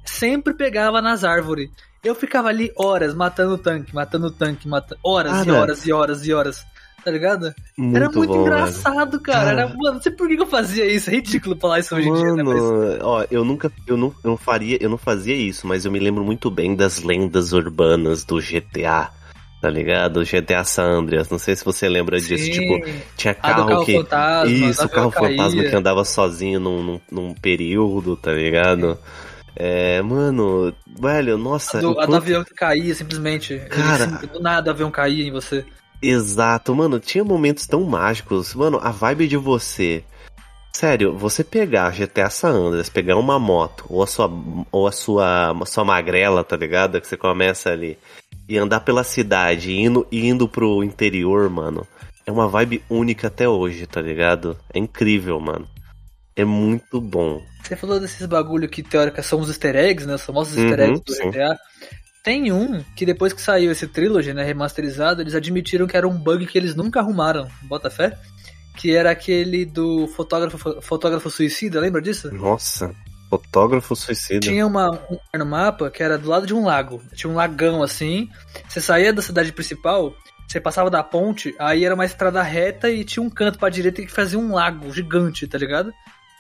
Sempre 0.05 0.55
pegava 0.55 1.01
nas 1.01 1.25
árvores. 1.25 1.71
Eu 2.03 2.15
ficava 2.15 2.49
ali 2.49 2.73
horas 2.77 3.15
matando 3.15 3.55
o 3.55 3.59
tanque, 3.59 3.95
matando 3.95 4.27
o 4.27 4.31
tanque, 4.31 4.67
matando. 4.67 5.01
Horas 5.05 5.43
e 5.43 5.47
Cara. 5.47 5.61
horas 5.61 5.87
e 5.87 5.93
horas 5.93 6.27
e 6.27 6.33
horas. 6.33 6.67
Tá 7.05 7.11
ligado? 7.11 7.53
Muito 7.77 7.97
Era 7.97 8.05
muito 8.11 8.27
bom, 8.29 8.33
velho. 8.33 8.41
engraçado, 8.43 9.21
cara. 9.21 9.51
Era, 9.51 9.69
mano, 9.69 9.95
não 9.95 10.03
sei 10.03 10.13
por 10.13 10.29
que 10.29 10.41
eu 10.41 10.47
fazia 10.47 10.87
isso. 10.87 11.11
É 11.11 11.15
ridículo 11.15 11.57
falar 11.59 11.81
isso 11.81 11.97
hoje 11.97 12.09
em 12.09 12.15
dia, 12.15 12.33
né? 12.33 12.43
Mas 12.45 12.63
ó, 13.01 13.25
eu 13.29 13.45
nunca, 13.45 13.73
eu 13.89 13.97
não, 13.97 14.15
eu 14.23 14.31
não 14.31 14.37
faria, 14.37 14.79
eu 14.81 14.89
não 14.89 14.99
fazia 14.99 15.35
isso, 15.35 15.67
mas 15.67 15.85
eu 15.85 15.91
me 15.91 15.99
lembro 15.99 16.23
muito 16.25 16.49
bem 16.49 16.77
das 16.77 17.03
lendas 17.03 17.53
urbanas 17.53 18.25
do 18.25 18.39
GTA, 18.41 19.11
tá 19.61 19.69
ligado? 19.69 20.23
GTA 20.25 20.63
San 20.63 20.99
Andreas, 21.01 21.29
não 21.29 21.41
sei 21.41 21.57
se 21.57 21.65
você 21.65 21.89
lembra 21.89 22.21
disso, 22.21 22.45
Sim. 22.45 22.53
tipo, 22.53 22.87
tinha 23.17 23.35
carro, 23.35 23.67
carro 23.67 23.85
que, 23.85 23.95
fantasma, 23.97 24.55
isso, 24.55 24.89
carro 24.89 25.11
caía. 25.11 25.29
fantasma 25.39 25.63
que 25.65 25.75
andava 25.75 26.05
sozinho 26.05 26.61
num, 26.61 26.83
num, 26.85 27.01
num 27.11 27.35
período, 27.35 28.17
tá 28.17 28.33
ligado? 28.33 28.93
É, 28.93 29.32
mano, 30.03 30.75
velho, 30.99 31.37
nossa, 31.37 31.79
a 31.79 31.81
do, 31.81 32.01
a 32.01 32.07
do 32.07 32.17
avião 32.17 32.45
que 32.45 32.55
caía, 32.55 32.95
simplesmente. 32.95 33.55
Ele, 33.55 33.69
Cara. 33.69 34.05
assim, 34.05 34.27
do 34.27 34.41
nada 34.41 34.71
o 34.71 34.75
avião 34.75 34.91
caía 34.91 35.27
em 35.27 35.31
você. 35.31 35.65
Exato, 36.01 36.75
mano, 36.75 36.99
tinha 36.99 37.23
momentos 37.23 37.67
tão 37.67 37.85
mágicos. 37.85 38.55
Mano, 38.55 38.81
a 38.83 38.91
vibe 38.91 39.29
de 39.29 39.37
você. 39.37 40.05
Sério, 40.73 41.17
você 41.17 41.45
pegar 41.45 41.93
GTA 41.93 42.31
San 42.31 42.53
Andreas, 42.53 42.89
pegar 42.89 43.17
uma 43.17 43.39
moto, 43.39 43.85
ou 43.89 44.03
a 44.03 44.07
sua, 44.07 44.31
ou 44.73 44.89
a 44.89 44.93
sua, 44.93 45.51
a 45.51 45.67
sua 45.67 45.85
magrela, 45.85 46.43
tá 46.43 46.57
ligado? 46.57 47.01
Que 47.01 47.07
você 47.07 47.17
começa 47.17 47.71
ali, 47.71 47.99
e 48.49 48.57
andar 48.57 48.81
pela 48.81 49.05
cidade, 49.05 49.73
indo, 49.73 50.07
indo 50.11 50.49
pro 50.49 50.83
interior, 50.83 51.49
mano. 51.51 51.87
É 52.27 52.33
uma 52.33 52.49
vibe 52.49 52.83
única 52.89 53.27
até 53.27 53.49
hoje, 53.49 53.87
tá 53.87 54.01
ligado? 54.01 54.57
É 54.73 54.79
incrível, 54.79 55.39
mano. 55.39 55.69
É 56.35 56.45
muito 56.45 57.01
bom. 57.01 57.43
Você 57.63 57.77
falou 57.77 58.01
desses 58.01 58.27
bagulho 58.27 58.69
que 58.69 58.83
teórica 58.83 59.23
são 59.23 59.41
os 59.41 59.49
easter 59.49 59.77
eggs, 59.77 60.07
né? 60.07 60.15
Os 60.15 60.23
famosos 60.23 60.57
Uhum, 60.57 60.63
easter 60.63 60.81
eggs 60.81 61.03
do 61.05 61.15
sim. 61.15 61.31
GTA. 61.31 61.59
Tem 62.23 62.53
um 62.53 62.83
que 62.95 63.05
depois 63.05 63.33
que 63.33 63.43
saiu 63.43 63.73
esse 63.73 63.87
trilogy, 63.89 64.33
né, 64.33 64.45
remasterizado, 64.45 65.21
eles 65.21 65.35
admitiram 65.35 65.89
que 65.89 65.97
era 65.97 66.07
um 66.07 66.17
bug 66.17 66.47
que 66.47 66.57
eles 66.57 66.75
nunca 66.75 67.01
arrumaram, 67.01 67.49
bota 67.63 67.91
fé? 67.91 68.17
Que 68.77 68.95
era 68.95 69.11
aquele 69.11 69.65
do 69.65 70.07
fotógrafo, 70.07 70.81
fotógrafo 70.81 71.29
suicida, 71.29 71.81
lembra 71.81 72.01
disso? 72.01 72.33
Nossa, 72.33 72.95
fotógrafo 73.29 73.97
suicida. 73.97 74.41
Tinha 74.41 74.65
uma, 74.65 74.91
um 75.11 75.39
no 75.39 75.47
mapa 75.47 75.91
que 75.91 76.03
era 76.03 76.17
do 76.17 76.29
lado 76.29 76.47
de 76.47 76.55
um 76.55 76.65
lago. 76.65 77.03
Tinha 77.15 77.31
um 77.31 77.35
lagão 77.35 77.83
assim. 77.83 78.29
Você 78.69 78.81
saía 78.81 79.13
da 79.13 79.21
cidade 79.21 79.53
principal, 79.53 80.15
você 80.47 80.61
passava 80.61 80.89
da 80.89 81.03
ponte, 81.03 81.55
aí 81.59 81.85
era 81.85 81.95
uma 81.95 82.05
estrada 82.05 82.43
reta 82.43 82.89
e 82.89 83.05
tinha 83.05 83.23
um 83.23 83.31
canto 83.31 83.59
pra 83.59 83.69
direita 83.69 84.01
que 84.01 84.13
fazia 84.13 84.39
um 84.39 84.55
lago 84.55 84.93
gigante, 84.93 85.47
tá 85.47 85.59
ligado? 85.59 85.93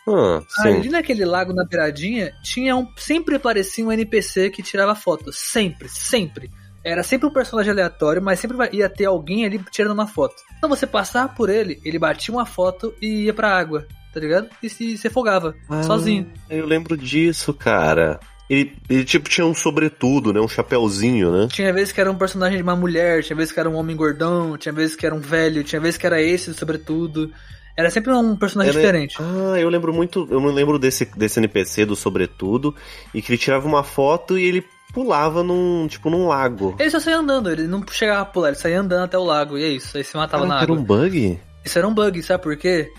Ah, 0.08 0.42
Ali 0.58 0.84
sim. 0.84 0.88
naquele 0.90 1.24
lago 1.24 1.52
na 1.52 1.64
beiradinha, 1.64 2.32
tinha 2.42 2.74
um. 2.76 2.86
Sempre 2.96 3.36
aparecia 3.36 3.84
um 3.84 3.92
NPC 3.92 4.50
que 4.50 4.62
tirava 4.62 4.94
foto. 4.94 5.32
Sempre, 5.32 5.88
sempre. 5.88 6.50
Era 6.84 7.02
sempre 7.04 7.28
um 7.28 7.32
personagem 7.32 7.70
aleatório, 7.70 8.20
mas 8.20 8.40
sempre 8.40 8.56
ia 8.72 8.88
ter 8.88 9.04
alguém 9.04 9.46
ali 9.46 9.60
tirando 9.70 9.92
uma 9.92 10.06
foto. 10.06 10.34
Então 10.58 10.68
você 10.68 10.86
passava 10.86 11.32
por 11.32 11.48
ele, 11.48 11.80
ele 11.84 11.98
batia 11.98 12.34
uma 12.34 12.44
foto 12.44 12.92
e 13.00 13.26
ia 13.26 13.32
pra 13.34 13.56
água, 13.56 13.86
tá 14.12 14.18
ligado? 14.18 14.48
E 14.60 14.68
se, 14.68 14.98
se 14.98 15.06
afogava, 15.06 15.54
Ah, 15.68 15.82
sozinho. 15.84 16.28
Eu 16.50 16.66
lembro 16.66 16.96
disso, 16.96 17.54
cara. 17.54 18.18
Ele, 18.50 18.76
ele 18.90 19.04
tipo 19.04 19.28
tinha 19.30 19.46
um 19.46 19.54
sobretudo, 19.54 20.32
né? 20.32 20.40
Um 20.40 20.48
chapéuzinho, 20.48 21.30
né? 21.30 21.48
Tinha 21.50 21.72
vezes 21.72 21.92
que 21.92 22.00
era 22.00 22.10
um 22.10 22.18
personagem 22.18 22.56
de 22.56 22.62
uma 22.64 22.74
mulher, 22.74 23.22
tinha 23.22 23.36
vezes 23.36 23.52
que 23.52 23.60
era 23.60 23.70
um 23.70 23.76
homem 23.76 23.96
gordão, 23.96 24.58
tinha 24.58 24.72
vezes 24.72 24.96
que 24.96 25.06
era 25.06 25.14
um 25.14 25.20
velho, 25.20 25.62
tinha 25.62 25.80
vezes 25.80 25.96
que 25.96 26.04
era 26.06 26.20
esse, 26.20 26.52
sobretudo. 26.52 27.32
Era 27.76 27.90
sempre 27.90 28.12
um 28.12 28.36
personagem 28.36 28.72
Era- 28.72 28.80
diferente. 28.80 29.16
Ah, 29.20 29.58
eu 29.58 29.68
lembro 29.68 29.92
muito. 29.92 30.26
Eu 30.30 30.40
me 30.40 30.50
lembro 30.52 30.78
desse, 30.78 31.04
desse 31.16 31.38
NPC 31.40 31.84
do 31.86 31.96
sobretudo. 31.96 32.74
E 33.14 33.22
que 33.22 33.30
ele 33.32 33.38
tirava 33.38 33.66
uma 33.66 33.82
foto 33.82 34.38
e 34.38 34.44
ele 34.44 34.64
pulava 34.92 35.42
num. 35.42 35.86
Tipo, 35.88 36.10
num 36.10 36.28
lago. 36.28 36.76
Ele 36.78 36.90
só 36.90 37.00
saía 37.00 37.16
andando, 37.18 37.50
ele 37.50 37.66
não 37.66 37.82
chegava 37.90 38.20
a 38.20 38.24
pular, 38.26 38.48
ele 38.48 38.56
saía 38.58 38.80
andando 38.80 39.04
até 39.04 39.16
o 39.16 39.24
lago, 39.24 39.56
e 39.56 39.64
é 39.64 39.68
isso, 39.68 39.96
aí 39.96 40.04
se 40.04 40.14
matava 40.16 40.44
na 40.44 40.56
Caraca, 40.56 40.64
era 40.72 40.72
água. 40.80 40.82
um 40.82 40.84
bug? 40.84 41.40
Isso 41.64 41.78
era 41.78 41.88
um 41.88 41.94
bug, 41.94 42.22
sabe 42.22 42.42
por 42.42 42.56
quê? 42.56 42.90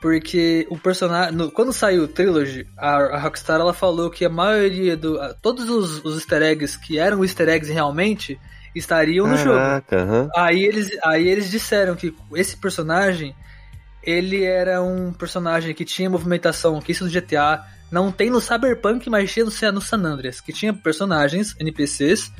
Porque 0.00 0.66
o 0.70 0.76
personagem. 0.78 1.34
no- 1.34 1.50
quando 1.50 1.72
saiu 1.72 2.02
o 2.04 2.08
Trilogy, 2.08 2.66
a, 2.76 2.96
a 2.96 3.18
Rockstar 3.20 3.60
ela 3.60 3.72
falou 3.72 4.10
que 4.10 4.24
a 4.24 4.28
maioria 4.28 4.96
do. 4.96 5.20
a- 5.20 5.34
todos 5.34 5.68
os, 5.70 6.04
os 6.04 6.16
easter 6.16 6.42
eggs 6.42 6.76
que 6.78 6.98
eram 6.98 7.24
easter 7.24 7.48
eggs 7.48 7.72
realmente 7.72 8.38
estariam 8.74 9.26
no 9.26 9.36
jogo. 9.36 9.56
Caraca, 9.56 10.02
aham. 10.02 10.28
Aí 10.36 10.64
eles, 10.64 10.90
aí 11.04 11.26
eles 11.28 11.50
disseram 11.50 11.94
que 11.96 12.14
esse 12.34 12.56
personagem 12.56 13.34
ele 14.06 14.44
era 14.44 14.80
um 14.80 15.12
personagem 15.12 15.74
que 15.74 15.84
tinha 15.84 16.08
movimentação, 16.08 16.80
que 16.80 16.92
isso 16.92 17.04
no 17.04 17.10
GTA 17.10 17.64
não 17.90 18.12
tem 18.12 18.30
no 18.30 18.40
Cyberpunk, 18.40 19.10
mas 19.10 19.32
tinha 19.32 19.44
no, 19.44 19.72
no 19.72 19.80
San 19.80 19.98
Andreas, 19.98 20.40
que 20.40 20.52
tinha 20.52 20.72
personagens, 20.72 21.56
NPCs, 21.58 22.32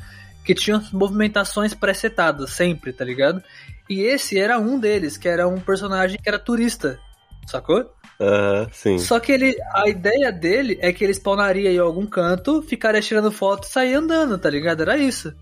que 0.45 0.55
tinham 0.55 0.81
movimentações 0.93 1.73
pré-setadas, 1.73 2.51
sempre, 2.51 2.93
tá 2.93 3.03
ligado? 3.03 3.43
E 3.89 4.01
esse 4.01 4.39
era 4.39 4.57
um 4.57 4.79
deles, 4.79 5.17
que 5.17 5.27
era 5.27 5.45
um 5.47 5.59
personagem 5.59 6.17
que 6.17 6.27
era 6.27 6.39
turista, 6.39 6.97
sacou? 7.45 7.91
Aham, 8.19 8.67
sim. 8.71 8.97
Só 8.97 9.19
que 9.19 9.31
ele, 9.31 9.55
a 9.73 9.87
ideia 9.89 10.31
dele 10.31 10.77
é 10.81 10.91
que 10.91 11.03
ele 11.03 11.13
spawnaria 11.13 11.71
em 11.71 11.77
algum 11.77 12.05
canto, 12.05 12.61
ficaria 12.61 13.01
tirando 13.01 13.31
foto 13.31 13.65
e 13.65 13.71
sair 13.71 13.93
andando, 13.93 14.37
tá 14.37 14.49
ligado? 14.49 14.81
Era 14.81 14.97
isso. 14.97 15.33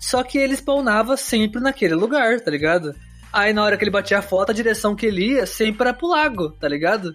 Só 0.00 0.22
que 0.22 0.38
ele 0.38 0.54
spawnava 0.54 1.16
sempre 1.16 1.60
naquele 1.60 1.94
lugar, 1.94 2.40
tá 2.40 2.50
ligado? 2.50 2.94
Aí 3.34 3.52
na 3.52 3.64
hora 3.64 3.76
que 3.76 3.82
ele 3.84 3.90
batia 3.90 4.18
a 4.18 4.22
foto, 4.22 4.50
a 4.50 4.54
direção 4.54 4.94
que 4.94 5.04
ele 5.06 5.32
ia 5.32 5.44
sempre 5.46 5.82
era 5.88 5.92
pro 5.92 6.06
lago, 6.08 6.50
tá 6.50 6.68
ligado? 6.68 7.14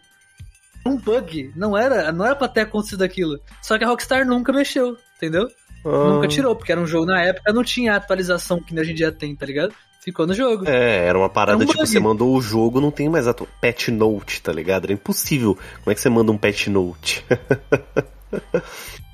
Um 0.86 0.97
bug, 0.97 1.51
não 1.55 1.78
era, 1.78 2.11
não 2.11 2.26
era 2.26 2.36
pra 2.36 2.47
ter 2.47 2.61
acontecido 2.61 3.03
aquilo. 3.03 3.39
Só 3.61 3.78
que 3.78 3.84
a 3.84 3.88
Rockstar 3.88 4.26
nunca 4.26 4.51
mexeu, 4.51 4.97
entendeu? 5.17 5.47
Ah, 5.86 6.09
Nunca 6.09 6.28
tirou, 6.28 6.55
porque 6.55 6.72
era 6.74 6.82
um 6.82 6.86
jogo 6.86 7.05
na 7.05 7.22
época, 7.22 7.53
não 7.53 7.63
tinha 7.63 7.95
atualização 7.95 8.61
que 8.61 8.78
hoje 8.78 8.91
em 8.91 8.95
dia 8.95 9.11
tem, 9.13 9.34
tá 9.34 9.45
ligado? 9.45 9.74
Ficou 10.01 10.28
no 10.28 10.34
jogo. 10.34 10.67
É, 10.67 11.05
era 11.05 11.17
uma 11.17 11.30
parada 11.30 11.61
É 11.61 11.63
um 11.63 11.67
tipo, 11.67 11.80
bug. 11.80 11.89
você 11.89 11.99
mandou 11.99 12.36
o 12.36 12.41
jogo, 12.41 12.82
não 12.82 12.91
tem 12.91 13.07
mais 13.07 13.28
a 13.28 13.34
patch 13.34 13.88
note, 13.89 14.41
tá 14.41 14.51
ligado? 14.51 14.86
Era 14.86 14.93
impossível. 14.93 15.57
Como 15.84 15.91
é 15.91 15.95
que 15.95 16.01
você 16.01 16.09
manda 16.09 16.32
um 16.32 16.38
patch 16.38 16.67
note? 16.67 17.26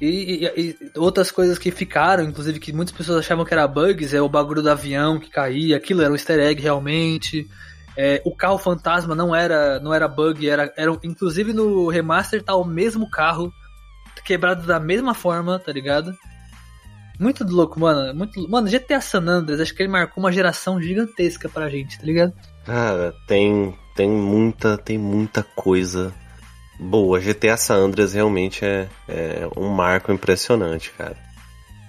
E, 0.01 0.45
e- 0.45 0.61
e 0.61 0.99
outras 0.99 1.31
coisas 1.31 1.57
que 1.57 1.71
ficaram, 1.71 2.23
inclusive 2.23 2.59
que 2.59 2.73
muitas 2.73 2.95
pessoas 2.95 3.19
achavam 3.19 3.45
que 3.45 3.53
era 3.53 3.67
bugs, 3.67 4.13
é 4.13 4.21
o 4.21 4.27
bagulho 4.29 4.61
do 4.61 4.69
avião 4.69 5.19
que 5.19 5.29
caía, 5.29 5.77
aquilo 5.77 6.01
era 6.01 6.11
um 6.11 6.15
easter 6.15 6.39
egg 6.39 6.61
realmente. 6.61 7.47
É, 7.97 8.21
o 8.25 8.35
carro 8.35 8.57
fantasma 8.57 9.15
não 9.15 9.33
era 9.33 9.79
não 9.79 9.93
era 9.93 10.07
bug, 10.07 10.49
era, 10.49 10.71
era 10.75 10.91
inclusive 11.03 11.53
no 11.53 11.87
remaster 11.87 12.43
tá 12.43 12.53
o 12.53 12.65
mesmo 12.65 13.09
carro 13.09 13.53
quebrado 14.25 14.67
da 14.67 14.79
mesma 14.79 15.13
forma, 15.13 15.57
tá 15.59 15.71
ligado? 15.71 16.13
Muito 17.17 17.45
louco, 17.45 17.79
mano. 17.79 18.13
Muito... 18.13 18.49
Mano, 18.49 18.67
GTA 18.67 18.99
San 18.99 19.21
Andreas, 19.25 19.61
acho 19.61 19.73
que 19.73 19.81
ele 19.81 19.91
marcou 19.91 20.21
uma 20.21 20.31
geração 20.31 20.81
gigantesca 20.81 21.47
pra 21.47 21.69
gente, 21.69 21.97
tá 21.97 22.05
ligado? 22.05 22.33
Cara, 22.65 23.13
tem, 23.27 23.73
tem 23.95 24.09
muita, 24.09 24.77
tem 24.77 24.97
muita 24.97 25.41
coisa 25.55 26.13
boa. 26.79 27.19
GTA 27.19 27.57
San 27.57 27.75
Andreas 27.75 28.13
realmente 28.13 28.63
é, 28.65 28.87
é 29.07 29.47
um 29.57 29.69
marco 29.69 30.11
impressionante, 30.11 30.91
cara. 30.91 31.17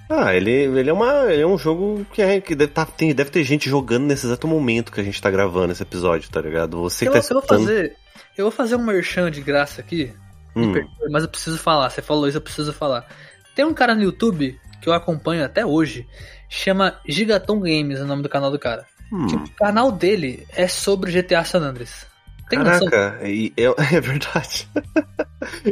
Ah, 0.09 0.35
ele, 0.35 0.53
ele, 0.53 0.89
é, 0.89 0.93
uma, 0.93 1.33
ele 1.33 1.43
é 1.43 1.47
um 1.47 1.59
jogo 1.59 2.07
que, 2.13 2.23
é, 2.23 2.41
que 2.41 2.55
deve, 2.55 2.71
tá, 2.73 2.87
tem, 2.87 3.13
deve 3.13 3.31
ter 3.31 3.43
gente 3.43 3.69
jogando 3.69 4.05
nesse 4.05 4.25
exato 4.25 4.47
momento 4.47 4.93
que 4.93 5.01
a 5.01 5.05
gente 5.05 5.21
tá 5.21 5.29
gravando 5.31 5.73
esse 5.73 5.83
episódio, 5.83 6.31
tá 6.31 6.41
ligado? 6.41 6.81
Você 6.83 7.09
eu, 7.09 7.13
tá 7.13 7.19
eu 7.19 7.25
vou 7.29 7.43
fazer, 7.43 7.97
eu 8.37 8.45
vou 8.45 8.53
fazer 8.53 8.77
um 8.77 8.85
merchan 8.85 9.31
de 9.31 9.41
graça 9.41 9.81
aqui, 9.81 10.13
Hum. 10.55 10.73
mas 11.11 11.23
eu 11.23 11.29
preciso 11.29 11.59
falar. 11.59 11.91
Você 11.91 12.01
falou 12.01 12.27
isso, 12.27 12.39
eu 12.39 12.43
preciso 12.43 12.73
falar. 12.73 13.07
Tem 13.55 13.65
um 13.65 13.75
cara 13.75 13.95
no 13.95 14.03
YouTube 14.03 14.59
que 14.81 14.89
eu 14.89 14.93
acompanho 14.93 15.45
até 15.45 15.67
hoje, 15.67 16.07
chama 16.49 16.99
Gigaton 17.07 17.61
Games, 17.61 17.99
é 17.99 18.03
o 18.03 18.07
nome 18.07 18.23
do 18.23 18.29
canal 18.29 18.51
do 18.51 18.59
cara. 18.59 18.87
Hum. 19.13 19.27
O 19.27 19.51
canal 19.51 19.93
dele 19.93 20.47
é 20.55 20.67
sobre 20.67 21.13
GTA 21.13 21.45
San 21.45 21.61
Andreas. 21.61 22.07
Tem? 22.49 22.63
Caraca, 22.63 23.21
e 23.29 23.53
eu, 23.57 23.75
é 23.93 24.01
verdade. 24.01 24.69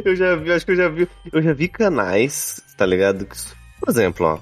eu 0.03 0.15
já 0.15 0.35
vi, 0.35 0.51
acho 0.51 0.65
que 0.65 0.71
eu 0.71 0.75
já 0.75 0.89
vi, 0.89 1.07
eu 1.31 1.41
já 1.41 1.53
vi 1.53 1.67
canais, 1.67 2.61
tá 2.77 2.85
ligado? 2.85 3.27
Por 3.79 3.89
exemplo, 3.89 4.25
ó, 4.25 4.39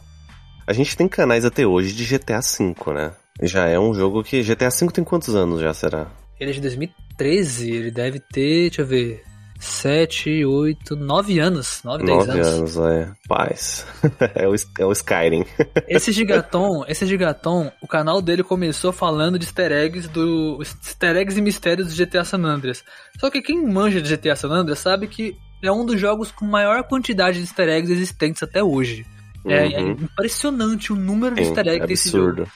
a 0.66 0.74
gente 0.74 0.98
tem 0.98 1.08
canais 1.08 1.46
até 1.46 1.66
hoje 1.66 1.94
de 1.94 2.06
GTA 2.06 2.40
V, 2.40 2.94
né? 2.94 3.12
Já 3.42 3.68
é 3.68 3.80
um 3.80 3.94
jogo 3.94 4.24
que 4.24 4.42
GTA 4.44 4.70
V 4.70 4.92
tem 4.92 5.04
quantos 5.04 5.36
anos 5.36 5.62
já 5.62 5.74
será? 5.74 6.08
Ele 6.40 6.52
é 6.52 6.54
de 6.54 6.62
2013, 6.62 7.72
ele 7.72 7.92
deve 7.92 8.20
ter, 8.20 8.70
deixa 8.70 8.82
eu 8.82 8.86
ver, 8.86 9.24
7, 9.64 10.46
8, 10.46 10.96
9 10.96 11.40
anos. 11.40 11.82
9, 11.84 12.04
10 12.04 12.18
Nove 12.28 12.40
anos. 12.40 12.78
anos, 12.78 12.92
é. 12.92 13.12
Paz. 13.28 13.86
é, 14.36 14.48
o, 14.48 14.54
é 14.80 14.86
o 14.86 14.92
Skyrim. 14.92 15.46
Esse 15.88 16.12
Gigaton, 16.12 16.84
esse 16.88 17.06
Gigaton, 17.06 17.72
o 17.82 17.88
canal 17.88 18.22
dele 18.22 18.44
começou 18.44 18.92
falando 18.92 19.40
de 19.40 19.46
easter 19.46 19.72
eggs 19.72 20.08
do 20.10 20.58
easter 20.62 21.16
eggs 21.16 21.38
e 21.40 21.42
mistérios 21.42 21.94
do 21.94 22.06
GTA 22.06 22.24
San 22.26 22.44
Andreas. 22.44 22.84
Só 23.20 23.30
que 23.30 23.42
quem 23.42 23.66
manja 23.66 24.02
de 24.02 24.16
GTA 24.16 24.36
San 24.36 24.50
Andreas 24.50 24.80
sabe 24.80 25.08
que 25.08 25.36
é 25.62 25.72
um 25.72 25.86
dos 25.86 26.00
jogos 26.00 26.32
com 26.32 26.46
maior 26.46 26.84
quantidade 26.84 27.38
de 27.38 27.44
easter 27.44 27.70
eggs 27.70 27.92
existentes 27.92 28.44
até 28.44 28.62
hoje. 28.64 29.06
É, 29.46 29.74
é 29.74 29.80
Uhum. 29.82 29.92
impressionante 29.92 30.92
o 30.94 30.96
número 30.96 31.36
de 31.36 31.42
Sim, 31.44 31.48
easter 31.50 31.68
eggs 31.68 31.88
desse 31.88 32.10
jogo. 32.10 32.30
absurdo. 32.42 32.52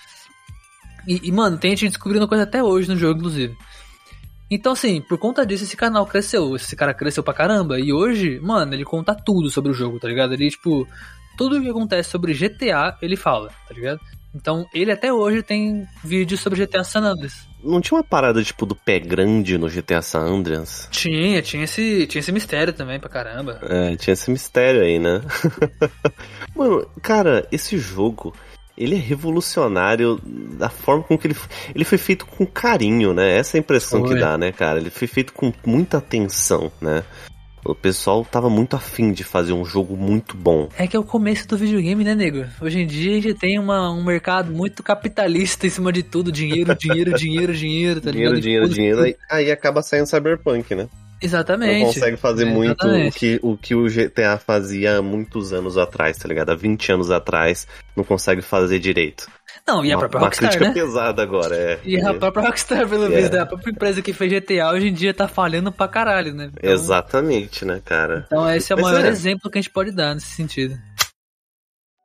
E, 1.08 1.22
e, 1.24 1.32
mano, 1.32 1.58
tem 1.58 1.72
gente 1.76 1.91
descobrindo 1.91 2.28
coisa 2.28 2.43
até 2.43 2.62
hoje 2.62 2.89
no 2.89 2.97
jogo, 2.97 3.20
inclusive. 3.20 3.55
Então, 4.50 4.72
assim, 4.74 5.02
por 5.02 5.18
conta 5.18 5.45
disso, 5.45 5.64
esse 5.64 5.76
canal 5.76 6.06
cresceu. 6.06 6.56
Esse 6.56 6.76
cara 6.76 6.93
cresceu 6.93 7.22
pra 7.24 7.34
caramba. 7.34 7.80
E 7.80 7.91
hoje, 7.91 8.39
mano, 8.39 8.74
ele 8.74 8.86
conta 8.86 9.14
tudo 9.14 9.50
sobre 9.50 9.72
o 9.72 9.74
jogo, 9.74 10.00
tá 10.00 10.08
ligado? 10.08 10.34
Ele, 10.34 10.50
tipo, 10.50 10.88
tudo 11.38 11.62
que 11.62 11.70
acontece 11.70 12.10
sobre 12.10 12.34
GTA, 12.34 12.98
ele 13.02 13.16
fala, 13.16 13.50
tá 13.68 13.74
ligado? 13.74 14.00
Então, 14.34 14.68
ele 14.74 14.91
até 14.91 15.12
hoje 15.12 15.41
tem 15.41 15.88
vídeos 16.04 16.41
sobre 16.41 16.64
GTA 16.66 16.84
San 16.84 17.02
Andreas. 17.02 17.48
Não 17.64 17.82
tinha 17.82 17.98
uma 17.98 18.04
parada 18.04 18.43
tipo 18.43 18.66
do 18.66 18.76
pé 18.76 19.00
grande 19.00 19.58
no 19.58 19.68
GTA 19.68 20.02
San 20.02 20.22
Andreas? 20.22 20.88
Tinha, 20.91 21.41
tinha 21.41 21.64
esse, 21.64 22.06
tinha 22.06 22.20
esse 22.20 22.32
mistério 22.32 22.72
também 22.72 23.00
pra 23.00 23.10
caramba. 23.10 23.60
É, 23.64 23.95
tinha 23.95 24.14
esse 24.14 24.30
mistério 24.30 24.82
aí, 24.82 25.00
né? 25.00 25.22
Mano, 26.56 26.88
cara, 27.02 27.48
esse 27.52 27.78
jogo, 27.78 28.34
ele 28.78 28.96
é 28.96 29.00
revolucionário 29.00 30.20
da 30.24 30.70
forma 30.70 31.04
com 31.04 31.18
que 31.18 31.28
ele 31.28 31.34
foi. 31.34 31.50
Ele 31.74 31.84
foi 31.84 31.98
feito 31.98 32.26
com 32.26 32.46
carinho, 32.46 33.14
né? 33.14 33.38
Essa 33.38 33.58
é 33.58 33.60
a 33.60 33.62
impressão 33.62 34.04
que 34.04 34.16
dá, 34.16 34.38
né, 34.38 34.52
cara? 34.52 34.80
Ele 34.80 34.90
foi 34.90 35.08
feito 35.08 35.34
com 35.34 35.52
muita 35.66 35.98
atenção, 35.98 36.72
né? 36.80 37.04
O 37.66 37.76
pessoal 37.76 38.24
tava 38.24 38.50
muito 38.50 38.76
afim 38.78 39.12
de 39.12 39.26
fazer 39.26 39.52
um 39.52 39.66
jogo 39.66 39.98
muito 39.98 40.38
bom. 40.38 40.70
É 40.78 40.88
que 40.88 40.96
é 40.96 41.00
o 41.00 41.04
começo 41.04 41.46
do 41.48 41.58
videogame, 41.58 42.02
né, 42.04 42.16
nego? 42.16 42.46
Hoje 42.62 42.80
em 42.80 42.88
dia 42.88 43.18
a 43.18 43.22
gente 43.22 43.34
tem 43.34 43.60
uma, 43.60 43.92
um 43.92 44.06
mercado 44.06 44.54
muito 44.54 44.82
capitalista 44.82 45.68
em 45.68 45.70
cima 45.70 45.92
de 45.92 46.02
tudo. 46.02 46.32
Dinheiro, 46.32 46.74
dinheiro, 46.76 47.14
dinheiro, 47.18 47.54
dinheiro, 47.54 48.00
tá 48.00 48.12
dinheiro, 48.12 48.36
ligado? 48.36 48.44
dinheiro, 48.44 48.66
Tudo- 48.68 48.76
dinheiro. 48.76 49.02
Aí, 49.02 49.16
aí 49.30 49.52
acaba 49.52 49.82
saindo 49.82 50.08
Cyberpunk, 50.08 50.74
né? 50.76 50.88
Exatamente. 51.22 51.80
Não 51.80 51.86
consegue 51.93 52.18
fazer 52.18 52.47
É, 52.47 52.49
muito 52.51 52.88
o 52.88 53.11
que, 53.11 53.39
o 53.41 53.57
que 53.57 53.76
o 53.76 53.86
GTA 53.88 54.38
fazia 54.38 54.97
há 54.97 55.01
muitos 55.01 55.51
anos 55.53 55.78
atrás, 55.78 56.18
tá 56.18 56.28
ligado? 56.28 56.51
Há 56.51 56.55
20 56.55 56.91
anos 56.91 57.09
atrás, 57.11 57.68
não 57.95 58.03
consegue 58.03 58.41
fazer 58.41 58.80
direito. 58.80 59.28
Não, 59.65 59.84
e 59.84 59.91
a 59.91 59.95
uma, 59.95 60.01
própria 60.01 60.20
uma 60.20 60.26
Rockstar, 60.28 60.49
crítica 60.51 60.68
né? 60.70 60.74
pesada 60.74 61.22
agora, 61.22 61.55
é. 61.55 61.80
E 61.84 61.99
a 61.99 62.13
própria 62.13 62.45
Rockstar, 62.45 62.88
pelo 62.88 63.05
É. 63.05 63.09
menos, 63.09 63.30
né? 63.32 63.39
A 63.39 63.45
própria 63.45 63.72
empresa 63.72 64.01
que 64.01 64.13
fez 64.13 64.32
GTA 64.32 64.72
hoje 64.72 64.88
em 64.88 64.93
dia 64.93 65.13
tá 65.13 65.28
falhando 65.28 65.72
pra 65.72 65.88
caralho, 65.88 66.34
né? 66.34 66.51
Então, 66.57 66.72
Exatamente, 66.72 67.65
né, 67.65 67.82
cara? 67.84 68.24
Então 68.28 68.49
esse 68.49 68.72
é 68.72 68.76
o 68.76 68.80
Mas 68.82 68.91
maior 68.93 69.05
é. 69.05 69.09
exemplo 69.09 69.49
que 69.49 69.57
a 69.57 69.61
gente 69.61 69.72
pode 69.72 69.91
dar 69.91 70.13
nesse 70.13 70.28
sentido. 70.28 70.78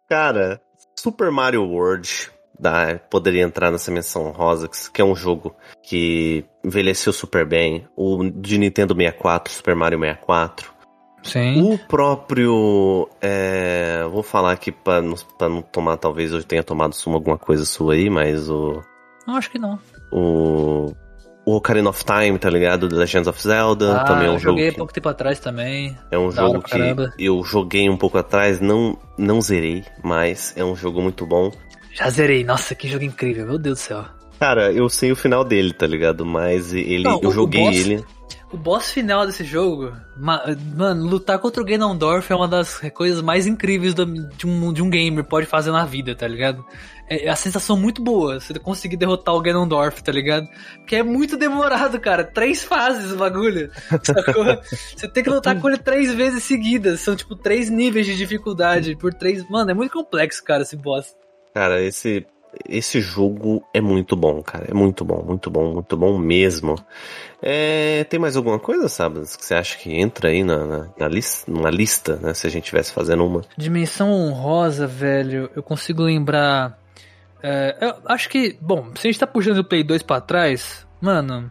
Cara, 0.09 0.61
Super 0.99 1.31
Mario 1.31 1.65
World 1.65 2.31
dá, 2.59 2.99
poderia 3.11 3.43
entrar 3.43 3.71
nessa 3.71 3.91
menção 3.91 4.31
rosa, 4.31 4.69
que 4.93 5.01
é 5.01 5.05
um 5.05 5.15
jogo 5.17 5.55
que 5.83 6.45
envelheceu 6.65 7.13
super 7.13 7.45
bem. 7.47 7.87
O 7.97 8.25
de 8.31 8.59
Nintendo 8.59 8.95
64, 8.95 9.53
Super 9.53 9.75
Mario 9.77 9.99
64. 9.99 10.73
Sim. 11.25 11.73
O 11.73 11.79
próprio. 11.87 13.09
é, 13.21 14.05
vou 14.11 14.23
falar 14.23 14.53
aqui 14.53 14.73
pra 14.73 15.01
não, 15.01 15.15
pra 15.39 15.49
não 15.49 15.63
tomar, 15.63 15.97
talvez 15.97 16.33
eu 16.33 16.43
tenha 16.43 16.63
tomado 16.65 16.95
suma 16.95 17.17
alguma 17.17 17.39
coisa 17.39 17.65
sua 17.65 17.95
aí, 17.95 18.11
mas 18.11 18.49
o. 18.51 18.83
Não, 19.27 19.37
acho 19.37 19.51
que 19.51 19.59
não. 19.59 19.79
O. 20.13 20.93
O 21.45 21.57
Ocarina 21.57 21.91
of 21.91 22.05
Time, 22.05 22.39
tá 22.39 22.49
ligado? 22.49 22.89
The 22.89 22.95
Legends 22.95 23.27
of 23.27 23.43
Zelda. 23.43 24.01
ah, 24.01 24.05
também 24.05 24.29
é 24.29 24.31
um 24.31 24.35
eu 24.35 24.39
jogo. 24.39 24.57
joguei 24.59 24.71
que- 24.71 24.77
pouco 24.77 24.93
tempo 24.93 25.09
atrás 25.09 25.41
também. 25.41 25.97
É 26.13 26.17
um 26.17 26.29
Da 26.31 26.43
jogo 26.43 26.63
que 26.63 26.71
caramba. 26.71 27.13
eu 27.19 27.43
joguei 27.43 27.91
um 27.91 27.97
pouco 27.97 28.17
atrás, 28.17 28.61
não, 28.61 28.97
não 29.19 29.41
zerei, 29.41 29.85
mas 30.05 30.55
é 30.57 30.65
um 30.65 30.77
jogo 30.77 31.03
muito 31.03 31.27
bom. 31.27 31.51
Já 31.95 32.09
zerei. 32.11 32.45
Nossa, 32.45 32.75
que 32.75 32.89
jogo 32.89 33.05
incrível. 33.05 33.47
Meu 33.47 33.59
Deus 33.59 33.79
do 33.79 33.83
céu. 33.83 34.05
Cara, 34.41 34.73
eu 34.73 34.89
sei 34.89 35.13
o 35.13 35.17
final 35.17 35.45
dele, 35.45 35.73
tá 35.73 35.87
ligado? 35.87 36.25
Mas 36.27 36.73
ele, 36.73 37.05
Não, 37.05 37.21
eu 37.23 37.31
joguei 37.31 37.63
boss- 37.65 37.77
ele. 37.77 38.05
O 38.51 38.57
boss 38.57 38.91
final 38.91 39.25
desse 39.25 39.45
jogo, 39.45 39.93
ma- 40.17 40.43
mano, 40.77 41.07
lutar 41.09 41.39
contra 41.39 41.63
o 41.63 41.65
Ganondorf 41.65 42.31
é 42.31 42.37
uma 42.37 42.47
das 42.49 42.79
coisas 42.93 43.23
mais 43.23 43.47
incríveis 43.47 43.95
do- 43.95 44.05
de, 44.05 44.47
um, 44.47 44.73
de 44.73 44.83
um 44.83 44.91
gamer 44.91 45.25
pode 45.25 45.47
fazer 45.47 45.71
na 45.71 45.87
vida, 45.87 46.15
tá 46.15 46.29
ligado? 46.29 46.63
É 47.09 47.31
a 47.31 47.37
sensação 47.37 47.79
muito 47.79 48.03
boa, 48.03 48.41
você 48.41 48.53
conseguir 48.59 48.97
derrotar 48.99 49.35
o 49.35 49.41
Ganondorf, 49.41 50.03
tá 50.03 50.13
ligado? 50.13 50.47
Porque 50.77 50.97
é 50.97 51.03
muito 51.03 51.37
demorado, 51.39 51.99
cara. 52.01 52.25
Três 52.25 52.63
fases 52.63 53.13
o 53.13 53.17
bagulho. 53.17 53.71
Você 54.97 55.09
tem 55.09 55.23
que 55.23 55.31
lutar 55.31 55.59
com 55.61 55.69
ele 55.69 55.79
três 55.79 56.13
vezes 56.15 56.43
seguidas. 56.45 57.01
São, 57.01 57.15
tipo, 57.17 57.35
três 57.37 57.69
níveis 57.71 58.07
de 58.07 58.17
dificuldade 58.17 58.97
por 58.97 59.13
três. 59.15 59.49
Mano, 59.49 59.71
é 59.71 59.75
muito 59.75 59.93
complexo, 59.93 60.43
cara, 60.45 60.63
esse 60.63 60.77
boss. 60.77 61.15
Cara, 61.55 61.83
esse, 61.83 62.27
esse 62.69 63.01
jogo 63.01 63.65
é 63.73 63.81
muito 63.81 64.17
bom, 64.17 64.43
cara. 64.43 64.67
É 64.69 64.75
muito 64.75 65.05
bom, 65.05 65.23
muito 65.23 65.51
bom, 65.51 65.73
muito 65.73 65.97
bom 65.97 66.19
mesmo. 66.19 66.77
É, 67.41 68.05
tem 68.05 68.21
mais 68.21 68.37
alguma 68.37 68.59
coisa, 68.59 68.89
sabe? 68.89 69.21
Que 69.21 69.45
você 69.45 69.55
acha 69.55 69.77
que 69.79 69.93
entra 69.93 70.29
aí 70.29 70.45
na, 70.45 70.65
na, 70.65 70.89
na 70.99 71.09
lista, 71.09 71.51
numa 71.51 71.71
lista, 71.71 72.17
né? 72.17 72.35
Se 72.35 72.47
a 72.47 72.51
gente 72.51 72.65
tivesse 72.65 72.93
fazendo 72.93 73.27
uma. 73.27 73.43
Dimensão 73.57 74.11
honrosa, 74.11 74.87
velho, 74.87 75.51
eu 75.55 75.63
consigo 75.63 76.03
lembrar. 76.03 76.79
é, 77.43 77.77
eu 77.81 77.95
acho 78.07 78.29
que, 78.29 78.57
bom, 78.61 78.91
se 78.95 79.09
a 79.09 79.11
gente 79.11 79.21
tá 79.21 79.27
puxando 79.27 79.59
o 79.59 79.65
Play 79.65 79.83
2 79.83 80.03
pra 80.03 80.21
trás, 80.21 80.87
mano, 81.01 81.51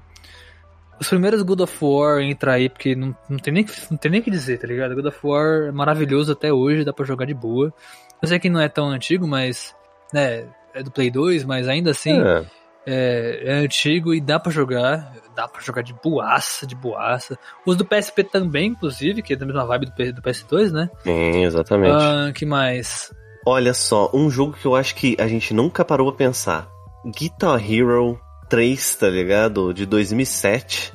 os 1.02 1.10
primeiros 1.10 1.41
God 1.41 1.62
of 1.62 1.78
War 1.82 2.22
entra 2.22 2.54
aí, 2.54 2.70
porque 2.70 2.95
não, 2.95 3.16
não, 3.28 3.39
tem 3.39 3.52
nem, 3.52 3.66
não 3.89 3.97
tem 3.97 4.12
nem 4.12 4.22
o 4.22 4.24
que 4.24 4.30
dizer, 4.30 4.60
tá 4.60 4.68
ligado? 4.68 4.93
God 4.93 5.08
of 5.08 5.20
War 5.24 5.68
é 5.70 5.72
maravilhoso 5.72 6.32
até 6.32 6.54
hoje, 6.54 6.86
dá 6.86 6.93
pra 6.93 7.04
jogar 7.04 7.26
de 7.26 7.34
boa. 7.34 7.74
Eu 8.22 8.28
sei 8.28 8.38
que 8.38 8.52
não 8.52 8.62
é 8.62 8.70
tão 8.70 8.88
antigo, 8.88 9.28
mas, 9.28 9.76
né, 10.14 10.45
é 10.74 10.84
do 10.84 10.91
Play 10.91 11.12
2, 11.12 11.43
mas 11.43 11.68
ainda 11.68 11.91
assim 11.91 12.22
É, 12.22 12.45
é, 12.86 13.41
é 13.45 13.53
antigo 13.53 14.14
e 14.14 14.22
dá 14.22 14.39
pra 14.39 14.51
jogar. 14.51 15.14
Dá 15.36 15.47
pra 15.47 15.62
jogar 15.62 15.82
de 15.82 15.93
boaça, 15.93 16.68
de 16.68 16.76
boaça. 16.76 17.38
Os 17.66 17.76
do 17.76 17.86
PSP 17.86 18.24
também, 18.24 18.70
inclusive, 18.70 19.22
que 19.22 19.34
é 19.34 19.36
da 19.36 19.45
mesma 19.45 19.66
vibe 19.66 19.86
do, 19.86 20.14
do 20.14 20.22
PS2, 20.22 20.72
né? 20.72 20.89
sim, 21.03 21.43
exatamente. 21.43 21.95
Ah, 21.95 22.32
que 22.34 22.45
mais? 22.45 23.14
Olha 23.45 23.74
só, 23.74 24.12
um 24.14 24.30
jogo 24.30 24.53
que 24.53 24.66
eu 24.66 24.76
acho 24.76 24.93
que 24.93 25.16
a 25.20 25.28
gente 25.28 25.53
nunca 25.53 25.84
parou 25.84 26.12
pra 26.12 26.18
pensar. 26.18 26.70
Guitar 27.05 27.59
Hero 27.59 28.20
3, 28.49 28.95
tá 28.95 29.09
ligado? 29.09 29.74
De 29.74 29.86
2007. 29.86 30.93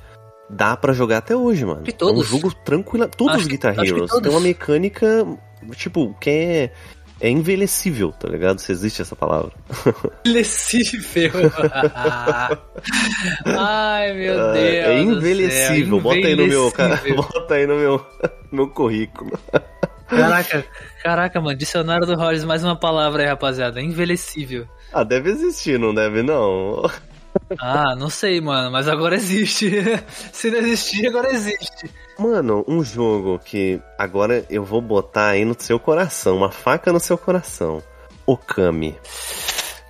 Dá 0.48 0.76
pra 0.76 0.92
jogar 0.92 1.18
até 1.18 1.34
hoje, 1.34 1.64
mano. 1.64 1.82
Todos. 1.98 2.14
É 2.14 2.20
um 2.20 2.22
jogo 2.22 2.54
tranquilo. 2.64 3.08
Todos 3.08 3.34
Acho 3.34 3.42
os 3.42 3.48
Guitar 3.48 3.74
que 3.74 3.88
Heroes 3.88 4.10
tem 4.12 4.30
uma 4.30 4.40
mecânica, 4.40 5.26
tipo, 5.72 6.14
que 6.20 6.30
é, 6.30 6.72
é 7.20 7.28
envelhecível, 7.30 8.12
tá 8.12 8.28
ligado? 8.28 8.58
Se 8.58 8.72
existe 8.72 9.02
essa 9.02 9.16
palavra. 9.16 9.52
Envelhecível. 10.24 11.30
Ai, 13.44 14.12
meu 14.14 14.40
Ah, 14.48 14.52
Deus. 14.52 14.86
é 14.86 15.00
envelhecível. 15.00 16.00
Bota 16.00 16.16
aí 16.26 16.36
no 16.36 16.46
meu, 16.46 16.70
cara. 16.72 17.00
Bota 17.16 17.54
aí 17.54 17.66
no 17.66 17.76
meu, 17.76 18.06
meu 18.52 18.68
currículo. 18.68 19.38
Caraca, 20.08 20.64
caraca, 21.02 21.40
mano. 21.40 21.56
Dicionário 21.56 22.06
do 22.06 22.14
Rogers, 22.14 22.44
mais 22.44 22.62
uma 22.62 22.76
palavra 22.78 23.22
aí, 23.22 23.28
rapaziada. 23.28 23.80
Envelhecível. 23.80 24.66
Ah, 24.92 25.02
deve 25.02 25.30
existir, 25.30 25.78
não 25.78 25.92
deve 25.94 26.22
não? 26.22 26.88
Ah, 27.60 27.94
não 27.96 28.08
sei, 28.10 28.40
mano, 28.40 28.70
mas 28.70 28.88
agora 28.88 29.14
existe. 29.14 29.70
Se 30.32 30.50
não 30.50 30.58
existir, 30.58 31.06
agora 31.06 31.30
existe. 31.30 31.90
Mano, 32.18 32.64
um 32.66 32.82
jogo 32.82 33.38
que 33.38 33.80
agora 33.98 34.44
eu 34.48 34.64
vou 34.64 34.80
botar 34.80 35.28
aí 35.30 35.44
no 35.44 35.54
seu 35.58 35.78
coração, 35.78 36.36
uma 36.36 36.50
faca 36.50 36.92
no 36.92 37.00
seu 37.00 37.18
coração. 37.18 37.82
Okami. 38.26 38.96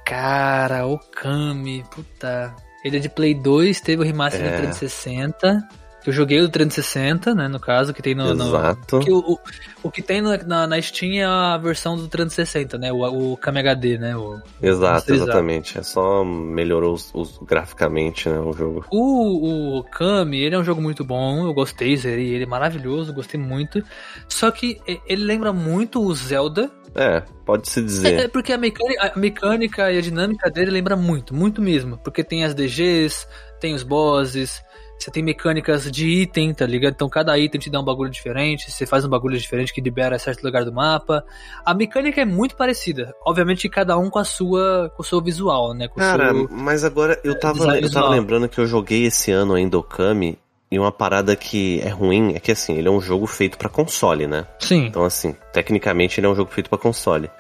Cara, 0.05 0.87
Okami, 0.87 1.85
puta. 1.91 2.55
Ele 2.85 2.99
é 2.99 3.01
de 3.01 3.09
Play 3.09 3.35
2, 3.35 3.81
teve 3.81 4.03
o 4.03 4.05
remaster 4.05 4.41
É. 4.45 4.51
do 4.51 4.57
360. 4.59 5.69
Eu 6.07 6.13
joguei 6.13 6.41
o 6.41 6.49
360, 6.49 7.35
né, 7.35 7.49
no 7.49 7.59
caso, 7.59 7.93
que 7.93 8.01
tem 8.03 8.15
no... 8.15 8.35
no- 8.35 8.47
Exato. 8.49 9.01
que 9.01 9.11
o, 9.11 9.19
o, 9.19 9.39
o 9.83 9.91
que 9.91 10.01
tem 10.03 10.21
no- 10.23 10.37
na, 10.47 10.67
na 10.67 10.81
Steam 10.81 11.15
é 11.15 11.25
a 11.25 11.57
versão 11.59 11.97
do 11.97 12.07
360, 12.09 12.79
né, 12.79 12.93
o, 12.93 12.99
o 13.33 13.39
HD, 13.43 13.99
né, 13.99 14.17
o, 14.17 14.41
Exato, 14.63 15.13
exatamente. 15.13 15.79
É 15.79 15.83
só 15.83 16.25
melhorou 16.25 16.95
os, 16.95 17.11
os- 17.15 17.39
graficamente, 17.39 18.29
né, 18.29 18.39
o 18.39 18.53
jogo. 18.53 18.85
O, 18.91 19.79
o 19.79 19.85
Kami, 19.85 20.39
ele 20.41 20.55
é 20.55 20.59
um 20.59 20.65
jogo 20.65 20.81
muito 20.81 21.05
bom, 21.05 21.47
eu 21.47 21.53
gostei, 21.55 21.97
zerei 21.97 22.29
ele, 22.29 22.45
é 22.45 22.47
maravilhoso, 22.47 23.13
gostei 23.13 23.41
muito. 23.41 23.83
Só 24.29 24.51
que 24.51 24.81
ele 25.07 25.25
lembra 25.25 25.53
muito 25.53 26.01
o 26.03 26.15
Zelda. 26.15 26.71
É, 26.95 27.21
pode-se 27.45 27.81
É, 27.81 27.83
dizer. 27.83 28.21
é 28.21 28.29
porque 28.29 28.53
a 28.53 28.59
mecânica, 28.59 29.13
a 29.15 29.19
mecânica 29.19 29.93
e 29.93 29.99
a 29.99 30.01
dinâmica 30.01 30.51
dele 30.51 30.71
lembra 30.71 30.97
muito, 30.97 31.35
muito 31.35 31.61
mesmo. 31.61 31.99
Porque 31.99 32.25
tem 32.25 32.43
as 32.43 32.55
DGs, 32.55 33.27
tem 33.61 33.75
os 33.75 33.83
bosses, 33.83 34.63
você 34.99 35.11
tem 35.11 35.23
mecânicas 35.23 35.91
de 35.91 36.09
item, 36.09 36.53
tá 36.55 36.67
ligado? 36.67 36.95
Então 36.95 37.09
cada 37.09 37.39
item 37.39 37.61
te 37.61 37.71
dá 37.71 37.79
um 37.81 37.85
bagulho 37.85 38.11
diferente, 38.11 38.71
você 38.71 38.87
faz 38.87 39.05
um 39.05 39.09
bagulho 39.09 39.39
diferente 39.39 39.73
que 39.73 39.81
libera 39.81 40.19
certo 40.19 40.43
lugar 40.43 40.65
do 40.65 40.73
mapa. 40.73 41.25
A 41.65 41.75
mecânica 41.75 42.21
é 42.21 42.25
muito 42.25 42.57
parecida. 42.57 43.15
Obviamente 43.25 43.69
cada 43.69 43.97
um 43.99 44.09
com 44.11 44.19
a 44.19 44.25
sua, 44.25 44.91
com 44.97 45.03
o 45.03 45.07
seu 45.07 45.21
visual, 45.21 45.75
né? 45.75 45.89
Com 45.89 46.01
Cara, 46.01 46.33
seu- 46.33 46.49
mas 46.51 46.85
agora 46.85 47.21
eu 47.23 47.39
tava, 47.39 47.59
design 47.59 47.83
eu 47.83 47.91
tava 47.93 48.09
lembrando 48.09 48.49
que 48.49 48.59
eu 48.59 48.67
joguei 48.67 49.05
esse 49.05 49.31
ano 49.31 49.55
ainda 49.55 49.79
Okami 49.79 50.39
e 50.71 50.79
uma 50.79 50.91
parada 50.91 51.37
que 51.37 51.81
é 51.83 51.89
ruim 51.89 52.35
é 52.35 52.41
que 52.41 52.51
assim, 52.51 52.77
ele 52.77 52.89
é 52.89 52.91
um 52.91 53.01
jogo 53.01 53.27
feito 53.27 53.57
pra 53.57 53.69
console, 53.69 54.27
né? 54.27 54.47
Sim. 54.59 54.87
Então 54.87 55.05
assim, 55.05 55.37
tecnicamente 55.53 56.19
ele 56.19 56.27
é 56.27 56.31
um 56.31 56.35
jogo 56.35 56.51
feito 56.51 56.69
pra 56.69 56.79
console. 56.79 57.31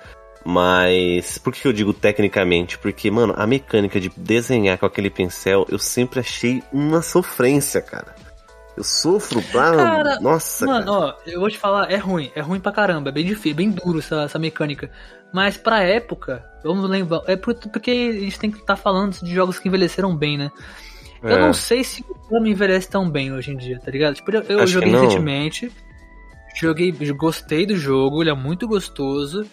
Mas 0.48 1.38
por 1.38 1.52
que 1.52 1.66
eu 1.66 1.72
digo 1.72 1.92
tecnicamente? 1.92 2.78
Porque, 2.78 3.10
mano, 3.10 3.34
a 3.36 3.46
mecânica 3.48 3.98
de 3.98 4.08
desenhar 4.16 4.78
com 4.78 4.86
aquele 4.86 5.10
pincel 5.10 5.66
eu 5.68 5.78
sempre 5.78 6.20
achei 6.20 6.62
uma 6.72 7.02
sofrência, 7.02 7.82
cara. 7.82 8.14
Eu 8.76 8.84
sofro 8.84 9.42
pra. 9.50 9.74
Cara, 9.74 10.20
Nossa, 10.20 10.64
Mano, 10.66 10.84
cara. 10.86 10.98
ó, 10.98 11.14
eu 11.26 11.40
vou 11.40 11.50
te 11.50 11.58
falar, 11.58 11.90
é 11.90 11.96
ruim, 11.96 12.30
é 12.34 12.40
ruim 12.40 12.60
pra 12.60 12.70
caramba, 12.70 13.08
é 13.08 13.12
bem 13.12 13.24
difícil, 13.24 13.56
bem 13.56 13.70
duro 13.70 13.98
essa, 13.98 14.22
essa 14.22 14.38
mecânica. 14.38 14.88
Mas 15.32 15.56
pra 15.56 15.82
época, 15.82 16.44
vamos 16.62 16.88
lembrar, 16.88 17.22
é 17.26 17.36
por- 17.36 17.54
porque 17.54 17.90
a 17.90 18.20
gente 18.20 18.38
tem 18.38 18.50
que 18.50 18.58
estar 18.58 18.76
falando 18.76 19.18
de 19.20 19.34
jogos 19.34 19.58
que 19.58 19.66
envelheceram 19.66 20.14
bem, 20.14 20.38
né? 20.38 20.52
Eu 21.22 21.30
É. 21.30 21.40
não 21.40 21.52
sei 21.54 21.82
se 21.82 22.02
o 22.08 22.12
Okami 22.12 22.50
envelhece 22.50 22.88
tão 22.88 23.10
bem 23.10 23.32
hoje 23.32 23.50
em 23.50 23.56
dia, 23.56 23.80
tá 23.84 23.90
ligado? 23.90 24.14
Tipo, 24.14 24.30
eu, 24.30 24.42
eu 24.42 24.66
joguei 24.66 24.92
recentemente, 24.92 25.72
joguei, 26.60 26.92
gostei 27.16 27.66
do 27.66 27.76
jogo, 27.76 28.22
ele 28.22 28.30
é 28.30 28.34
muito 28.34 28.68
gostoso. 28.68 29.44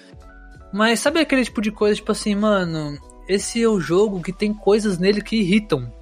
Mas 0.73 0.99
sabe 0.99 1.19
aquele 1.19 1.43
tipo 1.45 1.61
de 1.61 1.71
coisa, 1.71 1.95
tipo 1.95 2.11
assim, 2.11 2.33
mano, 2.33 2.97
esse 3.27 3.61
é 3.61 3.67
o 3.67 3.79
jogo 3.79 4.21
que 4.21 4.33
tem 4.33 4.53
coisas 4.53 4.97
nele 4.97 5.21
que 5.21 5.35
irritam, 5.35 5.93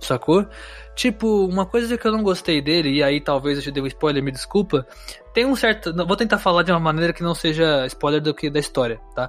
sacou? 0.00 0.46
Tipo, 0.94 1.46
uma 1.46 1.66
coisa 1.66 1.98
que 1.98 2.06
eu 2.06 2.12
não 2.12 2.22
gostei 2.22 2.60
dele, 2.62 2.90
e 2.90 3.02
aí 3.02 3.20
talvez 3.20 3.58
eu 3.58 3.64
te 3.64 3.72
dê 3.72 3.80
um 3.80 3.86
spoiler, 3.86 4.22
me 4.22 4.30
desculpa. 4.30 4.86
Tem 5.34 5.44
um 5.44 5.56
certo. 5.56 5.92
Vou 6.06 6.16
tentar 6.16 6.38
falar 6.38 6.62
de 6.62 6.70
uma 6.70 6.78
maneira 6.78 7.12
que 7.12 7.22
não 7.22 7.34
seja 7.34 7.84
spoiler 7.86 8.20
do 8.20 8.32
que 8.32 8.48
da 8.48 8.60
história, 8.60 9.00
tá? 9.14 9.28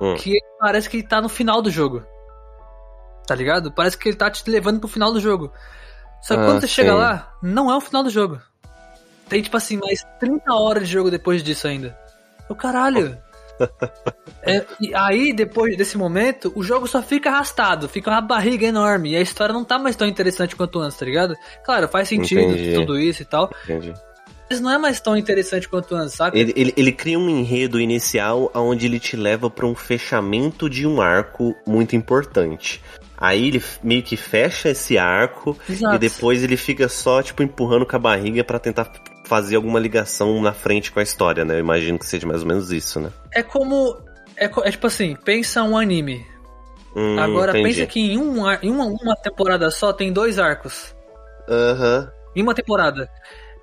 Hum. 0.00 0.16
Que 0.16 0.34
parece 0.58 0.90
que 0.90 0.98
ele 0.98 1.06
tá 1.06 1.20
no 1.20 1.28
final 1.28 1.62
do 1.62 1.70
jogo. 1.70 2.04
Tá 3.26 3.34
ligado? 3.34 3.72
Parece 3.72 3.96
que 3.96 4.08
ele 4.08 4.16
tá 4.16 4.30
te 4.30 4.48
levando 4.50 4.80
pro 4.80 4.88
final 4.88 5.12
do 5.12 5.20
jogo. 5.20 5.50
Só 6.20 6.34
que 6.34 6.42
Ah, 6.42 6.44
quando 6.46 6.60
você 6.60 6.68
chega 6.68 6.90
sim. 6.92 6.98
lá, 6.98 7.32
não 7.40 7.70
é 7.70 7.76
o 7.76 7.80
final 7.80 8.02
do 8.02 8.10
jogo. 8.10 8.40
Tem, 9.28 9.40
tipo 9.40 9.56
assim, 9.56 9.78
mais 9.78 10.04
30 10.20 10.52
horas 10.52 10.86
de 10.86 10.92
jogo 10.92 11.10
depois 11.10 11.42
disso 11.42 11.66
ainda. 11.66 11.96
O 12.48 12.54
caralho. 12.54 13.16
É, 14.42 14.62
e 14.80 14.94
aí, 14.94 15.32
depois 15.32 15.76
desse 15.76 15.96
momento, 15.96 16.52
o 16.54 16.62
jogo 16.62 16.86
só 16.86 17.02
fica 17.02 17.30
arrastado, 17.30 17.88
fica 17.88 18.10
uma 18.10 18.20
barriga 18.20 18.66
enorme, 18.66 19.12
e 19.12 19.16
a 19.16 19.20
história 19.20 19.54
não 19.54 19.64
tá 19.64 19.78
mais 19.78 19.96
tão 19.96 20.06
interessante 20.06 20.54
quanto 20.54 20.80
antes, 20.80 20.98
tá 20.98 21.06
ligado? 21.06 21.34
Claro, 21.64 21.88
faz 21.88 22.08
sentido 22.08 22.40
Entendi. 22.40 22.74
tudo 22.74 22.98
isso 22.98 23.22
e 23.22 23.24
tal, 23.24 23.50
Entendi. 23.64 23.94
mas 24.50 24.60
não 24.60 24.70
é 24.70 24.76
mais 24.76 25.00
tão 25.00 25.16
interessante 25.16 25.66
quanto 25.66 25.94
antes, 25.94 26.14
saca? 26.14 26.36
Ele, 26.38 26.52
ele, 26.54 26.74
ele 26.76 26.92
cria 26.92 27.18
um 27.18 27.30
enredo 27.30 27.80
inicial 27.80 28.50
onde 28.54 28.84
ele 28.84 29.00
te 29.00 29.16
leva 29.16 29.48
pra 29.48 29.66
um 29.66 29.74
fechamento 29.74 30.68
de 30.68 30.86
um 30.86 31.00
arco 31.00 31.54
muito 31.66 31.96
importante. 31.96 32.82
Aí 33.16 33.48
ele 33.48 33.62
meio 33.82 34.02
que 34.02 34.16
fecha 34.16 34.70
esse 34.70 34.98
arco 34.98 35.56
Exato. 35.70 35.94
e 35.94 35.98
depois 35.98 36.42
ele 36.42 36.56
fica 36.56 36.88
só, 36.88 37.22
tipo, 37.22 37.42
empurrando 37.42 37.86
com 37.86 37.96
a 37.96 37.98
barriga 37.98 38.44
pra 38.44 38.58
tentar 38.58 38.84
fazer 39.24 39.56
alguma 39.56 39.80
ligação 39.80 40.40
na 40.40 40.52
frente 40.52 40.92
com 40.92 41.00
a 41.00 41.02
história, 41.02 41.44
né? 41.44 41.54
Eu 41.54 41.60
imagino 41.60 41.98
que 41.98 42.06
seja 42.06 42.26
mais 42.26 42.42
ou 42.42 42.48
menos 42.48 42.70
isso, 42.70 43.00
né? 43.00 43.10
É 43.32 43.42
como. 43.42 43.98
É, 44.36 44.44
é 44.46 44.70
tipo 44.70 44.86
assim, 44.86 45.16
pensa 45.24 45.62
um 45.62 45.76
anime. 45.76 46.26
Hum, 46.94 47.18
Agora 47.18 47.52
entendi. 47.52 47.74
pensa 47.74 47.86
que 47.86 48.00
em, 48.00 48.18
um, 48.18 48.48
em 48.62 48.70
uma, 48.70 48.84
uma 48.84 49.16
temporada 49.16 49.70
só 49.70 49.92
tem 49.92 50.12
dois 50.12 50.38
arcos. 50.38 50.94
Aham. 51.48 52.10
Em 52.36 52.42
uma 52.42 52.54
temporada. 52.54 53.10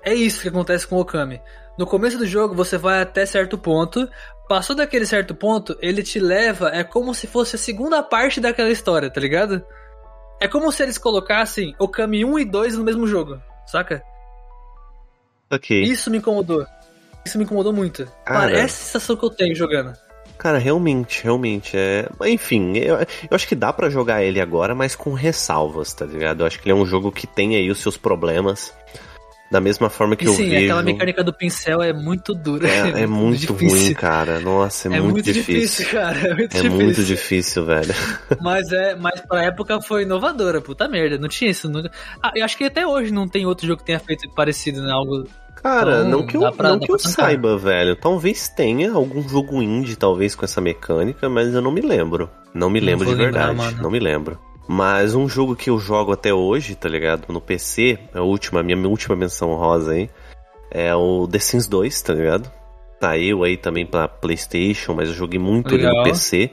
É 0.04 0.12
isso 0.12 0.42
que 0.42 0.48
acontece 0.48 0.86
com 0.86 0.96
o 0.96 1.00
Okami. 1.00 1.40
No 1.78 1.86
começo 1.86 2.18
do 2.18 2.26
jogo 2.26 2.54
você 2.54 2.76
vai 2.76 3.00
até 3.00 3.24
certo 3.24 3.56
ponto. 3.56 4.08
Passou 4.48 4.76
daquele 4.76 5.06
certo 5.06 5.34
ponto, 5.34 5.76
ele 5.80 6.02
te 6.02 6.20
leva. 6.20 6.68
É 6.68 6.84
como 6.84 7.14
se 7.14 7.26
fosse 7.26 7.56
a 7.56 7.58
segunda 7.58 8.02
parte 8.02 8.40
daquela 8.40 8.70
história, 8.70 9.10
tá 9.10 9.20
ligado? 9.20 9.64
É 10.40 10.48
como 10.48 10.70
se 10.72 10.82
eles 10.82 10.98
colocassem 10.98 11.74
Okami 11.78 12.24
1 12.24 12.38
e 12.40 12.44
2 12.44 12.76
no 12.76 12.84
mesmo 12.84 13.06
jogo, 13.06 13.40
saca? 13.64 14.02
Ok. 15.52 15.82
Isso 15.82 16.10
me 16.10 16.18
incomodou. 16.18 16.66
Isso 17.24 17.38
me 17.38 17.44
incomodou 17.44 17.72
muito. 17.72 18.04
Cara. 18.24 18.40
Parece 18.40 18.64
a 18.64 18.68
sensação 18.68 19.16
que 19.16 19.24
eu 19.24 19.30
tenho 19.30 19.54
jogando. 19.54 19.92
Cara, 20.38 20.58
realmente, 20.58 21.22
realmente. 21.22 21.76
É... 21.76 22.08
Enfim, 22.26 22.76
eu, 22.78 22.96
eu 22.96 23.06
acho 23.30 23.46
que 23.46 23.54
dá 23.54 23.72
pra 23.72 23.88
jogar 23.90 24.24
ele 24.24 24.40
agora, 24.40 24.74
mas 24.74 24.96
com 24.96 25.12
ressalvas, 25.12 25.92
tá 25.92 26.04
ligado? 26.04 26.40
Eu 26.40 26.46
acho 26.46 26.58
que 26.58 26.68
ele 26.68 26.76
é 26.76 26.82
um 26.82 26.86
jogo 26.86 27.12
que 27.12 27.26
tem 27.28 27.54
aí 27.54 27.70
os 27.70 27.78
seus 27.80 27.96
problemas. 27.96 28.74
Da 29.52 29.60
mesma 29.60 29.90
forma 29.90 30.16
que 30.16 30.24
E 30.24 30.28
eu 30.28 30.32
sim, 30.32 30.48
vejo. 30.48 30.64
aquela 30.64 30.82
mecânica 30.82 31.22
do 31.22 31.30
pincel 31.32 31.82
é 31.82 31.92
muito 31.92 32.32
dura. 32.34 32.66
É, 32.66 33.02
é 33.04 33.06
muito 33.06 33.52
ruim, 33.52 33.92
cara. 33.92 34.40
Nossa, 34.40 34.88
é, 34.88 34.96
É 34.96 35.00
muito, 35.00 35.30
difícil. 35.30 35.90
cara. 35.90 36.18
É 36.18 36.34
muito 36.34 36.56
É 36.56 36.60
difícil. 36.62 36.70
muito 36.70 37.04
difícil, 37.04 37.64
velho. 37.66 37.94
Mas 38.40 38.72
é, 38.72 38.96
mas 38.96 39.20
pra 39.20 39.44
época 39.44 39.78
foi 39.82 40.02
inovadora, 40.04 40.62
puta 40.62 40.88
merda. 40.88 41.18
Não 41.18 41.28
tinha 41.28 41.50
isso. 41.50 41.68
Nunca... 41.68 41.90
Ah, 42.22 42.32
eu 42.34 42.42
acho 42.46 42.56
que 42.56 42.64
até 42.64 42.86
hoje 42.86 43.12
não 43.12 43.28
tem 43.28 43.44
outro 43.44 43.66
jogo 43.66 43.80
que 43.80 43.84
tenha 43.86 44.00
feito 44.00 44.26
parecido, 44.34 44.82
né? 44.82 44.90
Algo. 44.90 45.28
Cara, 45.62 45.98
Então, 46.00 46.08
não 46.10 46.26
que 46.26 46.36
eu, 46.36 46.52
pra- 46.52 46.70
não 46.70 46.78
que 46.78 46.90
eu 46.90 46.98
saiba, 46.98 47.56
velho. 47.56 47.94
Talvez 47.94 48.48
tenha 48.48 48.92
algum 48.92 49.26
jogo 49.28 49.62
indie, 49.62 49.94
talvez, 49.96 50.34
com 50.34 50.44
essa 50.44 50.60
mecânica, 50.60 51.28
mas 51.28 51.54
eu 51.54 51.62
não 51.62 51.70
me 51.70 51.80
lembro. 51.80 52.28
Não 52.52 52.68
me 52.68 52.80
Não 52.80 52.86
lembro 52.86 53.06
de 53.06 53.14
vou 53.14 53.24
lembrar, 53.24 53.46
verdade. 53.48 53.56
mano. 53.72 53.82
Não 53.82 53.90
me 53.90 54.00
lembro. 54.00 54.38
Mas 54.66 55.14
um 55.14 55.28
jogo 55.28 55.54
que 55.56 55.70
eu 55.70 55.78
jogo 55.78 56.12
até 56.12 56.32
hoje, 56.34 56.74
tá 56.74 56.88
ligado? 56.88 57.32
No 57.32 57.40
PC, 57.40 57.98
é 58.14 58.18
a 58.18 58.22
última, 58.22 58.62
minha 58.62 58.76
última 58.88 59.14
menção 59.16 59.54
rosa 59.54 59.92
aí, 59.92 60.08
é 60.70 60.94
o 60.94 61.28
The 61.30 61.38
Sims 61.38 61.66
2, 61.66 62.00
tá 62.02 62.12
ligado? 62.14 62.50
Saiu 63.00 63.42
aí 63.44 63.56
também 63.56 63.84
pra 63.84 64.06
Playstation, 64.08 64.94
mas 64.94 65.08
eu 65.08 65.14
joguei 65.14 65.38
muito 65.38 65.74
ele 65.74 65.82
no 65.84 65.88
Legal. 65.90 66.04
PC. 66.04 66.50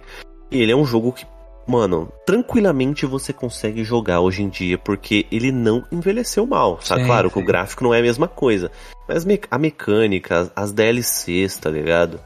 E 0.52 0.62
ele 0.62 0.72
é 0.72 0.76
um 0.76 0.86
jogo 0.86 1.12
que, 1.14 1.26
mano, 1.70 2.12
tranquilamente 2.26 3.06
você 3.06 3.32
consegue 3.32 3.84
jogar 3.84 4.20
hoje 4.22 4.42
em 4.42 4.50
dia, 4.50 4.78
porque 4.78 5.26
ele 5.32 5.52
não 5.52 5.84
envelheceu 5.92 6.46
mal, 6.46 6.78
tá? 6.78 6.96
Claro 7.06 7.30
que 7.30 7.40
o 7.40 7.46
gráfico 7.46 7.84
não 7.84 7.94
é 7.94 8.00
a 8.00 8.02
mesma 8.02 8.28
coisa. 8.28 8.72
Mas 9.08 9.26
a 9.50 9.58
mecânica, 9.58 10.40
as- 10.40 10.52
as 10.56 10.72
DLCs, 10.72 11.58
tá 11.58 11.70
ligado? 11.70 12.20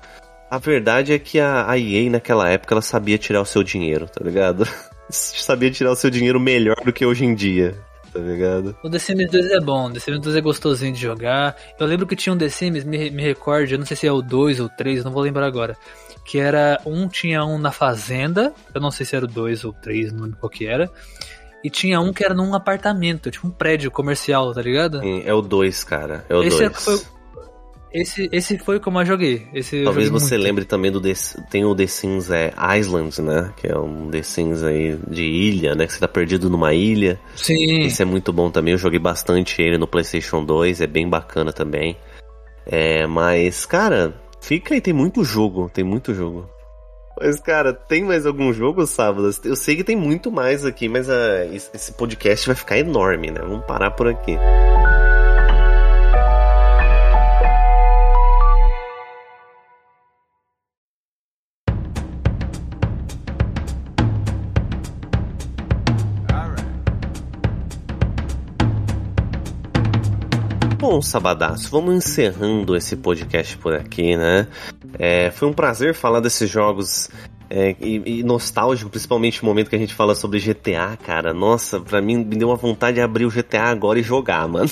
A 0.50 0.58
verdade 0.58 1.14
é 1.14 1.20
que 1.20 1.40
a, 1.40 1.70
a 1.70 1.78
EA 1.78 2.10
naquela 2.10 2.48
época 2.50 2.74
ela 2.74 2.82
sabia 2.82 3.18
tirar 3.18 3.42
o 3.42 3.46
seu 3.46 3.64
dinheiro, 3.64 4.06
tá 4.08 4.24
ligado? 4.24 4.68
sabia 5.10 5.72
tirar 5.72 5.92
o 5.92 5.96
seu 5.96 6.10
dinheiro 6.10 6.40
melhor 6.40 6.76
do 6.86 6.94
que 6.94 7.06
hoje 7.06 7.26
em 7.26 7.34
dia, 7.34 7.76
tá 8.14 8.20
ligado? 8.20 8.76
O 8.84 8.90
The 8.90 9.00
Sims 9.00 9.32
2 9.32 9.52
é 9.52 9.60
bom, 9.60 9.92
The 9.92 10.00
Sims 10.00 10.20
2 10.20 10.36
é 10.36 10.42
gostosinho 10.42 10.94
de 10.94 11.02
jogar. 11.02 11.56
Eu 11.80 11.88
lembro 11.88 12.06
que 12.06 12.16
tinha 12.16 12.32
um 12.34 12.38
The 12.38 12.50
Sims, 12.50 12.84
me, 12.84 13.10
me 13.10 13.24
recorde, 13.24 13.74
eu 13.74 13.80
não 13.80 13.86
sei 13.86 13.98
se 13.98 14.06
é 14.08 14.12
o 14.12 14.22
2 14.22 14.60
ou 14.60 14.70
3, 14.70 15.04
não 15.04 15.12
vou 15.12 15.24
lembrar 15.24 15.48
agora. 15.48 15.76
Que 16.26 16.40
era. 16.40 16.80
Um 16.86 17.08
tinha 17.08 17.44
um 17.46 17.58
na 17.58 17.72
fazenda, 17.72 18.54
eu 18.74 18.80
não 18.82 18.92
sei 18.92 19.06
se 19.06 19.16
era 19.16 19.26
o 19.26 19.28
2 19.28 19.64
ou 19.66 19.74
3, 19.74 20.12
não 20.14 20.24
lembro 20.24 20.38
qual 20.40 20.50
que 20.50 20.66
era. 20.66 20.90
E 21.64 21.70
tinha 21.70 22.00
um 22.02 22.12
que 22.12 22.24
era 22.26 22.34
num 22.34 22.54
apartamento, 22.54 23.32
tipo 23.32 23.48
um 23.48 23.52
prédio 23.52 23.90
comercial, 23.92 24.54
tá 24.54 24.62
ligado? 24.62 25.00
Sim, 25.00 25.24
É 25.26 25.34
o 25.34 25.42
2, 25.42 25.84
cara. 25.84 26.26
É 26.30 26.36
o 26.36 26.44
Esse 26.44 26.60
2. 26.70 26.84
foi- 26.84 27.02
Esse, 27.94 28.28
esse 28.32 28.58
foi 28.58 28.80
como 28.80 29.00
eu 29.00 29.06
joguei. 29.06 29.48
Esse 29.54 29.78
eu 29.78 29.84
Talvez 29.86 30.08
joguei 30.08 30.20
você 30.20 30.34
muito. 30.36 30.44
lembre 30.48 30.66
também 30.66 30.92
do 30.92 31.00
The, 31.00 31.14
tem 31.52 31.64
o 31.64 31.76
The 31.76 31.86
Sims 31.86 32.32
é, 32.32 32.52
Islands, 32.80 33.20
né? 33.20 33.54
Que 33.56 33.68
é 33.68 33.78
um 33.78 34.10
The 34.10 34.24
Sims 34.24 34.64
aí 34.64 34.98
de 35.08 35.24
ilha, 35.24 35.76
né? 35.76 35.86
Que 35.86 35.94
você 35.94 36.00
tá 36.00 36.08
perdido 36.08 36.50
numa 36.50 36.74
ilha. 36.74 37.20
Sim. 37.36 37.82
Esse 37.82 38.02
é 38.02 38.06
muito 38.06 38.34
bom 38.34 38.50
também. 38.50 38.72
Eu 38.72 38.80
joguei 38.80 38.98
bastante 39.00 39.62
ele 39.62 39.78
no 39.78 39.86
PlayStation 39.88 40.44
2, 40.44 40.82
é 40.82 40.88
bem 40.88 41.08
bacana 41.08 41.54
também. 41.54 41.96
É, 42.66 43.06
mas, 43.06 43.64
cara, 43.66 44.14
fica 44.44 44.74
aí, 44.74 44.82
tem 44.82 44.94
muito 44.94 45.24
jogo, 45.24 45.70
tem 45.74 45.84
muito 45.84 46.14
jogo. 46.14 46.48
Mas, 47.20 47.40
cara, 47.40 47.74
tem 47.74 48.04
mais 48.04 48.26
algum 48.26 48.52
jogo, 48.52 48.86
Sábados? 48.86 49.40
Eu 49.46 49.56
sei 49.56 49.76
que 49.76 49.84
tem 49.84 49.96
muito 49.96 50.32
mais 50.32 50.66
aqui, 50.66 50.90
mas 50.90 51.10
ah, 51.10 51.46
esse 51.46 51.94
podcast 51.94 52.48
vai 52.48 52.56
ficar 52.56 52.78
enorme, 52.78 53.32
né? 53.32 53.40
Vamos 53.40 53.66
parar 53.66 53.92
por 53.92 54.08
aqui. 54.08 54.38
Bom, 70.94 71.02
Sabadaço, 71.02 71.72
vamos 71.72 71.96
encerrando 71.96 72.76
esse 72.76 72.96
podcast 72.96 73.58
por 73.58 73.74
aqui, 73.74 74.16
né? 74.16 74.48
É, 75.00 75.32
foi 75.32 75.48
um 75.48 75.52
prazer 75.52 75.96
falar 75.96 76.20
desses 76.20 76.48
jogos 76.48 77.10
é, 77.50 77.76
e, 77.82 78.20
e, 78.20 78.24
nostálgico, 78.24 78.92
principalmente 78.92 79.42
no 79.42 79.50
momento 79.50 79.72
que 79.72 79.76
a 79.76 79.80
gente 79.80 79.96
fala 79.96 80.14
sobre 80.14 80.40
GTA, 80.40 80.96
cara. 81.04 81.34
Nossa, 81.34 81.80
pra 81.80 82.00
mim 82.00 82.18
me 82.18 82.36
deu 82.36 82.50
uma 82.50 82.56
vontade 82.56 82.98
de 82.98 83.02
abrir 83.02 83.26
o 83.26 83.32
GTA 83.32 83.64
agora 83.64 83.98
e 83.98 84.04
jogar, 84.04 84.48
mano. 84.48 84.70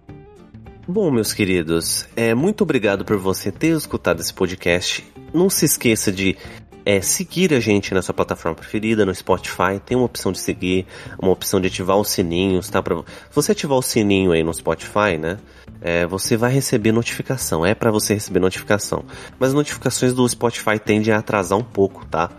Bom, 0.88 1.10
meus 1.10 1.34
queridos, 1.34 2.08
é, 2.16 2.34
muito 2.34 2.62
obrigado 2.62 3.04
por 3.04 3.18
você 3.18 3.52
ter 3.52 3.76
escutado 3.76 4.20
esse 4.20 4.32
podcast. 4.32 5.04
Não 5.34 5.50
se 5.50 5.66
esqueça 5.66 6.10
de 6.10 6.38
é 6.84 7.00
seguir 7.00 7.52
a 7.54 7.60
gente 7.60 7.94
na 7.94 8.02
sua 8.02 8.14
plataforma 8.14 8.56
preferida, 8.56 9.04
no 9.04 9.14
Spotify, 9.14 9.80
tem 9.84 9.96
uma 9.96 10.06
opção 10.06 10.32
de 10.32 10.38
seguir, 10.38 10.86
uma 11.18 11.32
opção 11.32 11.60
de 11.60 11.68
ativar 11.68 11.96
os 11.96 12.08
sininhos, 12.08 12.68
tá? 12.68 12.82
Pra... 12.82 12.96
Se 12.96 13.34
você 13.34 13.52
ativar 13.52 13.78
o 13.78 13.82
sininho 13.82 14.32
aí 14.32 14.42
no 14.42 14.52
Spotify, 14.52 15.18
né? 15.18 15.38
É, 15.80 16.06
você 16.06 16.36
vai 16.36 16.52
receber 16.52 16.92
notificação, 16.92 17.66
é 17.66 17.74
para 17.74 17.90
você 17.90 18.14
receber 18.14 18.40
notificação. 18.40 19.04
Mas 19.38 19.48
as 19.48 19.54
notificações 19.54 20.12
do 20.12 20.28
Spotify 20.28 20.78
tendem 20.78 21.12
a 21.12 21.18
atrasar 21.18 21.58
um 21.58 21.64
pouco, 21.64 22.04
tá? 22.06 22.30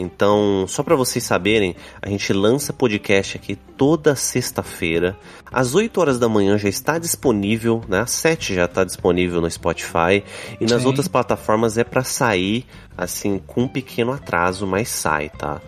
Então, 0.00 0.64
só 0.68 0.84
para 0.84 0.94
vocês 0.94 1.24
saberem, 1.24 1.74
a 2.00 2.08
gente 2.08 2.32
lança 2.32 2.72
podcast 2.72 3.36
aqui 3.36 3.56
toda 3.56 4.14
sexta-feira. 4.14 5.18
Às 5.50 5.74
8 5.74 6.00
horas 6.00 6.20
da 6.20 6.28
manhã 6.28 6.56
já 6.56 6.68
está 6.68 6.98
disponível, 6.98 7.82
né? 7.88 8.02
Às 8.02 8.12
7 8.12 8.54
já 8.54 8.66
está 8.66 8.84
disponível 8.84 9.40
no 9.40 9.50
Spotify. 9.50 10.22
E 10.60 10.66
nas 10.66 10.82
Sim. 10.82 10.86
outras 10.86 11.08
plataformas 11.08 11.76
é 11.76 11.82
para 11.82 12.04
sair, 12.04 12.64
assim, 12.96 13.40
com 13.44 13.62
um 13.62 13.68
pequeno 13.68 14.12
atraso, 14.12 14.68
mas 14.68 14.88
sai, 14.88 15.30
tá? 15.30 15.60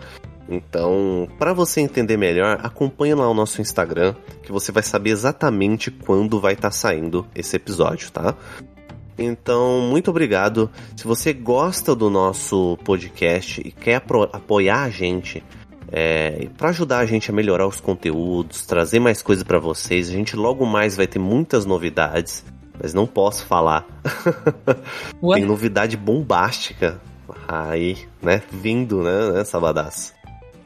Então, 0.47 1.27
para 1.37 1.53
você 1.53 1.81
entender 1.81 2.15
melhor, 2.15 2.59
acompanhe 2.63 3.13
lá 3.13 3.29
o 3.29 3.33
nosso 3.33 3.61
Instagram, 3.61 4.15
que 4.43 4.51
você 4.51 4.71
vai 4.71 4.83
saber 4.83 5.09
exatamente 5.09 5.91
quando 5.91 6.39
vai 6.39 6.53
estar 6.53 6.69
tá 6.69 6.71
saindo 6.71 7.27
esse 7.35 7.57
episódio, 7.57 8.09
tá? 8.11 8.35
Então, 9.17 9.81
muito 9.81 10.09
obrigado. 10.09 10.69
Se 10.95 11.05
você 11.05 11.33
gosta 11.33 11.95
do 11.95 12.09
nosso 12.09 12.77
podcast 12.83 13.61
e 13.63 13.71
quer 13.71 14.03
apoiar 14.33 14.83
a 14.83 14.89
gente, 14.89 15.43
é, 15.91 16.47
para 16.57 16.69
ajudar 16.69 16.99
a 16.99 17.05
gente 17.05 17.29
a 17.29 17.33
melhorar 17.33 17.67
os 17.67 17.79
conteúdos, 17.79 18.65
trazer 18.65 18.99
mais 18.99 19.21
coisas 19.21 19.43
para 19.43 19.59
vocês, 19.59 20.09
a 20.09 20.13
gente 20.13 20.35
logo 20.35 20.65
mais 20.65 20.95
vai 20.95 21.05
ter 21.07 21.19
muitas 21.19 21.65
novidades, 21.65 22.43
mas 22.81 22.93
não 22.93 23.05
posso 23.05 23.45
falar. 23.45 23.85
Tem 25.35 25.45
novidade 25.45 25.97
bombástica 25.97 26.99
aí, 27.47 27.97
né? 28.21 28.41
Vindo, 28.49 29.03
né, 29.03 29.31
né 29.31 29.43
Sabadaço? 29.43 30.13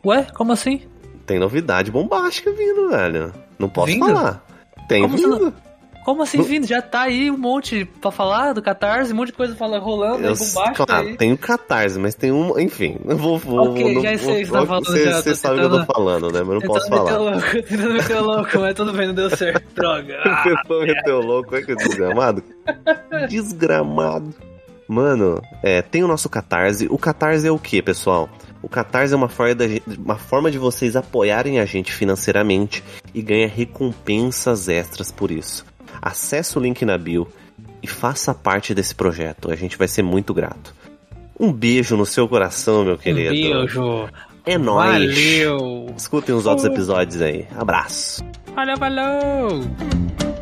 Ué, 0.06 0.28
como 0.36 0.52
assim? 0.52 0.84
Tem 1.26 1.40
novidade 1.40 1.92
bombástica 1.92 2.52
vindo, 2.52 2.90
velho. 2.90 3.34
Não 3.58 3.68
posso 3.68 3.92
vindo? 3.92 4.06
falar. 4.06 4.46
Tem 4.88 5.02
como 5.02 5.18
vindo. 5.18 5.54
Como 6.06 6.22
assim 6.22 6.40
vindo? 6.44 6.68
Já 6.68 6.84
tá 6.84 7.02
aí 7.02 7.32
um 7.32 7.38
monte 7.38 7.84
pra 7.84 8.12
falar 8.12 8.54
do 8.54 8.62
Catarse, 8.62 9.12
um 9.12 9.16
monte 9.16 9.30
de 9.30 9.34
coisa 9.34 9.56
fala, 9.56 9.80
rolando, 9.80 10.24
eu, 10.24 10.36
bombástico 10.36 10.86
claro, 10.86 11.08
aí. 11.08 11.18
tem 11.18 11.34
o 11.34 11.38
Catarse, 11.38 11.98
mas 11.98 12.14
tem 12.14 12.32
um... 12.32 12.60
Enfim, 12.60 12.98
não 13.04 13.18
vou... 13.18 13.40
vou 13.40 13.72
ok, 13.72 13.96
não, 13.96 14.04
já 14.04 14.18
sei 14.20 14.36
o 14.36 14.38
que 14.38 14.46
você 14.46 14.52
tá 14.52 14.66
falando. 14.68 14.86
Você, 14.86 15.04
já, 15.04 15.22
você 15.22 15.36
sabe 15.36 15.56
o 15.56 15.58
que 15.58 15.66
eu 15.76 15.86
tô 15.86 15.94
falando, 15.94 16.32
né? 16.32 16.44
Mas 16.44 16.54
não 16.54 16.62
posso 16.70 16.88
falar. 16.88 17.18
Louco, 17.18 17.42
tentando 17.68 17.94
meter 17.96 18.20
louco, 18.20 18.60
mas 18.60 18.76
tudo 18.76 18.94
bem, 18.94 19.08
não 19.08 19.16
deu 19.16 19.36
certo. 19.36 19.66
Droga. 19.74 20.44
Tentou 20.44 20.82
meter 20.82 21.12
o 21.12 21.22
louco, 21.22 21.56
é 21.56 21.64
que 21.64 21.72
é 21.72 21.76
desgramado? 21.76 22.44
desgramado. 23.28 24.36
Mano, 24.88 25.42
é, 25.64 25.82
tem 25.82 26.04
o 26.04 26.08
nosso 26.08 26.30
Catarse. 26.30 26.86
O 26.92 27.00
Catarse 27.00 27.48
é 27.48 27.52
o 27.52 27.58
que, 27.58 27.82
pessoal? 27.82 28.30
O 28.62 28.70
Catarse 28.70 29.12
é 29.12 29.18
uma 29.18 29.28
forma, 29.28 29.56
da, 29.56 29.66
uma 29.98 30.18
forma 30.18 30.52
de 30.52 30.60
vocês 30.60 30.96
apoiarem 30.96 31.60
a 31.60 31.66
gente 31.66 31.92
financeiramente 31.92 32.84
e 33.12 33.24
ganhar 33.24 33.48
recompensas 33.48 34.70
extras 34.70 35.12
por 35.12 35.32
isso. 35.32 35.66
Acesse 36.02 36.58
o 36.58 36.62
link 36.62 36.84
na 36.86 36.98
bio 36.98 37.28
e 37.82 37.88
faça 37.88 38.34
parte 38.34 38.74
desse 38.74 38.96
projeto. 38.96 39.52
A 39.52 39.56
gente 39.56 39.78
vai 39.78 39.88
ser 39.88 40.04
muito 40.04 40.34
grato. 40.34 40.74
Um 41.40 41.52
beijo 41.52 41.98
no 41.98 42.06
seu 42.06 42.28
coração, 42.28 42.86
meu 42.86 42.98
querido. 42.98 43.34
Um 43.34 43.60
beijo. 43.60 44.10
É 44.46 44.58
nóis. 44.58 45.16
Valeu. 45.16 45.94
Escutem 45.98 46.36
os 46.36 46.46
outros 46.46 46.66
episódios 46.66 47.22
aí. 47.22 47.48
Abraço. 47.58 48.24
Valeu, 48.56 48.78
valeu. 48.78 50.35